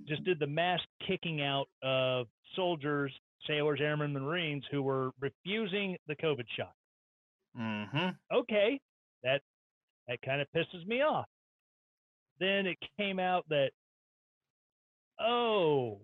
just 0.07 0.24
did 0.24 0.39
the 0.39 0.47
mass 0.47 0.80
kicking 1.07 1.41
out 1.41 1.68
of 1.84 2.28
soldiers, 2.55 3.11
sailors, 3.47 3.80
airmen, 3.82 4.13
marines 4.13 4.63
who 4.72 4.82
were 4.82 5.11
refusing 5.20 5.97
the 6.07 6.16
COVID 6.16 6.45
shot. 6.57 6.74
Mm-hmm. 7.59 8.09
Okay, 8.34 8.80
that 9.24 9.41
that 10.07 10.22
kind 10.24 10.41
of 10.41 10.47
pisses 10.55 10.86
me 10.88 11.01
off. 11.01 11.26
Then 12.40 12.66
it 12.66 12.78
came 12.98 13.20
out 13.20 13.46
that 13.50 13.72
oh, 15.20 16.00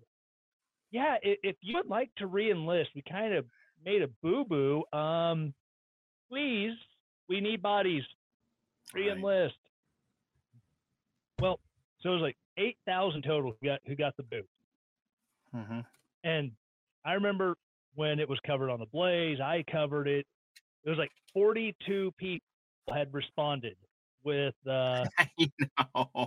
yeah, 0.90 1.16
if, 1.22 1.38
if 1.42 1.56
you 1.60 1.76
would 1.76 1.88
like 1.88 2.10
to 2.16 2.26
re-enlist, 2.26 2.90
we 2.94 3.02
kind 3.10 3.34
of 3.34 3.44
made 3.84 4.02
a 4.02 4.08
boo-boo. 4.22 4.84
Um, 4.92 5.54
please, 6.30 6.72
we 7.28 7.40
need 7.40 7.62
bodies. 7.62 8.02
Right. 8.94 9.02
Re-enlist. 9.02 9.54
Well, 11.40 11.58
so 12.00 12.10
it 12.10 12.12
was 12.12 12.22
like 12.22 12.36
eight 12.58 12.76
thousand 12.86 13.22
total 13.22 13.56
who 13.60 13.66
got 13.66 13.80
who 13.86 13.96
got 13.96 14.16
the 14.16 14.22
boot. 14.22 14.48
Mm-hmm. 15.54 15.80
And 16.24 16.52
I 17.04 17.14
remember 17.14 17.56
when 17.94 18.20
it 18.20 18.28
was 18.28 18.38
covered 18.46 18.70
on 18.70 18.78
the 18.78 18.86
Blaze, 18.86 19.40
I 19.40 19.64
covered 19.70 20.06
it. 20.08 20.26
It 20.84 20.88
was 20.88 20.98
like 20.98 21.10
42 21.34 22.12
people 22.16 22.44
had 22.92 23.12
responded 23.12 23.76
with 24.24 24.54
uh, 24.68 25.04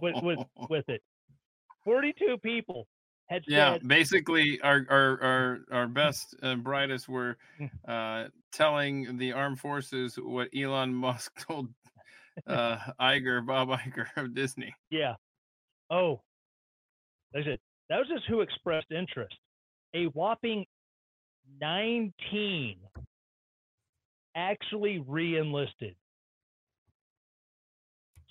with, 0.02 0.16
with 0.22 0.40
with 0.70 0.90
it. 0.90 1.02
42 1.84 2.38
people 2.42 2.88
had 3.28 3.44
yeah, 3.48 3.74
said, 3.74 3.88
basically, 3.88 4.62
our 4.62 4.86
our 4.90 5.22
our 5.22 5.60
our 5.72 5.88
best 6.02 6.36
and 6.42 6.64
brightest 6.64 7.10
were 7.10 7.38
uh, 7.88 8.26
telling 8.52 9.18
the 9.18 9.34
armed 9.34 9.60
forces 9.60 10.16
what 10.16 10.50
Elon 10.56 10.94
Musk 10.94 11.32
told 11.48 11.70
uh, 12.48 12.78
Iger, 13.00 13.46
Bob 13.46 13.70
Iger 13.70 14.08
of 14.16 14.34
Disney. 14.36 14.74
"Yeah, 14.90 15.16
oh," 15.90 16.22
they 17.34 17.44
said 17.44 17.60
that 17.90 17.98
was 17.98 18.08
just 18.08 18.26
who 18.28 18.42
expressed 18.42 18.92
interest. 18.92 19.36
A 19.94 20.06
whopping 20.08 20.66
19 21.62 22.78
actually 24.36 25.04
re-enlisted. 25.08 25.96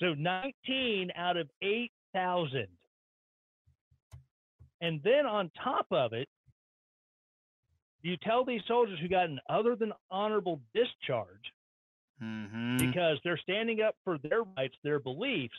So 0.05 0.13
19 0.13 1.13
out 1.17 1.39
of 1.39 1.49
8,000. 1.63 2.67
And 4.83 5.01
then 5.03 5.25
on 5.25 5.51
top 5.63 5.87
of 5.91 6.13
it, 6.13 6.29
you 8.03 8.19
tell 8.19 8.45
these 8.45 8.61
soldiers 8.69 8.99
who 9.01 9.09
got 9.09 9.31
an 9.31 9.41
other 9.49 9.77
than 9.77 9.93
honorable 10.11 10.61
discharge 10.75 11.53
Mm-hmm. 12.23 12.77
because 12.79 13.19
they're 13.25 13.39
standing 13.39 13.83
up 13.83 13.97
for 14.05 14.19
their 14.19 14.45
rights, 14.57 14.77
their 14.85 15.01
beliefs. 15.01 15.59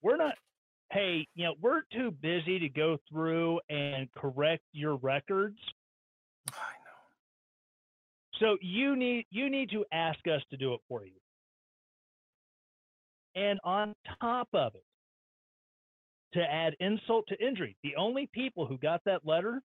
We're 0.00 0.16
not, 0.16 0.36
hey, 0.92 1.26
you 1.34 1.44
know, 1.44 1.54
we're 1.60 1.82
too 1.92 2.12
busy 2.12 2.60
to 2.60 2.68
go 2.68 2.96
through 3.10 3.60
and 3.68 4.08
correct 4.12 4.62
your 4.72 4.94
records. 4.94 5.58
I 6.52 6.72
know. 6.84 8.38
So 8.38 8.58
you 8.62 8.94
need 8.94 9.26
you 9.30 9.50
need 9.50 9.70
to 9.70 9.84
ask 9.92 10.20
us 10.28 10.40
to 10.50 10.56
do 10.56 10.72
it 10.74 10.80
for 10.88 11.04
you. 11.04 11.12
And 13.34 13.60
on 13.64 13.94
top 14.20 14.48
of 14.52 14.74
it, 14.74 14.84
to 16.34 16.40
add 16.40 16.76
insult 16.80 17.26
to 17.28 17.44
injury, 17.44 17.76
the 17.82 17.96
only 17.96 18.28
people 18.32 18.66
who 18.66 18.78
got 18.78 19.00
that 19.04 19.26
letter 19.26 19.60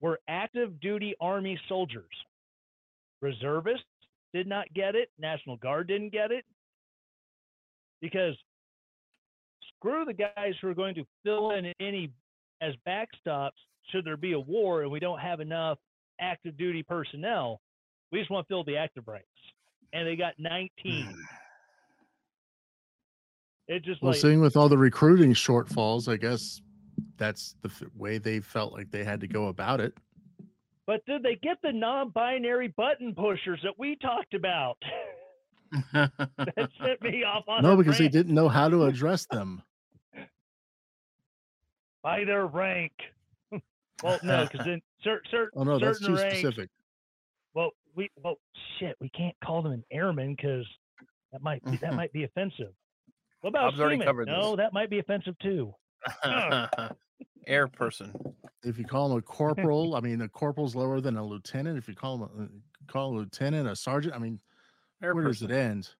were 0.00 0.20
active 0.28 0.80
duty 0.80 1.14
Army 1.20 1.58
soldiers. 1.68 2.04
Reservists 3.22 3.84
did 4.34 4.46
not 4.46 4.72
get 4.74 4.94
it. 4.94 5.08
National 5.18 5.56
Guard 5.56 5.88
didn't 5.88 6.12
get 6.12 6.30
it. 6.30 6.44
Because 8.02 8.34
screw 9.76 10.04
the 10.04 10.12
guys 10.12 10.54
who 10.60 10.68
are 10.68 10.74
going 10.74 10.94
to 10.96 11.04
fill 11.24 11.52
in 11.52 11.72
any 11.80 12.10
as 12.60 12.74
backstops 12.86 13.52
should 13.90 14.04
there 14.04 14.16
be 14.16 14.32
a 14.32 14.40
war 14.40 14.82
and 14.82 14.90
we 14.90 15.00
don't 15.00 15.20
have 15.20 15.40
enough 15.40 15.78
active 16.20 16.56
duty 16.58 16.82
personnel. 16.82 17.60
We 18.12 18.18
just 18.18 18.30
want 18.30 18.46
to 18.46 18.52
fill 18.52 18.64
the 18.64 18.76
active 18.76 19.08
ranks. 19.08 19.26
And 19.92 20.06
they 20.06 20.16
got 20.16 20.34
19. 20.38 21.16
It 23.68 23.82
just 23.82 24.02
Well, 24.02 24.12
like 24.12 24.20
seeing 24.20 24.40
with 24.40 24.56
all 24.56 24.68
the 24.68 24.78
recruiting 24.78 25.32
shortfalls, 25.32 26.12
I 26.12 26.16
guess 26.16 26.60
that's 27.16 27.56
the 27.62 27.68
f- 27.68 27.82
way 27.96 28.18
they 28.18 28.40
felt 28.40 28.72
like 28.72 28.90
they 28.90 29.04
had 29.04 29.20
to 29.20 29.26
go 29.26 29.46
about 29.48 29.80
it. 29.80 29.94
But 30.86 31.04
did 31.06 31.22
they 31.22 31.36
get 31.36 31.56
the 31.62 31.72
non-binary 31.72 32.68
button 32.76 33.14
pushers 33.14 33.58
that 33.62 33.78
we 33.78 33.96
talked 33.96 34.34
about? 34.34 34.76
that 35.92 36.68
sent 36.82 37.00
me 37.02 37.24
off 37.24 37.44
on 37.48 37.62
No, 37.62 37.74
because 37.76 37.96
they 37.96 38.08
didn't 38.08 38.34
know 38.34 38.48
how 38.50 38.68
to 38.68 38.84
address 38.84 39.26
them. 39.26 39.62
by 42.02 42.24
their 42.24 42.46
rank. 42.46 42.92
well, 44.02 44.18
no, 44.22 44.46
because 44.50 44.66
then 44.66 44.82
cer- 45.02 45.22
cer- 45.30 45.50
Oh 45.56 45.64
no, 45.64 45.78
that's 45.78 46.00
certain 46.00 46.14
too 46.16 46.20
ranks. 46.22 46.38
specific. 46.38 46.68
Well, 47.54 47.70
we 47.96 48.10
well 48.22 48.36
shit, 48.78 48.94
we 49.00 49.08
can't 49.10 49.34
call 49.42 49.62
them 49.62 49.72
an 49.72 49.84
airman 49.90 50.34
because 50.34 50.66
that 51.32 51.42
might 51.42 51.64
be, 51.64 51.78
that 51.78 51.94
might 51.96 52.12
be 52.12 52.24
offensive. 52.24 52.72
What 53.44 53.50
about 53.50 53.72
Bob's 53.72 53.80
already 53.80 53.96
seaman? 53.96 54.06
covered 54.06 54.26
No, 54.28 54.52
this. 54.52 54.56
that 54.64 54.72
might 54.72 54.88
be 54.88 55.00
offensive 55.00 55.38
too. 55.38 55.74
Air 57.46 57.68
person. 57.68 58.10
If 58.62 58.78
you 58.78 58.86
call 58.86 59.12
him 59.12 59.18
a 59.18 59.22
corporal, 59.22 59.96
I 59.96 60.00
mean, 60.00 60.22
a 60.22 60.28
corporal's 60.30 60.74
lower 60.74 61.02
than 61.02 61.18
a 61.18 61.22
lieutenant. 61.26 61.76
If 61.76 61.86
you 61.86 61.94
call 61.94 62.14
him 62.14 62.22
a, 62.88 62.90
call 62.90 63.14
a 63.14 63.18
lieutenant 63.18 63.68
a 63.68 63.76
sergeant, 63.76 64.14
I 64.14 64.18
mean, 64.18 64.40
Air 65.02 65.14
where 65.14 65.24
does 65.24 65.42
it 65.42 65.50
end? 65.50 65.90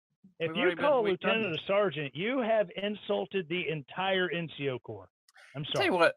If 0.40 0.48
We've 0.48 0.56
you 0.56 0.62
already 0.62 0.76
been- 0.76 0.84
call 0.86 1.00
a 1.00 1.04
lieutenant 1.06 1.54
a 1.54 1.58
sergeant, 1.66 2.16
you 2.16 2.38
have 2.40 2.70
insulted 2.82 3.46
the 3.50 3.68
entire 3.68 4.30
NCO 4.30 4.82
Corps. 4.82 5.10
I'm 5.54 5.64
Tell 5.64 5.74
sorry. 5.74 5.86
you 5.88 5.92
what, 5.92 6.14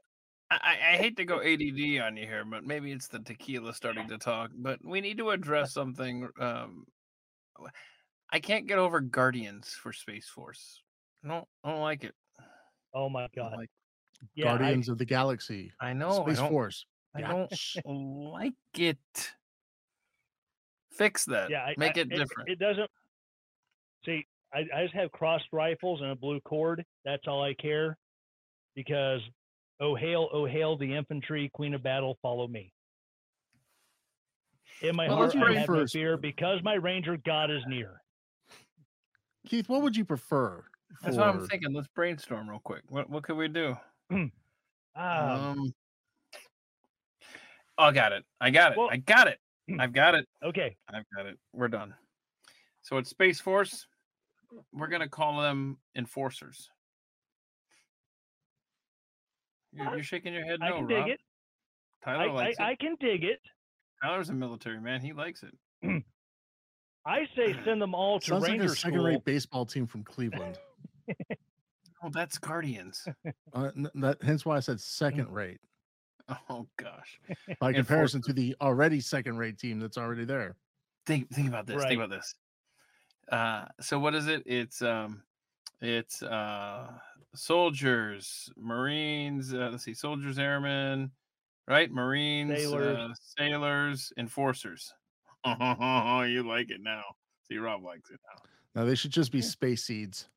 I, 0.49 0.55
I 0.55 0.93
I 0.93 0.95
hate 0.97 1.17
to 1.17 1.25
go 1.25 1.41
ADD 1.41 1.99
on 2.07 2.15
you 2.15 2.25
here, 2.25 2.45
but 2.49 2.63
maybe 2.63 2.93
it's 2.93 3.09
the 3.09 3.19
tequila 3.19 3.73
starting 3.73 4.07
to 4.07 4.17
talk. 4.17 4.51
But 4.55 4.79
we 4.81 5.01
need 5.01 5.17
to 5.17 5.31
address 5.31 5.73
something. 5.73 6.29
Um, 6.39 6.85
I 8.31 8.39
can't 8.39 8.65
get 8.65 8.77
over 8.79 9.01
Guardians 9.01 9.71
for 9.73 9.91
Space 9.91 10.29
Force. 10.29 10.83
I 11.27 11.33
don't, 11.33 11.47
I 11.63 11.71
don't 11.71 11.81
like 11.81 12.03
it. 12.03 12.13
Oh 12.93 13.09
my 13.09 13.27
god. 13.35 13.53
like- 13.57 13.69
Yeah, 14.35 14.53
I- 14.53 14.57
Guardians 14.57 14.89
of 14.89 14.97
the 14.97 15.05
Galaxy, 15.05 15.71
I 15.81 15.93
know. 15.93 16.23
Space 16.25 16.37
I 16.37 16.41
don't, 16.41 16.49
Force. 16.51 16.85
I 17.15 17.21
don't 17.21 17.51
like 18.31 18.53
it. 18.77 18.97
Fix 20.91 21.25
that. 21.25 21.49
yeah, 21.49 21.63
I, 21.63 21.75
Make 21.77 21.97
I- 21.97 22.01
it 22.01 22.09
different. 22.09 22.49
It, 22.49 22.59
doesn't. 22.59 22.89
See, 24.05 24.25
I, 24.53 24.65
I 24.75 24.83
just 24.83 24.95
have 24.95 25.11
crossed 25.11 25.45
rifles 25.51 26.01
and 26.01 26.11
a 26.11 26.15
blue 26.15 26.39
cord. 26.41 26.83
That's 27.05 27.23
all 27.27 27.43
I 27.43 27.53
care, 27.55 27.97
because 28.75 29.21
oh 29.79 29.95
hail, 29.95 30.29
oh 30.31 30.45
hail, 30.45 30.77
the 30.77 30.95
infantry, 30.95 31.49
queen 31.53 31.73
of 31.73 31.83
battle, 31.83 32.17
follow 32.21 32.47
me. 32.47 32.71
In 34.81 34.95
my 34.95 35.07
Well, 35.07 35.17
heart, 35.17 35.35
I 35.35 35.53
have 35.59 35.69
no 35.69 35.85
fear 35.87 36.17
because 36.17 36.61
my 36.63 36.75
ranger 36.75 37.17
god 37.17 37.51
is 37.51 37.61
near. 37.67 38.01
Keith, 39.47 39.67
what 39.69 39.81
would 39.81 39.95
you 39.97 40.05
prefer? 40.05 40.63
That's 41.03 41.17
what 41.17 41.27
I'm 41.27 41.47
thinking. 41.47 41.73
Let's 41.73 41.87
brainstorm 41.89 42.49
real 42.49 42.59
quick. 42.63 42.81
What 42.89 43.09
what 43.09 43.23
could 43.23 43.37
we 43.37 43.47
do? 43.47 43.75
Ah, 44.95 45.51
Um, 45.51 45.73
oh, 47.77 47.83
I 47.83 47.91
got 47.91 48.11
it. 48.13 48.23
I 48.41 48.49
got 48.49 48.71
it. 48.71 48.77
Well- 48.77 48.89
I 48.91 48.97
got 48.97 49.27
it. 49.27 49.39
I've 49.79 49.91
got 49.93 50.15
it. 50.15 50.25
okay. 50.43 50.77
I've 50.87 51.03
got 51.15 51.25
it. 51.25 51.37
We're 51.53 51.67
done. 51.67 51.93
So 52.83 52.97
it's 52.97 53.09
Space 53.09 53.41
Force. 53.41 53.85
We're 54.71 54.87
gonna 54.87 55.09
call 55.09 55.41
them 55.41 55.77
enforcers. 55.95 56.69
You're, 59.73 59.95
you're 59.95 60.03
shaking 60.03 60.33
your 60.33 60.45
head. 60.45 60.59
No, 60.61 60.65
I 60.65 60.69
no, 60.69 60.75
can 60.77 60.87
Rob. 60.87 61.05
dig 61.05 61.13
it. 61.15 61.19
Tyler 62.03 62.23
I, 62.23 62.27
I, 62.27 62.31
likes 62.31 62.59
I 62.59 62.71
it. 62.71 62.79
can 62.79 62.95
dig 62.99 63.23
it. 63.25 63.39
Tyler's 64.01 64.29
a 64.29 64.33
military 64.33 64.79
man. 64.79 65.01
He 65.01 65.11
likes 65.13 65.43
it. 65.43 66.03
I 67.05 67.27
say 67.35 67.55
send 67.65 67.81
them 67.81 67.93
all 67.93 68.19
to 68.19 68.25
Sounds 68.25 68.41
like 68.43 68.51
ranger 68.51 68.65
a 68.65 68.69
school. 68.69 68.91
second-rate 68.91 69.25
baseball 69.25 69.65
team 69.65 69.85
from 69.87 70.03
Cleveland. 70.03 70.57
Oh, 72.03 72.09
that's 72.11 72.37
Guardians. 72.37 73.07
uh, 73.53 73.71
n- 73.75 73.89
that, 73.95 74.21
hence 74.21 74.45
why 74.45 74.57
I 74.57 74.59
said 74.59 74.79
second-rate 74.79 75.59
oh 76.49 76.67
gosh. 76.77 77.19
by 77.59 77.73
comparison 77.73 78.21
to 78.23 78.33
the 78.33 78.55
already 78.61 78.99
second-rate 78.99 79.57
team 79.57 79.79
that's 79.79 79.97
already 79.97 80.25
there. 80.25 80.55
think 81.05 81.29
think 81.31 81.47
about 81.47 81.65
this. 81.65 81.77
Right. 81.77 81.87
Think 81.89 82.01
about 82.03 82.09
this. 82.15 82.35
Uh, 83.31 83.65
so 83.81 83.97
what 83.99 84.13
is 84.15 84.27
it? 84.27 84.43
It's 84.45 84.81
um, 84.81 85.23
it's 85.81 86.21
uh, 86.23 86.91
soldiers, 87.35 88.49
Marines. 88.57 89.53
Uh, 89.53 89.69
let's 89.71 89.83
see, 89.83 89.93
soldiers, 89.93 90.37
airmen, 90.39 91.11
right? 91.67 91.91
Marines, 91.91 92.57
Sailors. 92.59 92.97
uh, 92.97 93.09
sailors, 93.37 94.13
enforcers. 94.17 94.93
Oh, 95.45 96.21
you 96.29 96.43
like 96.47 96.69
it 96.71 96.81
now. 96.81 97.03
See, 97.47 97.57
Rob 97.57 97.83
likes 97.83 98.09
it 98.11 98.19
now. 98.35 98.81
Now 98.81 98.87
they 98.87 98.95
should 98.95 99.11
just 99.11 99.31
be 99.31 99.41
space 99.57 99.83
seeds. 99.85 100.27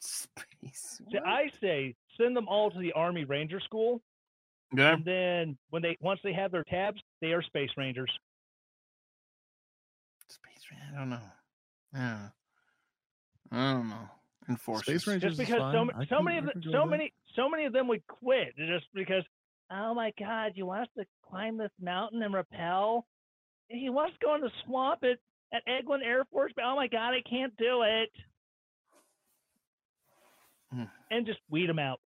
Space. 0.00 1.00
See, 1.10 1.18
I 1.18 1.50
say 1.60 1.94
send 2.20 2.36
them 2.36 2.48
all 2.48 2.70
to 2.70 2.78
the 2.78 2.92
Army 2.92 3.24
Ranger 3.24 3.60
School, 3.60 4.02
Yeah. 4.74 4.94
and 4.94 5.04
then 5.04 5.58
when 5.70 5.82
they 5.82 5.96
once 6.00 6.20
they 6.24 6.32
have 6.32 6.50
their 6.52 6.64
tabs, 6.64 7.00
they 7.20 7.32
are 7.32 7.42
Space 7.42 7.70
Rangers. 7.76 8.10
Space. 10.28 10.62
Ra- 10.70 10.78
I 10.94 10.98
don't 10.98 11.10
know. 11.10 11.20
Yeah. 11.94 12.28
I 13.52 13.72
don't 13.72 13.88
know. 13.88 14.08
Enforcers. 14.48 14.84
Space 14.84 15.06
Rangers 15.06 15.36
Just 15.36 15.38
because 15.50 15.60
so, 15.72 15.86
fine. 15.86 15.86
ma- 15.98 16.04
so 16.08 16.22
many 16.22 16.38
of 16.38 16.44
the, 16.46 16.52
so 16.54 16.58
with 16.60 16.72
that. 16.72 16.86
many 16.86 17.12
so 17.36 17.48
many 17.48 17.64
of 17.66 17.72
them 17.72 17.88
would 17.88 18.06
quit 18.06 18.56
just 18.56 18.86
because. 18.94 19.24
Oh 19.72 19.94
my 19.94 20.12
God! 20.18 20.52
You 20.56 20.66
want 20.66 20.82
us 20.82 20.88
to 20.98 21.04
climb 21.28 21.56
this 21.56 21.70
mountain 21.80 22.22
and 22.22 22.34
rappel? 22.34 23.06
He 23.68 23.88
wants 23.88 24.14
to 24.18 24.26
go 24.26 24.34
in 24.34 24.40
the 24.40 24.50
swamp 24.64 25.04
at 25.04 25.18
at 25.52 25.62
Eglin 25.66 26.02
Air 26.04 26.24
Force, 26.32 26.52
but 26.56 26.64
oh 26.64 26.74
my 26.74 26.88
God, 26.88 27.10
I 27.14 27.22
can't 27.28 27.56
do 27.56 27.82
it. 27.82 28.10
Hmm. 30.72 30.84
And 31.10 31.26
just 31.26 31.40
weed 31.50 31.68
them 31.68 31.78
out. 31.78 32.00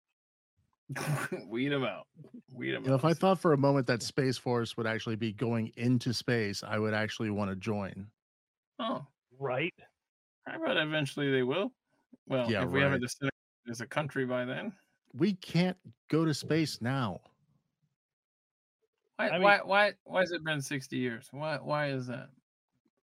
Weed 1.48 1.68
them 1.70 1.84
out. 1.84 2.06
Weed 2.52 2.72
them 2.72 2.82
You 2.82 2.88
know, 2.88 2.94
out. 2.94 3.00
if 3.00 3.04
I 3.04 3.14
thought 3.14 3.38
for 3.40 3.52
a 3.52 3.56
moment 3.58 3.86
that 3.86 4.02
Space 4.02 4.36
Force 4.36 4.76
would 4.76 4.86
actually 4.86 5.16
be 5.16 5.32
going 5.32 5.72
into 5.76 6.12
space, 6.12 6.62
I 6.66 6.78
would 6.78 6.94
actually 6.94 7.30
want 7.30 7.50
to 7.50 7.56
join. 7.56 8.06
oh, 8.78 9.06
Right. 9.38 9.72
I 10.46 10.58
bet 10.58 10.76
eventually 10.76 11.30
they 11.30 11.42
will. 11.42 11.72
Well, 12.28 12.50
Yeah, 12.50 12.64
if 12.64 12.70
we 12.70 12.80
haven't 12.80 12.94
right. 12.94 13.00
disintegrated 13.02 13.70
as 13.70 13.80
a 13.80 13.86
country 13.86 14.26
by 14.26 14.44
then. 14.44 14.72
We 15.14 15.34
can't 15.34 15.76
go 16.11 16.24
to 16.24 16.34
space 16.34 16.80
now. 16.82 17.20
Why, 19.16 19.28
I 19.28 19.32
mean- 19.34 19.42
why, 19.42 19.61
why, 19.64 19.92
why 20.04 20.20
has 20.20 20.32
it 20.32 20.44
been 20.44 20.61
60 20.61 20.96
years? 20.96 21.28
Why, 21.30 21.56
why 21.58 21.88
is 21.90 22.06
that? 22.08 22.28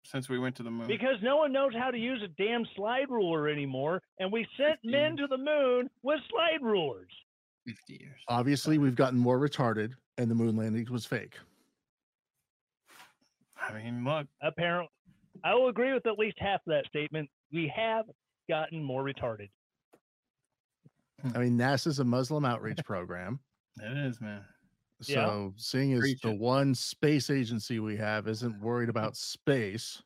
Since 0.04 0.28
we 0.28 0.38
went 0.38 0.56
to 0.56 0.62
the 0.62 0.70
moon. 0.70 0.88
Because 0.88 1.16
no 1.22 1.36
one 1.36 1.52
knows 1.52 1.72
how 1.78 1.90
to 1.90 1.98
use 1.98 2.22
a 2.22 2.28
damn 2.42 2.66
slide 2.76 3.08
ruler 3.08 3.48
anymore, 3.48 4.02
and 4.18 4.32
we 4.32 4.46
sent 4.56 4.78
men 4.84 5.12
15. 5.12 5.16
to 5.18 5.26
the 5.28 5.38
moon 5.38 5.88
with 6.02 6.20
slide 6.30 6.62
rulers. 6.62 7.10
50 7.66 7.92
years. 8.00 8.20
Obviously, 8.28 8.78
we've 8.78 8.96
gotten 8.96 9.18
more 9.18 9.38
retarded, 9.38 9.92
and 10.18 10.30
the 10.30 10.34
moon 10.34 10.56
landing 10.56 10.86
was 10.90 11.06
fake. 11.06 11.36
I 13.60 13.74
mean, 13.74 14.04
look, 14.04 14.26
Apparently, 14.42 14.88
I 15.44 15.54
will 15.54 15.68
agree 15.68 15.92
with 15.92 16.06
at 16.06 16.18
least 16.18 16.36
half 16.40 16.60
of 16.66 16.72
that 16.72 16.86
statement. 16.86 17.28
We 17.52 17.72
have 17.74 18.06
gotten 18.48 18.82
more 18.82 19.04
retarded. 19.04 19.48
I 21.34 21.38
mean, 21.38 21.56
NASA's 21.56 22.00
a 22.00 22.04
Muslim 22.04 22.44
outreach 22.44 22.80
program. 22.84 23.38
it 23.80 23.96
is, 23.96 24.20
man. 24.20 24.44
So, 25.02 25.12
Yeah. 25.12 25.48
seeing 25.56 25.92
as 25.94 26.14
the 26.22 26.32
one 26.32 26.74
space 26.74 27.30
agency 27.30 27.80
we 27.80 27.96
have 27.96 28.28
isn't 28.28 28.60
worried 28.60 28.88
mm-hmm. 28.88 28.98
about 28.98 29.16
space, 29.16 30.02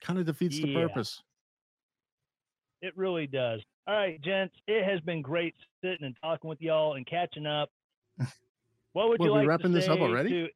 kind 0.00 0.18
of 0.18 0.26
defeats 0.26 0.58
the 0.58 0.74
purpose. 0.74 1.22
It 2.80 2.96
really 2.96 3.26
does. 3.26 3.60
All 3.86 3.94
right, 3.94 4.20
gents, 4.22 4.54
it 4.66 4.84
has 4.84 5.00
been 5.00 5.22
great 5.22 5.54
sitting 5.82 6.04
and 6.06 6.16
talking 6.22 6.48
with 6.48 6.60
y'all 6.60 6.94
and 6.94 7.06
catching 7.06 7.46
up. 7.46 7.70
What 8.92 9.08
would 9.08 9.20
What, 9.20 9.26
you 9.26 9.32
we 9.32 9.38
like 9.40 9.48
wrapping 9.48 9.72
to 9.72 9.78
this 9.78 9.88
up 9.88 10.00
already? 10.00 10.30
to- 10.30 10.48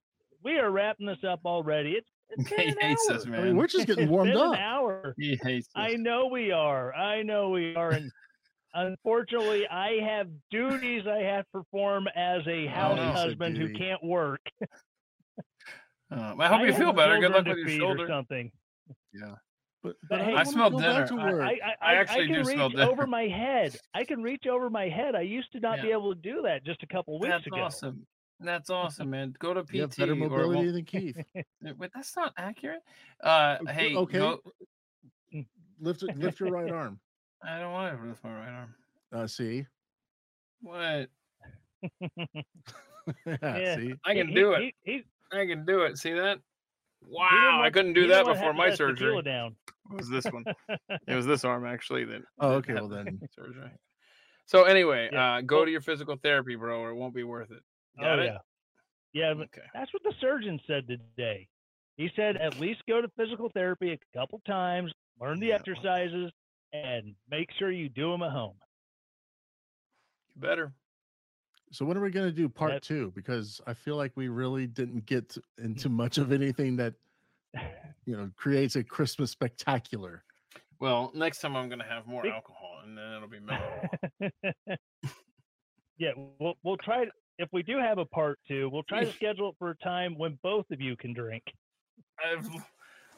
we 0.45 0.59
are 0.59 0.71
wrapping 0.71 1.07
this 1.07 1.25
up 1.27 1.41
already. 1.45 1.93
It's, 1.93 2.09
it's 2.31 2.49
been 2.51 2.59
he 2.61 2.67
an 2.69 2.77
hates 2.81 3.09
hour. 3.11 3.17
us, 3.17 3.27
I 3.27 3.31
mean, 3.31 3.57
we're 3.57 3.67
just 3.67 3.87
getting 3.87 4.05
It's 4.05 4.11
warmed 4.11 4.33
been 4.33 4.41
up. 4.41 4.55
An 4.55 4.61
hour. 4.61 5.15
he 5.19 5.39
hates 5.43 5.67
us. 5.69 5.73
I 5.75 5.95
know 5.95 6.27
we 6.27 6.53
are. 6.53 6.95
I 6.95 7.23
know 7.23 7.49
we 7.51 7.75
are. 7.75 7.91
And 7.93 8.11
unfortunately, 8.77 9.67
I 9.69 9.99
have 10.07 10.29
duties 10.51 11.07
I 11.07 11.19
have 11.23 11.45
to 11.47 11.51
perform 11.53 12.07
as 12.15 12.47
a 12.47 12.67
house 12.67 12.97
no. 12.97 13.11
husband 13.13 13.57
who 13.57 13.73
can't 13.75 14.03
work. 14.05 14.41
Uh, 16.09 16.37
I 16.39 16.47
hope 16.47 16.65
you 16.65 16.73
feel 16.73 16.93
better. 16.93 17.19
Good 17.19 17.33
luck 17.33 17.47
with 17.47 17.59
your 17.59 17.69
shoulder. 17.69 18.05
Or 18.05 18.07
something. 18.07 18.53
But, 19.13 19.29
But 19.83 19.97
but 20.09 20.21
hey- 20.21 20.35
I, 20.35 20.41
I 20.41 20.45
smell 20.45 20.71
wanna 20.71 20.87
go 20.87 20.93
back 20.95 21.09
dinner. 21.09 21.21
to 21.21 21.27
I, 21.29 21.33
work. 21.33 21.43
I, 21.43 21.51
I 21.51 21.75
I, 21.81 21.95
actually 21.97 22.23
I 22.23 22.27
can 22.27 22.35
do 22.37 22.45
smell 22.45 22.69
reach 22.71 22.79
over 22.79 23.07
my 23.09 23.23
head. 23.27 23.77
I 23.93 24.05
can 24.05 24.23
reach 24.23 24.47
over 24.47 24.71
my 24.71 24.89
head. 24.89 25.17
I 25.17 25.23
used 25.23 25.51
to 25.51 25.59
not 25.59 25.83
be 25.83 25.91
able 25.91 26.15
to 26.15 26.21
do 26.21 26.43
that 26.43 26.65
just 26.65 26.85
a 26.85 26.87
couple 26.87 27.19
weeks 27.19 27.33
That's 27.33 27.47
ago. 27.49 27.57
awesome. 27.57 28.07
That's 28.39 28.71
awesome, 28.71 29.11
man. 29.11 29.35
Go 29.41 29.53
to 29.55 29.65
PT 29.65 29.75
you 29.75 29.81
have 29.83 29.97
better 29.97 30.13
or 30.13 30.15
mobility 30.15 30.55
won't- 30.55 30.73
than 30.75 30.85
Keith. 30.85 31.17
Uh, 31.37 31.73
Wait, 31.77 31.91
that's 31.93 32.15
not 32.17 32.33
accurate. 32.37 32.83
Uh, 33.21 33.57
Okay, 33.63 33.73
hey, 33.73 33.97
okay. 33.97 34.19
go- 34.19 34.41
lift 35.81 36.05
lift 36.15 36.39
your 36.39 36.51
right 36.51 36.71
arm. 36.71 37.01
I 37.45 37.59
don't 37.59 37.73
want 37.73 38.01
to 38.01 38.09
lift 38.09 38.25
my 38.25 38.31
right 38.35 38.49
arm. 38.51 38.75
Uh, 39.13 39.27
see, 39.27 39.67
What? 40.61 41.09
yeah, 42.01 43.57
Yeah. 43.57 43.77
see, 43.77 43.95
I 44.05 44.15
can 44.15 44.29
he- 44.29 44.35
do 44.35 44.53
it. 44.53 44.61
he- 44.63 44.75
he- 44.93 44.93
he 44.99 45.05
I 45.33 45.47
can 45.47 45.65
do 45.65 45.83
it. 45.83 45.99
See 45.99 46.13
that? 46.13 46.39
Wow, 47.03 47.61
I 47.63 47.71
couldn't 47.71 47.93
do 47.93 48.07
that 48.09 48.25
before 48.27 48.53
my 48.53 48.65
to 48.67 48.71
let 48.71 48.77
tequila 48.79 48.95
surgery. 48.97 49.23
Down. 49.23 49.57
It 49.91 49.97
was 49.97 50.09
this 50.09 50.25
one. 50.27 50.45
It 51.09 51.15
was 51.15 51.27
this 51.27 51.45
arm 51.45 51.65
actually 51.67 52.05
that. 52.07 52.23
Oh, 52.41 52.55
okay, 52.55 52.73
had 52.73 52.81
well 52.83 52.89
then. 52.89 53.21
Surgery. 53.37 53.71
So 54.47 54.65
anyway, 54.65 55.09
Yeah, 55.13 55.35
uh, 55.37 55.41
go 55.43 55.65
to 55.65 55.71
your 55.71 55.81
physical 55.81 56.17
therapy, 56.17 56.55
bro, 56.57 56.81
or 56.81 56.91
it 56.91 56.95
won't 56.95 57.15
be 57.15 57.23
worth 57.25 57.51
it. 57.51 57.63
Got 58.01 58.19
oh 58.19 58.23
it? 58.23 58.27
yeah, 58.27 58.39
yeah. 59.35 59.43
Okay. 59.43 59.63
that's 59.75 59.93
what 59.93 60.03
the 60.03 60.15
surgeon 60.21 60.59
said 60.67 60.89
today. 60.89 61.49
He 61.97 62.11
said 62.17 62.37
at 62.37 62.59
least 62.61 62.83
go 62.89 63.01
to 63.01 63.09
physical 63.17 63.51
therapy 63.51 63.93
a 63.93 63.99
couple 64.19 64.41
times, 64.47 64.93
learn 65.21 65.39
the 65.41 65.49
Yeah. 65.49 65.55
exercises, 65.57 66.31
and 66.73 67.15
make 67.31 67.51
sure 67.59 67.71
you 67.71 67.89
do 67.89 68.11
them 68.11 68.23
at 68.23 68.33
home. 68.33 68.57
You 70.35 70.41
better. 70.41 70.73
So 71.73 71.85
when 71.85 71.97
are 71.97 72.01
we 72.01 72.11
going 72.11 72.27
to 72.27 72.33
do 72.33 72.49
part 72.49 72.73
That- 72.73 72.83
two? 72.83 73.13
Because 73.15 73.61
I 73.67 73.75
feel 73.75 73.97
like 73.97 74.13
we 74.17 74.29
really 74.29 74.67
didn't 74.67 75.07
get 75.07 75.37
into 75.59 75.89
much 75.89 76.19
of 76.19 76.33
anything 76.33 76.77
that 76.77 76.95
you 78.05 78.17
know 78.17 78.31
creates 78.37 78.77
a 78.77 78.85
Christmas 78.85 79.31
spectacular. 79.31 80.23
Well, 80.79 81.11
next 81.15 81.41
time 81.41 81.57
I'm 81.57 81.69
gonna 81.71 81.89
have 81.89 82.07
more 82.07 82.23
Big- 82.23 82.33
alcohol, 82.33 82.81
and 82.85 82.97
then 82.99 83.13
it'll 83.15 83.29
be 83.29 83.41
mellow. 83.41 83.89
yeah, 85.99 86.11
we'll 86.39 86.55
we'll 86.63 86.77
try 86.85 87.07
if 87.39 87.49
we 87.53 87.63
do 87.63 87.79
have 87.79 87.99
a 87.99 88.05
part 88.05 88.39
two, 88.47 88.69
we'll 88.71 88.83
try 88.83 89.05
to 89.05 89.13
schedule 89.13 89.51
it 89.51 89.55
for 89.59 89.71
a 89.71 89.77
time 89.77 90.17
when 90.19 90.39
both 90.43 90.67
of 90.71 90.81
you 90.81 90.97
can 90.97 91.13
drink. 91.15 91.43
I've 92.25 92.47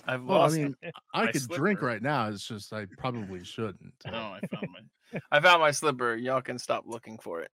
I've 0.08 0.24
Well, 0.24 0.42
I 0.42 0.48
mean, 0.48 0.74
I 1.14 1.30
could 1.30 1.46
drink 1.48 1.82
right 1.82 2.02
now. 2.02 2.28
It's 2.28 2.48
just 2.48 2.72
I 2.72 2.86
probably 2.96 3.44
shouldn't. 3.44 3.92
No, 4.06 4.12
I 4.12 4.40
found 4.50 4.68
my 4.72 5.20
I 5.30 5.40
found 5.40 5.60
my 5.60 5.70
slipper. 5.70 6.16
Y'all 6.16 6.40
can 6.40 6.58
stop 6.58 6.84
looking 6.86 7.18
for 7.18 7.42
it. 7.42 7.50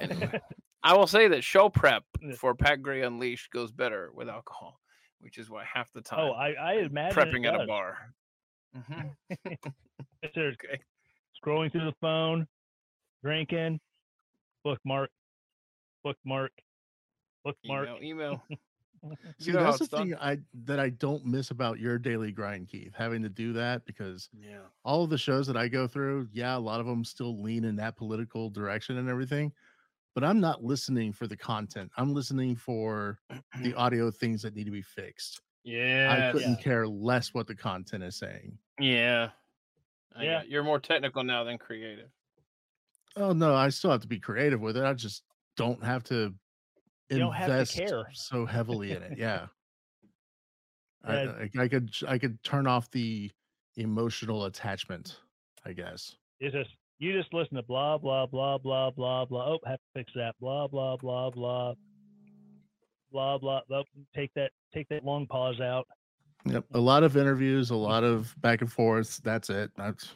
Anyway, 0.00 0.40
I 0.82 0.96
will 0.96 1.06
say 1.06 1.28
that 1.28 1.44
show 1.44 1.68
prep 1.68 2.02
for 2.36 2.54
Pat 2.54 2.82
Gray 2.82 3.02
Unleashed 3.02 3.50
goes 3.52 3.70
better 3.70 4.10
with 4.12 4.28
alcohol, 4.28 4.80
which 5.20 5.38
is 5.38 5.48
why 5.48 5.64
half 5.64 5.92
the 5.92 6.02
time 6.02 6.20
oh, 6.20 6.32
I, 6.32 6.52
I 6.52 6.72
imagine 6.80 7.16
prepping 7.16 7.46
at 7.46 7.60
a 7.60 7.66
bar. 7.66 8.12
Mhm. 8.76 9.10
Okay. 10.24 10.80
scrolling 11.44 11.70
through 11.70 11.84
the 11.84 11.94
phone, 12.00 12.48
drinking, 13.22 13.78
bookmark, 14.64 15.10
bookmark, 16.02 16.50
bookmark. 17.44 17.88
Email, 18.02 18.40
email. 18.50 18.58
See, 19.38 19.52
know 19.52 19.62
that's 19.64 19.78
the 19.78 19.86
done. 19.86 20.08
thing 20.10 20.14
I 20.20 20.38
that 20.64 20.78
I 20.80 20.90
don't 20.90 21.24
miss 21.26 21.50
about 21.50 21.78
your 21.78 21.98
daily 21.98 22.32
grind, 22.32 22.68
Keith. 22.68 22.94
Having 22.96 23.22
to 23.22 23.28
do 23.28 23.52
that 23.54 23.84
because 23.84 24.28
Yeah. 24.38 24.58
all 24.84 25.04
of 25.04 25.10
the 25.10 25.18
shows 25.18 25.46
that 25.46 25.56
I 25.56 25.68
go 25.68 25.86
through, 25.86 26.28
yeah, 26.32 26.56
a 26.56 26.58
lot 26.58 26.80
of 26.80 26.86
them 26.86 27.04
still 27.04 27.40
lean 27.42 27.64
in 27.64 27.76
that 27.76 27.96
political 27.96 28.50
direction 28.50 28.98
and 28.98 29.08
everything. 29.08 29.52
But 30.14 30.22
I'm 30.24 30.40
not 30.40 30.62
listening 30.62 31.12
for 31.12 31.26
the 31.26 31.36
content. 31.36 31.90
I'm 31.96 32.14
listening 32.14 32.54
for 32.56 33.18
the 33.60 33.74
audio 33.76 34.10
things 34.10 34.42
that 34.42 34.54
need 34.54 34.64
to 34.64 34.70
be 34.70 34.82
fixed. 34.82 35.40
Yeah. 35.64 36.28
I 36.28 36.32
couldn't 36.32 36.56
Yeah. 36.58 36.62
care 36.62 36.86
less 36.86 37.34
what 37.34 37.46
the 37.46 37.54
content 37.54 38.04
is 38.04 38.16
saying. 38.16 38.56
Yeah. 38.78 39.30
Yeah. 40.20 40.42
You're 40.46 40.62
more 40.62 40.78
technical 40.78 41.24
now 41.24 41.42
than 41.42 41.58
creative. 41.58 42.10
Oh 43.16 43.32
no, 43.32 43.54
I 43.54 43.68
still 43.70 43.90
have 43.90 44.02
to 44.02 44.08
be 44.08 44.18
creative 44.20 44.60
with 44.60 44.76
it. 44.76 44.84
I 44.84 44.92
just 44.94 45.22
don't 45.56 45.82
have 45.84 46.02
to 46.04 46.34
You 47.14 47.20
don't 47.20 47.32
have 47.34 47.46
to 47.46 47.52
invest 47.52 47.76
care. 47.76 48.04
so 48.12 48.46
heavily 48.46 48.92
in 48.92 49.02
it. 49.02 49.18
Yeah. 49.18 49.46
I, 51.06 51.14
I, 51.14 51.50
I 51.58 51.68
could 51.68 51.90
I 52.08 52.18
could 52.18 52.42
turn 52.42 52.66
off 52.66 52.90
the 52.90 53.30
emotional 53.76 54.46
attachment, 54.46 55.18
I 55.64 55.72
guess. 55.72 56.16
It's 56.40 56.54
just 56.54 56.70
you 56.98 57.12
just 57.12 57.32
listen 57.34 57.56
to 57.56 57.62
blah 57.62 57.98
blah 57.98 58.26
blah 58.26 58.58
blah 58.58 58.90
blah 58.90 59.24
blah. 59.24 59.46
Oh, 59.46 59.58
have 59.66 59.78
to 59.78 60.00
fix 60.00 60.12
that. 60.14 60.34
Blah 60.40 60.66
blah 60.68 60.96
blah 60.96 61.30
blah 61.30 61.74
blah 63.12 63.38
blah. 63.38 63.60
Oh, 63.70 63.82
take 64.14 64.32
that 64.34 64.50
take 64.72 64.88
that 64.88 65.04
long 65.04 65.26
pause 65.26 65.60
out. 65.60 65.86
Yep. 66.46 66.64
A 66.74 66.78
lot 66.78 67.02
of 67.02 67.16
interviews, 67.16 67.70
a 67.70 67.76
lot 67.76 68.04
of 68.04 68.34
back 68.40 68.60
and 68.60 68.70
forth. 68.70 69.20
That's 69.22 69.50
it. 69.50 69.70
That's 69.76 70.12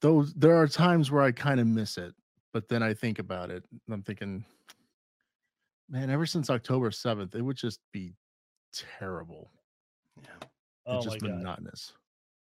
those 0.00 0.32
there 0.34 0.56
are 0.56 0.66
times 0.66 1.10
where 1.10 1.22
I 1.22 1.32
kind 1.32 1.60
of 1.60 1.66
miss 1.66 1.98
it, 1.98 2.14
but 2.52 2.68
then 2.68 2.82
I 2.82 2.94
think 2.94 3.18
about 3.18 3.50
it. 3.50 3.64
and 3.70 3.94
I'm 3.94 4.02
thinking, 4.02 4.44
man, 5.88 6.10
ever 6.10 6.26
since 6.26 6.50
October 6.50 6.90
7th, 6.90 7.34
it 7.34 7.42
would 7.42 7.56
just 7.56 7.80
be 7.92 8.14
terrible. 8.72 9.50
Yeah. 10.22 10.28
Oh 10.86 10.96
it's 10.98 11.06
my 11.06 11.12
just 11.12 11.24
god. 11.24 11.30
monotonous. 11.36 11.92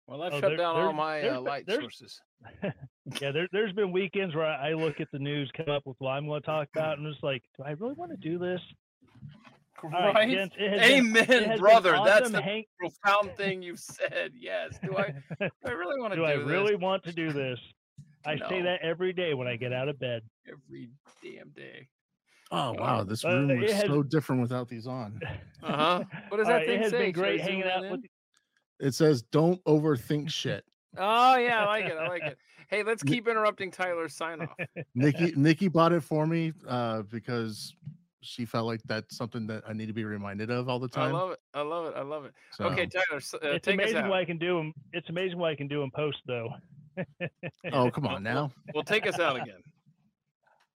Well, 0.07 0.24
I've 0.24 0.34
Oh, 0.34 0.39
shut 0.39 0.49
there- 0.49 0.57
down 0.57 0.76
all 0.76 0.93
my 0.93 1.22
there's 1.22 1.38
uh, 1.38 1.41
light 1.41 1.66
there's- 1.68 1.82
sources. 1.84 2.22
yeah, 3.22 3.32
there, 3.32 3.47
there's 3.51 3.74
been 3.74 3.91
weekends 3.91 4.34
where 4.34 4.45
I, 4.45 4.70
I 4.70 4.74
look 4.74 4.99
at 5.01 5.12
the 5.12 5.20
news, 5.20 5.51
come 5.55 5.70
up 5.70 5.86
with 5.86 5.97
what 5.99 6.12
I'm 6.12 6.26
going 6.26 6.41
to 6.41 6.45
talk 6.45 6.70
about, 6.76 6.97
and 6.97 7.05
it's 7.07 7.22
like, 7.22 7.43
do 7.57 7.64
I 7.64 7.72
really 7.72 7.93
want 7.95 8.12
to 8.12 8.18
do 8.18 8.38
this? 8.39 8.62
All 9.84 9.89
right, 9.91 10.14
Right? 10.16 10.30
gents, 10.32 10.55
it 10.57 10.72
has 10.72 10.82
been- 10.89 10.99
Amen, 11.07 11.24
it 11.24 11.30
has 11.30 11.47
been 11.47 11.60
brother. 11.60 11.91
That's 12.03 12.22
awesome 12.22 12.32
the 12.34 12.41
hang- 12.41 12.66
profound 12.80 13.36
thing 13.38 13.62
you've 13.62 13.80
said. 13.80 14.32
Yes. 14.38 14.80
Do 14.84 14.97
I? 14.97 15.14
Do 15.39 15.49
I 15.66 15.70
really 15.72 15.99
want 15.99 16.12
to 16.14 16.16
do 16.18 16.22
do, 16.24 16.28
I 16.28 16.38
this 16.38 16.47
really 16.47 16.76
want 16.76 17.03
to 17.03 17.12
do 17.14 17.32
this? 17.32 17.60
I 18.26 18.38
say 18.49 18.61
that 18.61 18.82
every 18.82 19.13
day 19.13 19.34
when 19.34 19.47
I 19.47 19.55
get 19.55 19.74
out 19.74 19.88
of 19.89 19.99
bed. 19.99 20.24
every 20.47 20.89
damn 21.24 21.49
day? 21.51 21.88
Oh 22.51 22.74
wow, 22.74 23.03
this 23.03 23.24
Uh, 23.24 23.30
room 23.30 23.51
it 23.51 23.61
was 23.61 23.72
has- 23.74 23.86
so 23.86 24.01
different 24.03 24.41
without 24.41 24.67
these 24.67 24.88
on. 24.88 25.22
Uh 25.63 25.76
huh. 25.76 26.03
What 26.30 26.38
does 26.38 26.47
that 26.47 26.53
right, 26.53 26.67
thing 26.67 26.80
it 26.80 26.84
has 26.84 26.91
say? 26.91 27.05
been 27.05 27.11
great 27.11 27.41
hanging 27.41 27.63
out 27.63 27.84
in? 27.86 27.91
with 27.91 28.01
It 28.80 28.93
says 28.93 29.22
don't 29.24 29.63
overthink 29.65 30.30
shit. 30.30 30.63
Oh 30.97 31.36
yeah, 31.38 31.61
I 31.61 31.65
like 31.67 31.86
it. 31.86 31.97
I 31.97 32.07
like 32.07 32.24
it. 32.32 32.38
Hey, 32.67 32.82
let's 32.82 33.03
keep 33.03 33.28
interrupting 33.28 33.70
Tyler's 33.70 34.15
sign 34.15 34.41
off. 34.41 34.49
Nikki 34.95 35.34
Nikki 35.36 35.67
bought 35.67 35.93
it 35.93 36.01
for 36.01 36.26
me 36.26 36.51
uh 36.67 37.03
because 37.03 37.76
she 38.22 38.43
felt 38.43 38.65
like 38.65 38.82
that's 38.86 39.15
something 39.15 39.45
that 39.47 39.63
I 39.67 39.74
need 39.74 39.86
to 39.86 39.93
be 39.93 40.03
reminded 40.03 40.49
of 40.49 40.67
all 40.67 40.80
the 40.80 40.88
time. 40.89 41.13
I 41.15 41.20
love 41.20 41.32
it. 41.32 41.39
I 41.53 41.61
love 41.61 41.86
it. 41.86 41.93
I 41.95 42.01
love 42.01 42.26
it. 42.26 42.34
So, 42.51 42.65
Okay, 42.65 42.86
Tyler, 42.88 43.17
s- 43.17 43.34
uh, 43.36 43.38
it's 43.43 43.65
take 43.65 43.80
us 43.80 43.84
amazing 43.84 43.97
out. 43.97 44.09
what 44.09 44.17
I 44.20 44.26
can 44.26 44.38
do. 44.39 44.59
in- 44.59 44.74
It's 44.91 45.07
amazing 45.09 45.38
what 45.38 45.51
I 45.51 45.55
can 45.55 45.67
do 45.70 45.84
in 45.84 45.91
post, 45.91 46.17
though. 46.26 46.49
Oh 47.72 47.92
come 47.92 48.08
on 48.08 48.24
now. 48.24 48.52
Well, 48.74 48.84
take 48.84 49.08
us 49.08 49.20
out 49.20 49.36
again. 49.36 49.62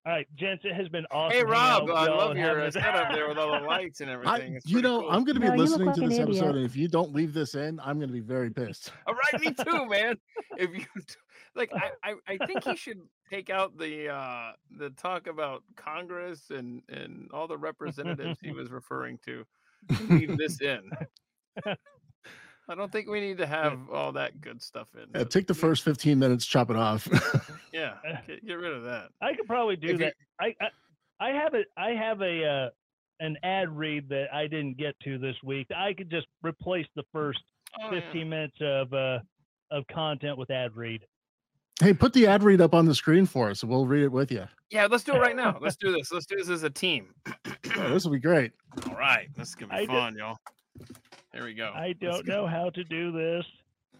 All 0.03 0.13
right, 0.13 0.27
gents, 0.35 0.65
it 0.65 0.73
has 0.73 0.89
been 0.89 1.05
awesome. 1.11 1.37
Hey, 1.37 1.43
Rob, 1.43 1.87
I 1.91 2.07
love 2.07 2.31
and 2.31 2.39
your 2.39 2.47
having 2.47 2.63
uh, 2.63 2.71
setup 2.71 3.11
there 3.13 3.29
with 3.29 3.37
all 3.37 3.51
the 3.51 3.67
lights 3.67 4.01
and 4.01 4.09
everything. 4.09 4.55
I, 4.55 4.59
you 4.65 4.81
know, 4.81 5.01
cool. 5.01 5.11
I'm 5.11 5.23
going 5.23 5.35
to 5.35 5.41
be 5.41 5.47
No, 5.47 5.53
listening 5.53 5.87
like 5.87 5.95
to 5.97 6.01
an 6.01 6.09
this 6.09 6.17
episode, 6.17 6.55
and 6.55 6.65
if 6.65 6.75
you 6.75 6.87
don't 6.87 7.13
leave 7.13 7.33
this 7.35 7.53
in, 7.53 7.79
I'm 7.81 7.97
going 7.97 8.09
to 8.09 8.13
be 8.13 8.19
very 8.19 8.49
pissed. 8.49 8.91
All 9.05 9.13
right, 9.13 9.39
me 9.39 9.53
too, 9.53 9.85
man. 9.89 10.15
If 10.57 10.71
you 10.73 10.85
like, 11.53 11.71
I, 11.75 11.91
I, 12.03 12.15
I 12.27 12.47
think 12.47 12.63
he 12.63 12.75
should 12.75 12.99
take 13.29 13.51
out 13.51 13.77
the 13.77 14.09
uh 14.09 14.53
the 14.79 14.89
talk 14.91 15.27
about 15.27 15.63
Congress 15.75 16.49
and 16.49 16.81
and 16.89 17.29
all 17.31 17.47
the 17.47 17.57
representatives 17.57 18.39
he 18.41 18.51
was 18.51 18.71
referring 18.71 19.19
to. 19.25 19.45
Leave 20.09 20.35
this 20.35 20.61
in. 20.61 20.81
I 22.69 22.75
don't 22.75 22.91
think 22.91 23.09
we 23.09 23.19
need 23.19 23.37
to 23.39 23.45
have 23.47 23.89
all 23.91 24.11
that 24.13 24.39
good 24.41 24.61
stuff 24.61 24.87
in. 24.95 25.05
Yeah, 25.19 25.25
take 25.25 25.47
the 25.47 25.53
first 25.53 25.83
15 25.83 26.17
minutes, 26.17 26.45
chop 26.45 26.69
it 26.69 26.75
off. 26.77 27.07
Yeah, 27.73 27.93
get, 28.27 28.45
get 28.45 28.53
rid 28.55 28.73
of 28.73 28.83
that. 28.83 29.11
I 29.21 29.33
could 29.33 29.47
probably 29.47 29.77
do 29.77 29.87
If 29.87 29.91
you- 29.93 29.97
that. 29.99 30.13
I, 30.41 30.53
I 30.59 30.67
I 31.21 31.29
have 31.29 31.53
a 31.53 31.63
I 31.77 31.91
have 31.91 32.21
a 32.21 32.43
uh, 32.45 32.69
an 33.21 33.37
ad 33.43 33.69
read 33.69 34.09
that 34.09 34.25
I 34.33 34.47
didn't 34.47 34.75
get 34.77 34.93
to 35.05 35.17
this 35.17 35.37
week. 35.41 35.67
I 35.73 35.93
could 35.93 36.09
just 36.11 36.27
replace 36.43 36.87
the 36.97 37.03
first 37.13 37.39
Oh, 37.81 37.93
yeah. 37.93 38.01
15 38.01 38.27
minutes 38.29 38.57
of 38.59 38.93
uh 38.93 39.19
of 39.71 39.87
content 39.87 40.37
with 40.37 40.51
ad 40.51 40.75
read. 40.75 41.05
hey, 41.81 41.93
put 41.93 42.11
the 42.11 42.27
ad 42.27 42.43
read 42.43 42.59
up 42.59 42.73
on 42.73 42.85
the 42.85 42.93
screen 42.93 43.25
for 43.25 43.49
us, 43.49 43.63
we'll 43.63 43.85
read 43.85 44.03
it 44.03 44.11
with 44.11 44.29
you. 44.33 44.45
Yeah, 44.69 44.87
let's 44.91 45.05
do 45.05 45.13
it 45.13 45.19
right 45.19 45.35
now. 45.37 45.57
Let's 45.61 45.77
do 45.77 45.93
this. 45.93 46.11
Let's 46.11 46.25
do 46.25 46.35
this 46.35 46.49
as 46.49 46.63
a 46.63 46.69
team. 46.69 47.13
Oh, 47.77 47.89
this 47.93 48.03
will 48.03 48.11
be 48.11 48.19
great. 48.19 48.51
All 48.89 48.95
right, 48.97 49.29
this 49.37 49.49
is 49.49 49.55
gonna 49.55 49.73
be 49.73 49.81
d- 49.81 49.93
fun, 49.93 50.13
y'all. 50.17 50.37
Here 51.33 51.45
we 51.45 51.53
go. 51.53 51.71
I 51.75 51.93
don't 51.93 52.25
go. 52.25 52.41
know 52.41 52.47
how 52.47 52.69
to 52.71 52.83
do 52.83 53.11
this. 53.11 53.45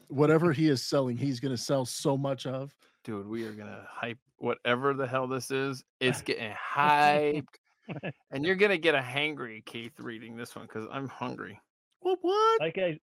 Whatever 0.07 0.51
he 0.51 0.67
is 0.67 0.84
selling, 0.84 1.15
he's 1.17 1.39
going 1.39 1.55
to 1.55 1.61
sell 1.61 1.86
so 1.86 2.17
much 2.17 2.45
of. 2.45 2.76
dude. 3.03 3.28
We 3.28 3.45
are 3.45 3.53
gonna 3.53 3.86
hype 3.89 4.17
whatever 4.38 4.93
the 4.93 5.07
hell 5.07 5.28
this 5.28 5.51
is. 5.51 5.84
It's 6.01 6.22
getting 6.24 6.51
hyped, 6.51 7.45
and 8.32 8.45
you're 8.45 8.55
gonna 8.55 8.78
get 8.78 8.95
a 8.95 8.99
hangry 8.99 9.63
Keith 9.65 9.93
reading 9.99 10.36
this 10.36 10.55
one 10.55 10.65
because 10.65 10.88
I'm 10.91 11.07
hungry. 11.07 11.59
What? 12.01 12.19
What? 12.22 12.59
Like 12.59 12.78
I 12.78 12.99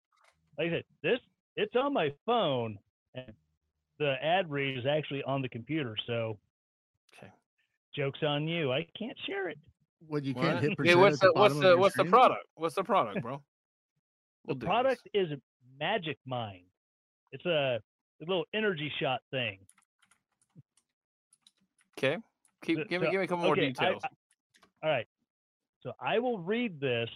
like 0.58 0.68
I 0.68 0.70
said, 0.70 0.84
this 1.02 1.20
it's 1.58 1.76
on 1.76 1.94
my 1.94 2.14
phone 2.26 2.80
and 3.16 3.34
the 4.00 4.16
ad 4.24 4.50
read 4.50 4.78
is 4.78 4.86
actually 4.86 5.24
on 5.24 5.42
the 5.42 5.50
computer, 5.50 5.96
so 6.08 6.38
Okay. 7.18 7.32
joke's 7.96 8.24
on 8.24 8.48
you. 8.48 8.72
I 8.72 8.88
can't 8.98 9.18
share 9.26 9.50
it. 9.50 9.58
What 10.08 10.24
you 10.24 10.34
can't 10.34 10.56
What? 10.56 10.64
hit 10.64 10.70
Hey, 10.72 10.76
present 10.76 11.00
what's 11.00 11.16
at 11.16 11.20
the, 11.28 11.34
the 11.34 11.40
what's 11.40 11.54
the 11.60 11.62
your 11.68 11.78
what's 11.78 11.96
the 11.98 12.06
product? 12.06 12.46
What's 12.56 12.76
the 12.76 12.84
product, 12.84 13.22
bro? 13.22 13.44
We'll 14.46 14.58
The 14.58 14.66
product 14.66 15.08
this. 15.14 15.30
is 15.32 15.38
Magic 15.80 16.18
Mind. 16.26 16.64
It's 17.32 17.46
a, 17.46 17.80
a 18.22 18.26
little 18.26 18.46
energy 18.54 18.92
shot 19.00 19.22
thing. 19.32 19.60
Okay. 21.98 22.18
Keep 22.64 22.78
So- 22.78 22.84
give 22.86 23.02
me 23.02 23.12
give 23.12 23.20
me 23.20 23.26
a 23.26 23.28
couple 23.28 23.44
more 23.46 23.54
okay, 23.54 23.66
I- 23.66 23.68
details. 23.68 24.02
I- 24.04 24.86
all 24.86 24.90
right. 24.90 25.08
So 25.82 25.94
I 26.00 26.20
will 26.20 26.40
read 26.40 26.80
this. 26.80 27.10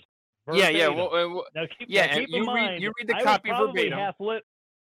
yeah, 0.54 0.70
yeah. 0.70 0.88
Well, 0.88 1.08
uh, 1.14 1.30
well, 1.30 1.46
now 1.56 1.64
keep, 1.78 1.88
yeah, 1.90 2.08
now 2.08 2.16
keep 2.16 2.30
you 2.30 2.54
read- 2.54 2.82
you 2.82 2.92
read 2.98 3.08
the 3.08 3.16
I 3.16 3.24
copy 3.24 3.50
probably 3.50 3.84
verbatim. 3.84 4.00
Half 4.00 4.20
lit. 4.20 4.44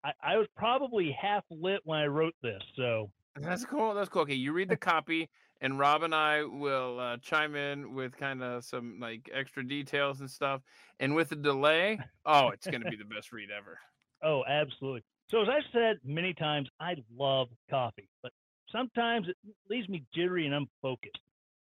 I, 0.05 0.13
I 0.23 0.37
was 0.37 0.49
probably 0.57 1.13
half 1.13 1.45
lit 1.51 1.81
when 1.85 1.99
I 1.99 2.07
wrote 2.07 2.35
this. 2.43 2.63
So 2.77 3.11
that's 3.37 3.65
cool. 3.65 3.95
That's 3.95 4.09
cool. 4.09 4.23
Okay, 4.23 4.35
you 4.35 4.53
read 4.53 4.69
the 4.69 4.77
copy, 4.93 5.29
and 5.63 5.79
Rob 5.79 6.03
and 6.03 6.15
I 6.15 6.43
will 6.43 6.99
uh, 6.99 7.17
chime 7.19 7.55
in 7.55 7.95
with 7.95 8.17
kind 8.17 8.43
of 8.43 8.65
some 8.65 8.99
like 9.01 9.31
extra 9.33 9.67
details 9.67 10.21
and 10.21 10.29
stuff. 10.29 10.61
And 11.01 11.15
with 11.15 11.31
the 11.31 11.37
delay, 11.37 11.99
oh, 12.27 12.49
it's 12.49 12.67
gonna 12.67 12.91
be 12.91 12.97
the 12.97 13.05
best 13.05 13.33
read 13.33 13.49
ever. 13.57 13.79
Oh, 14.23 14.43
absolutely. 14.47 15.03
So 15.31 15.41
as 15.41 15.49
I've 15.49 15.63
said 15.73 15.97
many 16.05 16.35
times, 16.35 16.69
I 16.81 16.97
love 17.17 17.49
coffee, 17.71 18.09
but 18.23 18.33
sometimes 18.71 19.29
it 19.29 19.37
leaves 19.71 19.89
me 19.89 20.05
jittery 20.15 20.47
and 20.47 20.55
unfocused. 20.55 21.19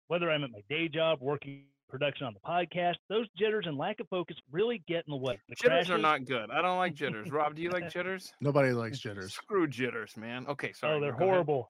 Whether 0.08 0.32
I'm 0.32 0.44
at 0.44 0.52
my 0.52 0.62
day 0.70 0.88
job, 0.88 1.20
working 1.22 1.66
production 1.90 2.26
on 2.26 2.34
the 2.34 2.40
podcast, 2.40 2.96
those 3.10 3.28
jitters 3.38 3.66
and 3.68 3.78
lack 3.78 4.00
of 4.00 4.08
focus 4.10 4.38
really 4.52 4.82
get 4.88 5.04
in 5.06 5.12
the 5.12 5.18
way. 5.18 5.38
The 5.50 5.56
Jitters 5.56 5.90
are 5.90 5.98
not 5.98 6.26
good. 6.26 6.50
I 6.50 6.62
don't 6.62 6.78
like 6.78 6.96
jitters. 6.96 7.30
Rob, 7.30 7.56
do 7.56 7.62
you 7.62 7.70
like 7.70 7.90
jitters? 7.94 8.32
Nobody 8.40 8.72
likes 8.72 9.00
jitters. 9.00 9.34
Screw 9.34 9.68
jitters, 9.68 10.16
man. 10.16 10.46
Okay, 10.48 10.72
sorry. 10.72 10.98
oh, 10.98 11.02
they're 11.02 11.12
go 11.12 11.18
ahead. 11.18 11.28
horrible. 11.30 11.70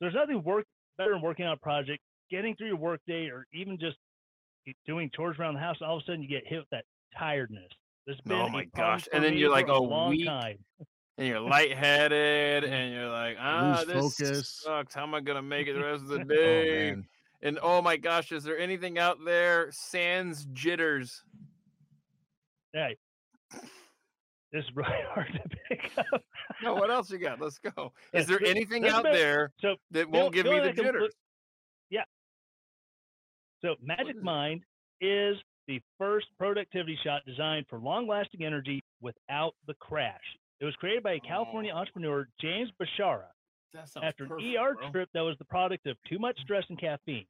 There's 0.00 0.14
nothing 0.14 0.42
work 0.42 0.66
better 0.98 1.12
than 1.12 1.22
working 1.22 1.46
on 1.46 1.52
a 1.52 1.56
project, 1.56 2.00
getting 2.30 2.54
through 2.56 2.68
your 2.68 2.76
workday, 2.76 3.26
or 3.28 3.46
even 3.52 3.78
just 3.78 3.96
doing 4.86 5.10
chores 5.14 5.36
around 5.38 5.54
the 5.54 5.60
house. 5.60 5.76
All 5.80 5.96
of 5.96 6.02
a 6.02 6.06
sudden, 6.06 6.22
you 6.22 6.28
get 6.28 6.46
hit 6.46 6.58
with 6.58 6.70
that 6.70 6.84
tiredness. 7.16 7.68
There's 8.06 8.20
been 8.22 8.36
Oh 8.40 8.48
my 8.48 8.64
gosh, 8.76 9.08
and 9.12 9.22
then 9.24 9.36
you're 9.36 9.50
like 9.50 9.68
a 9.68 9.74
long 9.76 10.10
week 10.10 10.26
time. 10.26 10.58
and 11.18 11.26
you're 11.26 11.40
lightheaded 11.48 12.64
and 12.64 12.92
you're 12.94 13.08
like, 13.10 13.36
ah, 13.40 13.78
Lose 13.78 13.86
this 13.86 13.96
focus. 14.18 14.60
sucks. 14.64 14.94
How 14.94 15.02
am 15.02 15.14
I 15.14 15.20
gonna 15.20 15.42
make 15.42 15.66
it 15.66 15.74
the 15.74 15.80
rest 15.84 16.02
of 16.02 16.08
the 16.08 16.20
Oh 16.20 16.24
day? 16.24 16.90
man. 16.92 17.06
and 17.42 17.58
oh 17.62 17.82
my 17.82 17.96
gosh, 17.96 18.30
is 18.32 18.44
there 18.44 18.58
anything 18.58 18.98
out 18.98 19.18
there? 19.24 19.68
Sans 19.72 20.46
jitters. 20.52 21.22
Hey, 22.72 22.96
this 24.52 24.62
is 24.64 24.70
really 24.74 24.90
hard 25.12 25.32
to 25.32 25.56
pick 25.68 25.90
up. 26.12 26.22
No, 26.62 26.74
what 26.74 26.90
else 26.90 27.10
you 27.10 27.18
got? 27.18 27.40
Let's 27.40 27.58
go. 27.58 27.92
Yeah, 28.12 28.20
Is 28.20 28.26
there 28.26 28.42
anything 28.44 28.86
out 28.88 29.02
been- 29.04 29.12
there 29.12 29.52
So 29.60 29.76
that 29.92 30.08
won't 30.10 30.32
give 30.34 30.46
me 30.46 30.58
the 30.60 30.66
thing 30.66 30.68
I 30.70 30.72
can 30.72 30.84
put- 30.84 30.92
jitters? 30.92 31.14
So 33.62 33.74
Magic? 33.82 34.22
Mind 34.22 34.62
is 35.00 35.36
the 35.66 35.80
first 35.98 36.26
productivity 36.38 36.96
shot 37.02 37.22
designed 37.26 37.66
for 37.68 37.78
long-lasting 37.78 38.44
energy 38.44 38.82
without 39.00 39.54
the 39.66 39.74
crash. 39.80 40.20
It 40.60 40.66
was 40.66 40.74
created 40.76 41.02
by 41.02 41.12
a 41.14 41.20
California 41.20 41.72
Oh. 41.74 41.78
entrepreneur 41.78 42.28
James 42.40 42.70
Beshara. 42.80 43.28
After 44.02 44.24
an 44.24 44.32
ER 44.56 44.74
bro. 44.74 44.90
trip 44.90 45.08
that 45.14 45.20
was 45.22 45.36
the 45.38 45.44
product 45.46 45.86
of 45.86 45.96
too 46.08 46.18
much 46.18 46.38
stress 46.40 46.64
and 46.68 46.78
caffeine. 46.78 47.26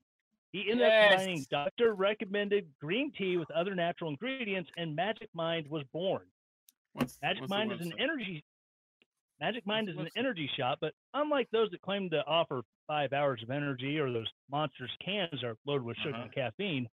He 0.53 0.71
ended 0.71 0.87
up 0.87 1.11
combining 1.11 1.45
doctor 1.51 1.95
recommended 1.95 2.69
green 2.81 3.12
tea 3.12 3.37
with 3.37 3.51
other 3.51 3.75
natural 3.75 4.11
ingredients, 4.11 4.71
and 4.77 4.95
Magic 4.95 5.29
Mind 5.35 5.67
was 5.69 5.83
born. 5.93 6.23
What's, 6.93 7.19
Magic 7.23 7.41
what's 7.43 7.51
Mind 7.51 7.73
is 7.73 7.81
an 7.81 7.95
energy. 7.99 8.45
Magic 9.41 9.66
Mind 9.66 9.89
is 9.89 9.97
an 9.99 10.09
energy 10.16 10.49
shot, 10.57 10.78
but 10.80 10.93
unlike 11.14 11.49
those 11.53 11.70
that 11.70 11.82
claim 11.82 12.09
to 12.11 12.24
offer 12.26 12.62
five 12.87 13.12
hours 13.12 13.43
of 13.43 13.51
energy 13.51 13.99
or 13.99 14.11
those 14.12 14.28
monsters 14.51 14.91
cans 15.05 15.43
are 15.45 15.57
loaded 15.66 15.84
with 15.84 15.97
sugar 15.99 16.14
Uh-huh. 16.14 16.22
and 16.24 16.32
caffeine, 16.32 16.89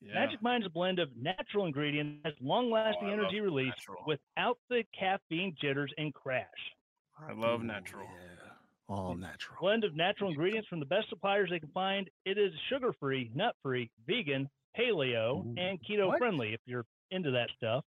Yeah. 0.00 0.14
Magic 0.14 0.40
Mind 0.40 0.62
is 0.62 0.66
a 0.68 0.70
blend 0.70 0.98
of 0.98 1.14
natural 1.16 1.66
ingredients, 1.66 2.22
that 2.22 2.32
has 2.34 2.40
long-lasting 2.40 3.08
Oh, 3.08 3.12
energy 3.12 3.40
release 3.40 3.68
natural. 3.70 4.04
without 4.06 4.58
the 4.68 4.84
caffeine 4.92 5.54
jitters 5.60 5.92
and 5.98 6.14
crash. 6.14 6.74
I 7.18 7.32
love 7.32 7.60
Ooh, 7.60 7.64
natural. 7.64 8.08
Yeah. 8.08 8.52
All 8.88 9.14
natural. 9.14 9.58
Blend 9.60 9.84
of 9.84 9.94
natural 9.94 10.30
ingredients 10.30 10.68
from 10.68 10.80
the 10.80 10.86
best 10.86 11.08
suppliers 11.10 11.50
they 11.50 11.60
can 11.60 11.70
find. 11.70 12.08
It 12.24 12.38
is 12.38 12.52
sugar-free, 12.68 13.30
nut-free, 13.34 13.90
vegan, 14.06 14.48
paleo, 14.76 15.44
Ooh. 15.46 15.54
and 15.58 15.78
keto-friendly. 15.82 16.54
If 16.54 16.60
you're 16.66 16.86
into 17.10 17.30
that 17.32 17.50
stuff, 17.56 17.84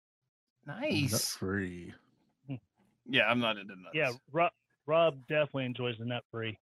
Nice. 0.66 1.36
free. 1.38 1.93
Yeah, 3.12 3.24
I'm 3.30 3.39
not 3.39 3.57
into 3.57 3.76
nuts. 3.76 3.93
yeah, 3.93 4.12
Rob, 4.32 4.51
Rob 4.88 5.18
definitely 5.28 5.66
enjoys 5.66 5.97
the 5.99 6.05
nut-free. 6.05 6.57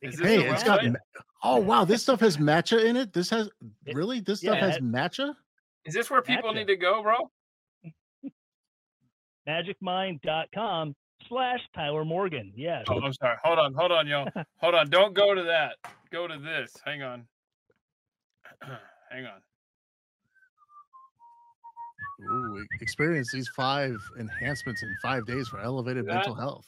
It 0.00 0.14
Is 0.14 0.18
Hey, 0.20 0.42
it's 0.48 0.62
got. 0.64 0.80
website? 0.80 0.96
Oh 1.42 1.58
wow, 1.58 1.84
this 1.84 2.02
stuff 2.02 2.20
has 2.20 2.38
matcha 2.38 2.82
in 2.84 2.96
it. 2.96 3.12
This 3.12 3.28
has 3.30 3.48
It- 3.86 3.94
really. 3.94 4.20
This 4.20 4.40
stuff 4.40 4.56
yeah, 4.56 4.66
has 4.66 4.76
it- 4.76 4.82
matcha. 4.84 5.34
Is 5.84 5.92
this 5.94 6.08
where 6.10 6.22
people 6.22 6.50
Matcha. 6.52 6.54
need 6.56 6.66
to 6.68 6.76
go, 6.76 7.02
bro? 7.02 7.30
magicmind.com 9.48 10.94
slash 11.28 11.60
Tyler 11.74 12.04
Morgan. 12.04 12.52
Yes. 12.56 12.84
Oh, 12.88 13.00
I'm 13.00 13.12
sorry. 13.12 13.36
Hold 13.44 13.58
on, 13.58 13.74
hold 13.74 13.92
on, 13.92 14.06
y'all. 14.06 14.28
Hold 14.58 14.74
on. 14.74 14.88
Don't 14.88 15.14
go 15.14 15.34
to 15.34 15.42
that. 15.42 15.76
Go 16.10 16.26
to 16.26 16.38
this. 16.38 16.74
Hang 16.84 17.02
on. 17.02 17.26
Hang 19.10 19.26
on. 19.26 19.40
Ooh, 22.22 22.64
experience 22.80 23.30
these 23.32 23.48
five 23.48 23.96
enhancements 24.18 24.82
in 24.82 24.94
five 25.02 25.26
days 25.26 25.48
for 25.48 25.58
elevated 25.60 26.06
That- 26.06 26.14
mental 26.14 26.34
health. 26.34 26.66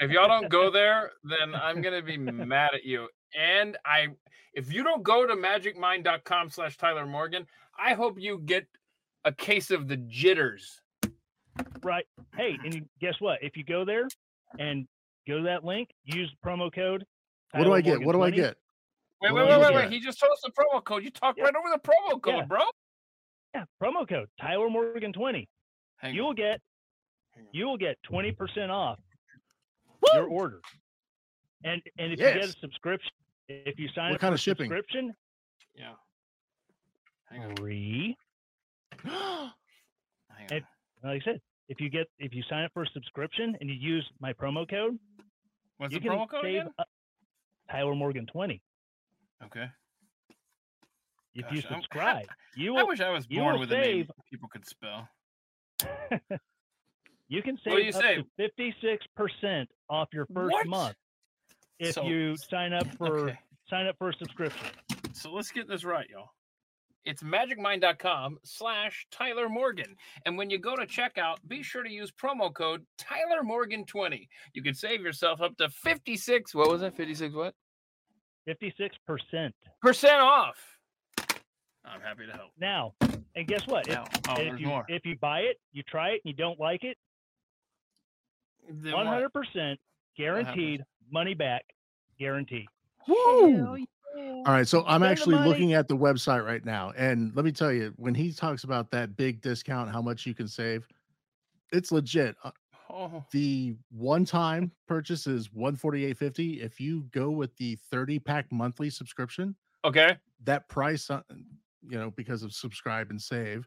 If 0.00 0.10
y'all 0.10 0.28
don't 0.28 0.48
go 0.48 0.70
there, 0.72 1.12
then 1.24 1.54
I'm 1.54 1.80
gonna 1.82 2.02
be 2.02 2.16
mad 2.16 2.70
at 2.74 2.84
you. 2.84 3.08
And 3.38 3.76
I, 3.84 4.08
if 4.54 4.72
you 4.72 4.82
don't 4.84 5.02
go 5.02 5.26
to 5.26 5.34
magicmind.com 5.34 6.50
slash 6.50 6.76
Tyler 6.76 7.06
Morgan, 7.06 7.46
I 7.78 7.94
hope 7.94 8.18
you 8.18 8.38
get 8.44 8.66
a 9.24 9.32
case 9.32 9.70
of 9.70 9.88
the 9.88 9.96
jitters. 9.96 10.80
Right. 11.82 12.06
Hey, 12.36 12.56
and 12.64 12.88
guess 13.00 13.14
what? 13.20 13.38
If 13.42 13.56
you 13.56 13.64
go 13.64 13.84
there 13.84 14.06
and 14.58 14.86
go 15.26 15.38
to 15.38 15.44
that 15.44 15.64
link, 15.64 15.90
use 16.04 16.32
promo 16.44 16.72
code. 16.72 17.04
What 17.52 17.64
do 17.64 17.72
I 17.72 17.80
get? 17.80 18.00
What 18.02 18.12
do 18.12 18.22
I 18.22 18.30
20. 18.30 18.36
get? 18.36 18.56
Wait, 19.22 19.32
wait, 19.32 19.48
wait, 19.48 19.60
wait, 19.60 19.74
wait. 19.74 19.90
He 19.92 20.00
just 20.00 20.18
told 20.20 20.32
us 20.32 20.40
the 20.44 20.50
promo 20.50 20.82
code. 20.82 21.04
You 21.04 21.10
talked 21.10 21.38
Yeah. 21.38 21.44
right 21.44 21.54
over 21.56 21.68
the 21.72 21.78
promo 21.80 22.20
code, 22.20 22.34
Yeah. 22.36 22.44
bro. 22.44 22.60
Yeah, 23.54 23.64
promo 23.82 24.08
code 24.08 24.28
Tyler 24.40 24.68
Morgan 24.68 25.12
20. 25.12 25.48
Hang 25.98 26.14
You 26.14 26.22
on. 26.22 26.26
will 26.28 26.34
get 26.34 26.60
you 27.52 27.66
will 27.66 27.76
get 27.78 27.96
20% 28.10 28.70
off 28.70 28.98
your 30.12 30.26
order. 30.28 30.60
And 31.64 31.80
and 31.98 32.12
if 32.12 32.18
you 32.18 32.24
get 32.26 32.44
a 32.44 32.48
subscription, 32.60 33.10
if 33.48 33.78
you 33.78 33.88
sign 33.94 34.10
What 34.10 34.16
up 34.16 34.20
kind 34.20 34.30
for 34.32 34.34
of 34.34 34.40
shipping? 34.40 34.66
subscription, 34.70 35.14
Yeah. 35.74 35.92
Hang 37.30 37.44
on. 37.44 37.56
free. 37.56 38.16
Hang 39.04 39.12
on. 39.12 39.52
And- 40.50 40.64
Like 41.02 41.20
I 41.22 41.24
said, 41.24 41.40
if 41.68 41.80
you 41.80 41.90
get 41.90 42.06
if 42.18 42.32
you 42.34 42.42
sign 42.48 42.64
up 42.64 42.72
for 42.72 42.82
a 42.82 42.86
subscription 42.88 43.56
and 43.60 43.68
you 43.70 43.76
use 43.76 44.08
my 44.20 44.32
promo 44.32 44.68
code, 44.68 44.98
What's 45.78 45.92
you 45.92 46.00
the 46.00 46.08
can 46.08 46.18
promo 46.18 46.28
code 46.28 46.42
save 46.42 46.60
again? 46.62 46.72
Tyler 47.70 47.94
Morgan 47.94 48.26
20. 48.26 48.60
Okay. 49.44 49.66
If 51.34 51.46
you 51.50 51.62
Gosh, 51.62 51.70
I'm- 51.72 51.80
subscribe, 51.80 52.26
you 52.56 52.76
I 52.76 52.82
wish 52.84 53.00
I 53.00 53.10
was 53.10 53.26
born 53.26 53.54
will 53.54 53.60
with 53.60 53.72
a 53.72 53.76
name 53.78 54.08
people 54.30 54.48
could 54.52 54.66
spell. 54.68 55.08
you 57.28 57.42
can 57.42 57.58
save 57.64 57.78
you 57.78 57.88
up 57.90 58.02
save? 58.02 58.24
to 58.38 58.98
56% 59.42 59.66
off 59.90 60.08
your 60.12 60.26
first 60.32 60.52
What? 60.52 60.66
month 60.66 60.96
if 61.78 61.94
So- 61.94 62.04
you 62.04 62.36
sign 62.36 62.72
up 62.72 62.86
for 62.98 63.28
Okay. 63.30 63.38
sign 63.68 63.86
up 63.86 63.96
for 63.98 64.10
a 64.10 64.14
subscription. 64.14 64.66
So 65.12 65.32
let's 65.32 65.50
get 65.50 65.68
this 65.68 65.84
right, 65.84 66.08
y'all. 66.10 66.30
It's 67.04 67.22
magicmind.com 67.22 68.38
slash 68.44 69.06
Tyler 69.10 69.48
Morgan. 69.50 69.94
And 70.24 70.38
when 70.38 70.48
you 70.48 70.58
go 70.58 70.74
to 70.74 70.86
checkout, 70.86 71.36
be 71.46 71.62
sure 71.62 71.82
to 71.82 71.90
use 71.90 72.10
promo 72.10 72.52
code 72.52 72.86
Tyler 72.96 73.42
Morgan 73.42 73.84
20. 73.84 74.26
You 74.54 74.62
can 74.62 74.72
save 74.72 75.02
yourself 75.02 75.42
up 75.42 75.54
to 75.58 75.68
56. 75.68 76.54
What 76.54 76.70
was 76.70 76.80
that? 76.80 76.96
56 76.96 77.34
what? 77.34 77.54
56%. 78.48 79.50
Percent 79.82 80.14
off. 80.14 80.73
I'm 81.84 82.00
happy 82.00 82.26
to 82.26 82.32
help. 82.32 82.50
Now, 82.58 82.94
and 83.34 83.46
guess 83.46 83.66
what? 83.66 83.86
If, 83.88 83.94
Now, 83.94 84.04
oh, 84.28 84.32
if 84.32 84.38
there's 84.38 84.60
you 84.60 84.66
more. 84.68 84.84
if 84.88 85.04
you 85.04 85.16
buy 85.16 85.40
it, 85.40 85.60
you 85.72 85.82
try 85.82 86.10
it, 86.10 86.20
and 86.24 86.30
you 86.30 86.32
don't 86.34 86.58
like 86.58 86.84
it, 86.84 86.96
Then 88.68 88.92
hundred 88.92 89.32
percent 89.32 89.78
guaranteed 90.16 90.84
money 91.10 91.34
back 91.34 91.64
guarantee. 92.18 92.66
Woo! 93.08 93.86
All 94.16 94.44
right, 94.46 94.66
so 94.66 94.80
I'm 94.86 95.00
Spend 95.00 95.04
actually 95.04 95.36
looking 95.38 95.72
at 95.72 95.88
the 95.88 95.96
website 95.96 96.44
right 96.46 96.64
now, 96.64 96.92
and 96.96 97.34
let 97.34 97.44
me 97.44 97.50
tell 97.50 97.72
you, 97.72 97.92
when 97.96 98.14
he 98.14 98.32
talks 98.32 98.62
about 98.64 98.90
that 98.92 99.16
big 99.16 99.40
discount, 99.40 99.90
how 99.90 100.00
much 100.00 100.24
you 100.24 100.34
can 100.34 100.46
save, 100.46 100.86
it's 101.72 101.90
legit. 101.90 102.36
Uh, 102.44 102.50
Oh, 102.90 103.24
The 103.32 103.74
one-time 103.90 104.70
purchase 104.86 105.26
is 105.26 105.48
148.50. 105.48 106.62
If 106.62 106.80
you 106.80 107.02
go 107.10 107.30
with 107.30 107.56
the 107.56 107.76
30-pack 107.92 108.52
monthly 108.52 108.88
subscription, 108.88 109.56
okay. 109.84 110.16
that 110.44 110.68
price, 110.68 111.10
uh, 111.10 111.22
you 111.88 111.98
know, 111.98 112.10
because 112.10 112.42
of 112.42 112.52
subscribe 112.52 113.10
and 113.10 113.20
save, 113.20 113.66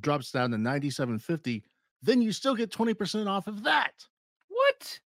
drops 0.00 0.30
down 0.30 0.50
to 0.50 0.56
97.50. 0.56 1.62
Then 2.02 2.22
you 2.22 2.32
still 2.32 2.54
get 2.54 2.70
20% 2.70 3.26
off 3.26 3.46
of 3.46 3.62
that. 3.64 3.92
What? 4.48 5.00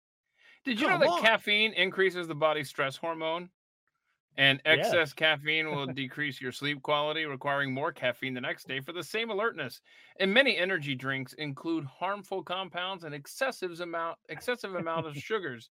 Did 0.65 0.79
you 0.79 0.87
know 0.87 0.99
that 0.99 1.07
on. 1.07 1.22
caffeine 1.22 1.73
increases 1.73 2.27
the 2.27 2.35
body's 2.35 2.69
stress 2.69 2.95
hormone? 2.95 3.49
And 4.38 4.61
excess 4.63 5.11
caffeine 5.13 5.72
will 5.72 5.88
decrease 5.93 6.39
your 6.39 6.51
sleep 6.51 6.81
quality, 6.81 7.26
requiring 7.26 7.73
more 7.73 7.91
caffeine 7.91 8.34
the 8.34 8.41
next 8.41 8.68
day 8.68 8.80
for 8.80 8.93
the 8.93 9.03
same 9.03 9.30
alertness. 9.30 9.81
And 10.19 10.34
many 10.34 10.57
energy 10.57 10.95
drinks 10.95 11.34
include 11.34 11.85
harmful 11.85 12.41
compounds 12.41 13.03
and 13.03 13.13
excessive 13.13 13.80
amount 13.81 14.18
excessive 14.30 14.76
amount 14.76 15.07
of 15.07 15.15
sugars, 15.18 15.69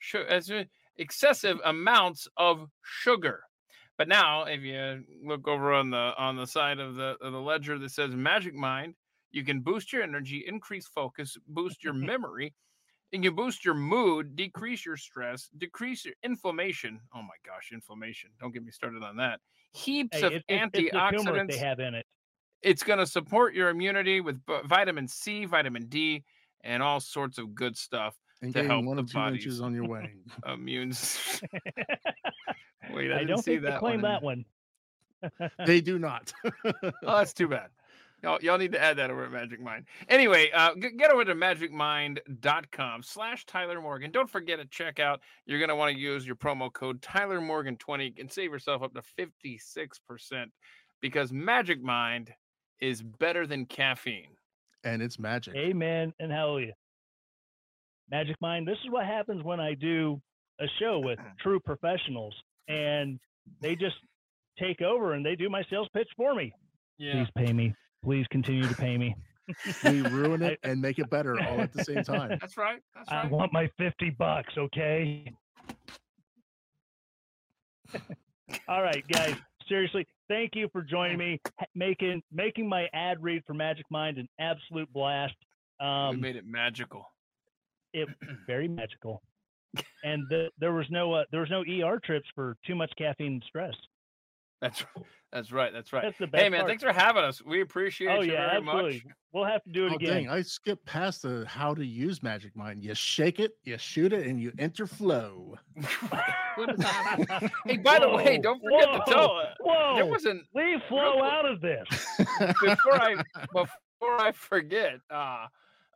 Su- 0.00 0.24
as 0.28 0.50
excessive 0.96 1.58
amounts 1.64 2.26
of 2.36 2.68
sugar. 2.82 3.42
But 3.98 4.06
now, 4.08 4.44
if 4.44 4.62
you 4.62 5.04
look 5.24 5.48
over 5.48 5.72
on 5.74 5.90
the 5.90 6.14
on 6.16 6.36
the 6.36 6.46
side 6.46 6.78
of 6.78 6.94
the 6.94 7.16
of 7.20 7.32
the 7.32 7.40
ledger 7.40 7.78
that 7.80 7.90
says 7.90 8.14
Magic 8.14 8.54
Mind, 8.54 8.94
you 9.32 9.44
can 9.44 9.60
boost 9.60 9.92
your 9.92 10.02
energy, 10.02 10.44
increase 10.46 10.86
focus, 10.86 11.36
boost 11.48 11.82
your 11.82 11.92
memory, 12.12 12.54
and 13.12 13.24
you 13.24 13.32
boost 13.32 13.64
your 13.64 13.74
mood, 13.74 14.36
decrease 14.36 14.86
your 14.86 14.96
stress, 14.96 15.50
decrease 15.58 16.04
your 16.04 16.14
inflammation. 16.22 17.00
Oh 17.14 17.22
my 17.22 17.34
gosh, 17.44 17.70
inflammation. 17.72 18.30
Don't 18.40 18.52
get 18.54 18.64
me 18.64 18.70
started 18.70 19.02
on 19.02 19.16
that. 19.16 19.40
Heaps 19.72 20.16
Hey, 20.18 20.22
of 20.26 20.32
it- 20.32 20.44
it's- 20.48 20.70
it's 20.74 20.76
the 20.76 20.90
antioxidants. 20.96 21.48
they 21.50 21.58
have 21.58 21.80
in 21.80 21.94
it. 21.94 22.06
It's 22.62 22.82
going 22.82 22.98
to 23.00 23.06
support 23.06 23.54
your 23.54 23.68
immunity 23.68 24.20
with 24.20 24.44
b- 24.46 24.58
vitamin 24.64 25.06
C, 25.08 25.44
vitamin 25.44 25.86
D, 25.88 26.24
and 26.64 26.82
all 26.82 26.98
sorts 27.00 27.38
of 27.38 27.54
good 27.54 27.76
stuff. 27.76 28.16
And 28.42 28.52
To 28.54 28.64
help 28.64 28.84
one 28.84 28.98
of 28.98 29.08
the 29.10 29.18
or 29.18 29.28
two 29.30 29.34
inches 29.34 29.58
bodies. 29.58 29.60
on 29.60 29.74
your 29.74 29.86
way. 29.88 30.14
Immune. 30.46 30.92
Wait, 32.92 33.10
I, 33.10 33.16
I 33.16 33.18
didn't 33.18 33.28
don't 33.28 33.42
see 33.44 33.56
that 33.58 33.78
claim 33.78 34.02
one. 34.02 34.10
that 34.10 34.22
one. 34.22 34.44
they 35.66 35.80
do 35.90 35.98
not. 35.98 36.32
Oh, 36.64 36.72
that's 37.02 37.32
too 37.32 37.48
bad. 37.48 37.68
Y'all, 38.22 38.38
y'all 38.42 38.58
need 38.58 38.72
to 38.72 38.82
add 38.82 38.96
that 38.96 39.10
over 39.10 39.24
at 39.26 39.30
Magic 39.30 39.60
Mind. 39.60 39.84
Anyway, 40.08 40.50
uh, 40.52 40.74
g- 40.74 40.90
get 40.98 41.10
over 41.12 41.24
to 41.24 41.34
magicmind.com 41.36 43.02
slash 43.04 43.46
Tyler 43.46 43.80
Morgan. 43.80 44.10
Don't 44.10 44.28
forget 44.28 44.58
to 44.58 44.64
check 44.66 44.98
out. 44.98 45.20
you're 45.46 45.60
going 45.60 45.68
to 45.68 45.76
want 45.76 45.92
to 45.94 45.98
use 46.00 46.26
your 46.26 46.34
promo 46.36 46.72
code 46.72 47.00
Tyler 47.00 47.40
Morgan 47.40 47.76
20 47.76 48.14
and 48.18 48.30
save 48.30 48.50
yourself 48.50 48.82
up 48.82 48.92
to 48.94 49.02
56% 49.18 50.46
because 51.00 51.32
Magic 51.32 51.80
Mind 51.82 52.32
is 52.80 53.02
better 53.02 53.46
than 53.46 53.66
caffeine. 53.66 54.30
and 54.84 55.00
it's 55.02 55.18
magic. 55.18 55.54
Amen 55.54 56.12
and 56.18 56.32
hallelujah. 56.32 56.74
Magic 58.10 58.36
Mind. 58.40 58.66
This 58.66 58.78
is 58.84 58.90
what 58.90 59.04
happens 59.06 59.44
when 59.44 59.60
I 59.60 59.74
do 59.74 60.20
a 60.60 60.66
show 60.80 60.98
with 60.98 61.18
true 61.40 61.60
professionals 61.60 62.34
and 62.68 63.18
they 63.60 63.74
just 63.74 63.96
take 64.58 64.80
over 64.82 65.14
and 65.14 65.24
they 65.24 65.34
do 65.36 65.48
my 65.48 65.64
sales 65.70 65.88
pitch 65.94 66.08
for 66.16 66.34
me. 66.34 66.52
Yeah. 66.98 67.12
Please 67.24 67.28
pay 67.46 67.52
me. 67.52 67.74
Please 68.04 68.26
continue 68.30 68.66
to 68.68 68.74
pay 68.74 68.96
me. 68.98 69.14
we 69.84 70.02
ruin 70.02 70.42
it 70.42 70.58
and 70.64 70.80
make 70.80 70.98
it 70.98 71.08
better 71.10 71.40
all 71.42 71.60
at 71.60 71.72
the 71.72 71.82
same 71.84 72.02
time. 72.04 72.36
That's 72.40 72.56
right. 72.56 72.80
That's 72.94 73.10
I 73.10 73.26
want 73.26 73.52
my 73.52 73.70
50 73.78 74.10
bucks, 74.10 74.52
okay? 74.58 75.32
All 78.68 78.82
right, 78.82 79.06
guys. 79.08 79.34
Seriously, 79.68 80.06
thank 80.28 80.54
you 80.54 80.68
for 80.72 80.82
joining 80.82 81.18
me, 81.18 81.40
making 81.74 82.22
making 82.32 82.68
my 82.68 82.88
ad 82.94 83.22
read 83.22 83.42
for 83.46 83.52
Magic 83.54 83.84
Mind 83.90 84.16
an 84.18 84.28
absolute 84.40 84.90
blast. 84.92 85.34
we 85.80 85.86
Um, 85.86 86.20
made 86.20 86.36
it 86.36 86.46
magical. 86.46 87.04
it 87.92 88.08
very 88.46 88.68
magical. 88.68 89.22
And 90.04 90.22
the, 90.30 90.48
there 90.58 90.72
was 90.72 90.86
no 90.90 91.12
uh, 91.12 91.24
there 91.30 91.40
was 91.40 91.50
no 91.50 91.62
ER 91.62 91.98
trips 92.04 92.26
for 92.34 92.56
too 92.66 92.74
much 92.74 92.92
caffeine 92.96 93.32
and 93.34 93.44
stress. 93.46 93.74
That's 94.60 94.84
that's 95.32 95.52
right. 95.52 95.72
That's 95.72 95.92
right. 95.92 96.02
That's 96.02 96.18
the 96.18 96.26
best 96.26 96.42
Hey 96.42 96.48
man, 96.48 96.60
part. 96.60 96.70
thanks 96.70 96.82
for 96.82 96.92
having 96.92 97.22
us. 97.22 97.40
We 97.44 97.60
appreciate 97.60 98.08
oh 98.08 98.22
you 98.22 98.32
yeah, 98.32 98.46
very 98.48 98.56
absolutely. 98.58 98.92
much. 99.04 99.14
We'll 99.32 99.44
have 99.44 99.62
to 99.64 99.70
do 99.70 99.86
it 99.86 99.92
Oh, 99.92 99.96
again. 99.96 100.14
dang, 100.14 100.28
I 100.30 100.40
skipped 100.42 100.84
past 100.86 101.22
the 101.22 101.44
how 101.46 101.74
to 101.74 101.84
use 101.84 102.22
Magic 102.22 102.56
Mind. 102.56 102.82
You 102.82 102.94
shake 102.94 103.38
it, 103.38 103.52
you 103.62 103.76
shoot 103.78 104.12
it, 104.12 104.26
and 104.26 104.40
you 104.40 104.52
enter 104.58 104.86
flow. 104.86 105.56
What 106.56 106.74
is 106.74 106.82
happening? 106.82 107.50
hey, 107.66 107.76
by 107.76 107.98
the 108.00 108.08
way, 108.08 108.38
don't 108.38 108.60
forget 108.62 108.88
whoa, 108.88 108.98
to 108.98 109.04
tell. 109.06 109.30
uh, 109.36 109.44
Whoa! 109.60 109.94
There 109.96 110.06
wasn't 110.06 110.42
Leave 110.54 110.80
flow 110.88 111.18
quick. 111.20 111.30
out 111.32 111.44
of 111.46 111.60
this. 111.60 111.86
before 112.62 112.94
I 113.00 113.14
before 113.52 114.20
I 114.20 114.32
forget. 114.32 114.94
Uh, 115.10 115.46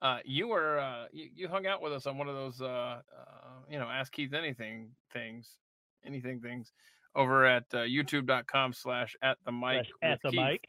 uh, 0.03 0.19
you 0.25 0.49
were 0.49 0.79
uh, 0.79 1.07
you, 1.13 1.29
you 1.35 1.49
hung 1.49 1.67
out 1.67 1.81
with 1.81 1.93
us 1.93 2.07
on 2.07 2.19
one 2.19 2.29
of 2.29 2.35
those 2.35 2.61
uh, 2.61 2.67
uh, 2.67 3.01
you 3.71 3.79
know 3.79 3.87
ask 3.89 4.13
Keith 4.13 4.35
anything 4.35 4.91
things 5.13 5.57
anything 6.05 6.41
things 6.41 6.73
over 7.15 7.45
at 7.47 7.65
uh, 7.73 7.79
youtube.com 7.79 8.73
slash 8.73 9.15
at 9.23 9.39
the 9.47 9.53
mic 9.53 9.87
at 10.03 10.19
the 10.25 10.31
Keith. 10.31 10.41
mic. 10.41 10.65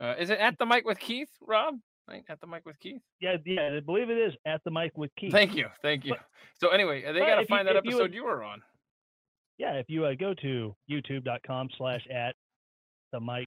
Uh, 0.00 0.14
is 0.18 0.30
it 0.30 0.38
at 0.38 0.56
the 0.58 0.66
mic 0.66 0.84
with 0.84 0.98
Keith, 0.98 1.28
Rob? 1.40 1.74
Right, 2.08 2.24
At 2.28 2.40
the 2.40 2.46
mic 2.48 2.66
with 2.66 2.78
Keith. 2.80 3.00
Yeah, 3.20 3.36
yeah. 3.46 3.70
I 3.76 3.80
believe 3.80 4.10
it 4.10 4.18
is 4.18 4.34
at 4.44 4.60
the 4.64 4.72
mic 4.72 4.90
with 4.98 5.14
Keith. 5.16 5.30
Thank 5.30 5.54
you, 5.54 5.66
thank 5.82 6.04
you. 6.04 6.10
But- 6.14 6.24
so 6.58 6.68
anyway, 6.70 7.02
they 7.12 7.20
got 7.20 7.36
to 7.36 7.42
if 7.42 7.48
you- 7.50 7.56
find 7.56 7.68
that 7.68 7.76
if 7.76 7.84
you 7.84 7.90
episode 7.92 8.02
would- 8.02 8.14
you 8.14 8.24
were 8.24 8.42
on. 8.42 8.60
yeah, 9.58 9.74
if 9.74 9.88
you 9.88 10.04
uh, 10.04 10.14
go 10.18 10.34
to 10.34 10.74
youtube.com 10.90 11.68
slash 11.78 12.04
at 12.12 12.34
the 13.12 13.20
mic 13.20 13.46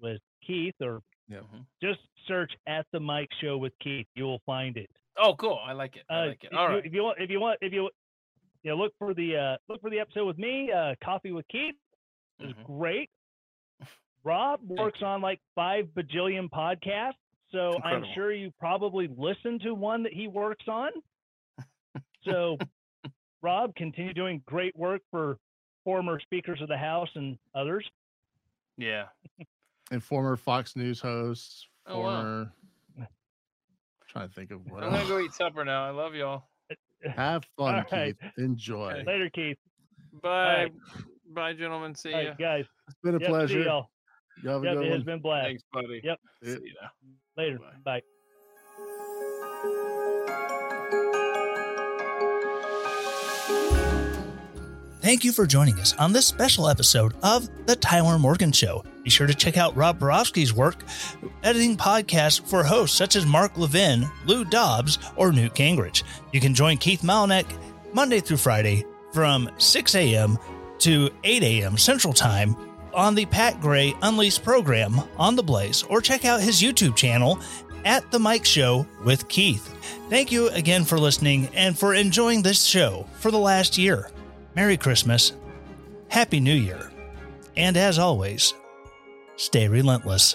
with 0.00 0.20
Keith 0.46 0.74
or 0.80 1.02
Yeah. 1.28 1.40
Mhm. 1.40 1.66
just 1.82 2.00
search 2.28 2.52
at 2.66 2.86
the 2.92 3.00
Mic 3.00 3.28
show 3.40 3.58
with 3.58 3.72
Keith, 3.80 4.06
you 4.14 4.24
will 4.24 4.38
find 4.46 4.76
it. 4.76 4.90
Oh, 5.16 5.34
cool. 5.36 5.58
I 5.64 5.72
like 5.72 5.96
it. 5.96 6.04
I 6.08 6.14
Uh, 6.22 6.26
like 6.28 6.44
it. 6.44 6.52
if 6.52 6.56
All 6.58 6.68
you- 6.68 6.74
right. 6.76 6.86
If 6.86 6.92
you 6.92 7.02
want, 7.02 7.20
if 7.20 7.30
you 7.30 7.40
want, 7.40 7.58
if 7.62 7.72
you, 7.72 7.90
you 8.62 8.70
know, 8.70 8.76
look 8.76 8.92
for 8.98 9.12
the 9.14 9.36
uh, 9.36 9.56
look 9.68 9.80
for 9.80 9.90
the 9.90 9.98
episode 9.98 10.26
with 10.26 10.38
me, 10.38 10.70
uh, 10.70 10.94
Coffee 11.02 11.32
with 11.32 11.46
Keith 11.48 11.76
is 12.40 12.52
Mhm. 12.52 12.64
great. 12.64 13.10
Rob 14.24 14.60
works 14.62 15.02
on 15.02 15.20
like 15.20 15.40
five 15.54 15.86
bajillion 15.96 16.48
podcasts, 16.48 17.14
so 17.50 17.80
I'm 17.82 18.04
sure 18.14 18.32
you 18.32 18.50
probably 18.58 19.08
listened 19.08 19.62
to 19.62 19.74
one 19.74 20.02
that 20.04 20.12
he 20.12 20.28
works 20.28 20.66
on. 20.68 20.90
So, 22.24 22.58
Rob, 23.42 23.74
continue 23.76 24.12
doing 24.12 24.40
great 24.46 24.74
work 24.76 25.02
for 25.10 25.38
former 25.84 26.18
speakers 26.20 26.60
of 26.60 26.68
the 26.68 26.76
House 26.76 27.08
and 27.14 27.38
others. 27.54 27.88
Yeah. 28.76 29.08
And 29.90 30.02
former 30.02 30.36
Fox 30.36 30.76
News 30.76 31.00
hosts, 31.00 31.68
Oh, 31.86 32.00
wow. 32.00 32.02
former. 32.04 32.52
Trying 34.08 34.28
to 34.28 34.34
think 34.34 34.50
of 34.50 34.64
what 34.70 34.82
I'm 34.84 34.90
gonna 34.92 35.06
go 35.06 35.18
eat 35.18 35.34
supper 35.34 35.64
now. 35.64 35.84
I 35.84 35.90
love 35.90 36.14
y'all. 36.14 36.44
Have 37.16 37.44
fun, 37.56 37.74
All 37.74 37.84
right. 37.92 38.16
Keith. 38.18 38.30
Enjoy. 38.38 39.02
Later, 39.06 39.28
Keith. 39.30 39.58
Bye. 40.22 40.54
right. 40.62 40.72
Bye, 41.34 41.52
gentlemen. 41.54 41.94
See 41.94 42.12
All 42.12 42.22
ya. 42.22 42.28
right, 42.30 42.38
guys. 42.38 42.64
It's 42.88 42.96
been 43.02 43.16
a 43.16 43.18
Yep, 43.18 43.26
see 43.26 43.30
pleasure. 43.30 43.62
y'all. 43.64 43.90
You 44.42 44.50
have 44.50 44.62
a 44.62 44.66
Yep, 44.66 44.74
good 44.76 44.84
it 44.84 44.92
has 44.92 45.02
been 45.04 45.20
blast. 45.20 45.44
Thanks, 45.46 45.62
buddy. 45.72 46.00
Yep. 46.04 46.18
Yeah. 46.42 46.54
See 46.54 46.72
ya. 46.80 46.88
Later. 47.36 47.58
Bye. 47.58 47.74
Bye. 47.84 48.02
Thank 55.06 55.22
you 55.22 55.30
for 55.30 55.46
joining 55.46 55.78
us 55.78 55.94
on 55.98 56.12
this 56.12 56.26
special 56.26 56.68
episode 56.68 57.14
of 57.22 57.48
The 57.66 57.76
Tyler 57.76 58.18
Morgan 58.18 58.50
Show. 58.50 58.82
Be 59.04 59.08
sure 59.08 59.28
to 59.28 59.34
check 59.34 59.56
out 59.56 59.76
Rob 59.76 60.00
Barowski's 60.00 60.52
work 60.52 60.82
editing 61.44 61.76
podcasts 61.76 62.44
for 62.44 62.64
hosts 62.64 62.96
such 62.98 63.14
as 63.14 63.24
Mark 63.24 63.56
Levin, 63.56 64.04
Lou 64.24 64.44
Dobbs, 64.44 64.98
or 65.14 65.30
Newt 65.30 65.54
Gingrich. 65.54 66.02
You 66.32 66.40
can 66.40 66.54
join 66.54 66.76
Keith 66.78 67.02
Malinak 67.02 67.46
Monday 67.92 68.18
through 68.18 68.38
Friday 68.38 68.84
from 69.12 69.48
6 69.58 69.94
a.m. 69.94 70.38
to 70.80 71.08
8 71.22 71.42
a.m. 71.44 71.78
Central 71.78 72.12
Time 72.12 72.56
on 72.92 73.14
the 73.14 73.26
Pat 73.26 73.60
Gray 73.60 73.94
Unleashed 74.02 74.42
program 74.42 75.00
on 75.18 75.36
The 75.36 75.42
Blaze, 75.44 75.84
or 75.84 76.00
check 76.00 76.24
out 76.24 76.40
his 76.40 76.60
YouTube 76.60 76.96
channel 76.96 77.38
at 77.84 78.10
The 78.10 78.18
Mic 78.18 78.44
Show 78.44 78.84
with 79.04 79.28
Keith. 79.28 79.72
Thank 80.10 80.32
you 80.32 80.48
again 80.48 80.84
for 80.84 80.98
listening 80.98 81.48
and 81.54 81.78
for 81.78 81.94
enjoying 81.94 82.42
this 82.42 82.64
show 82.64 83.06
for 83.20 83.30
the 83.30 83.38
last 83.38 83.78
year. 83.78 84.10
Merry 84.56 84.78
Christmas, 84.78 85.34
Happy 86.08 86.40
New 86.40 86.54
Year, 86.54 86.90
and 87.58 87.76
as 87.76 87.98
always, 87.98 88.54
stay 89.36 89.68
relentless. 89.68 90.34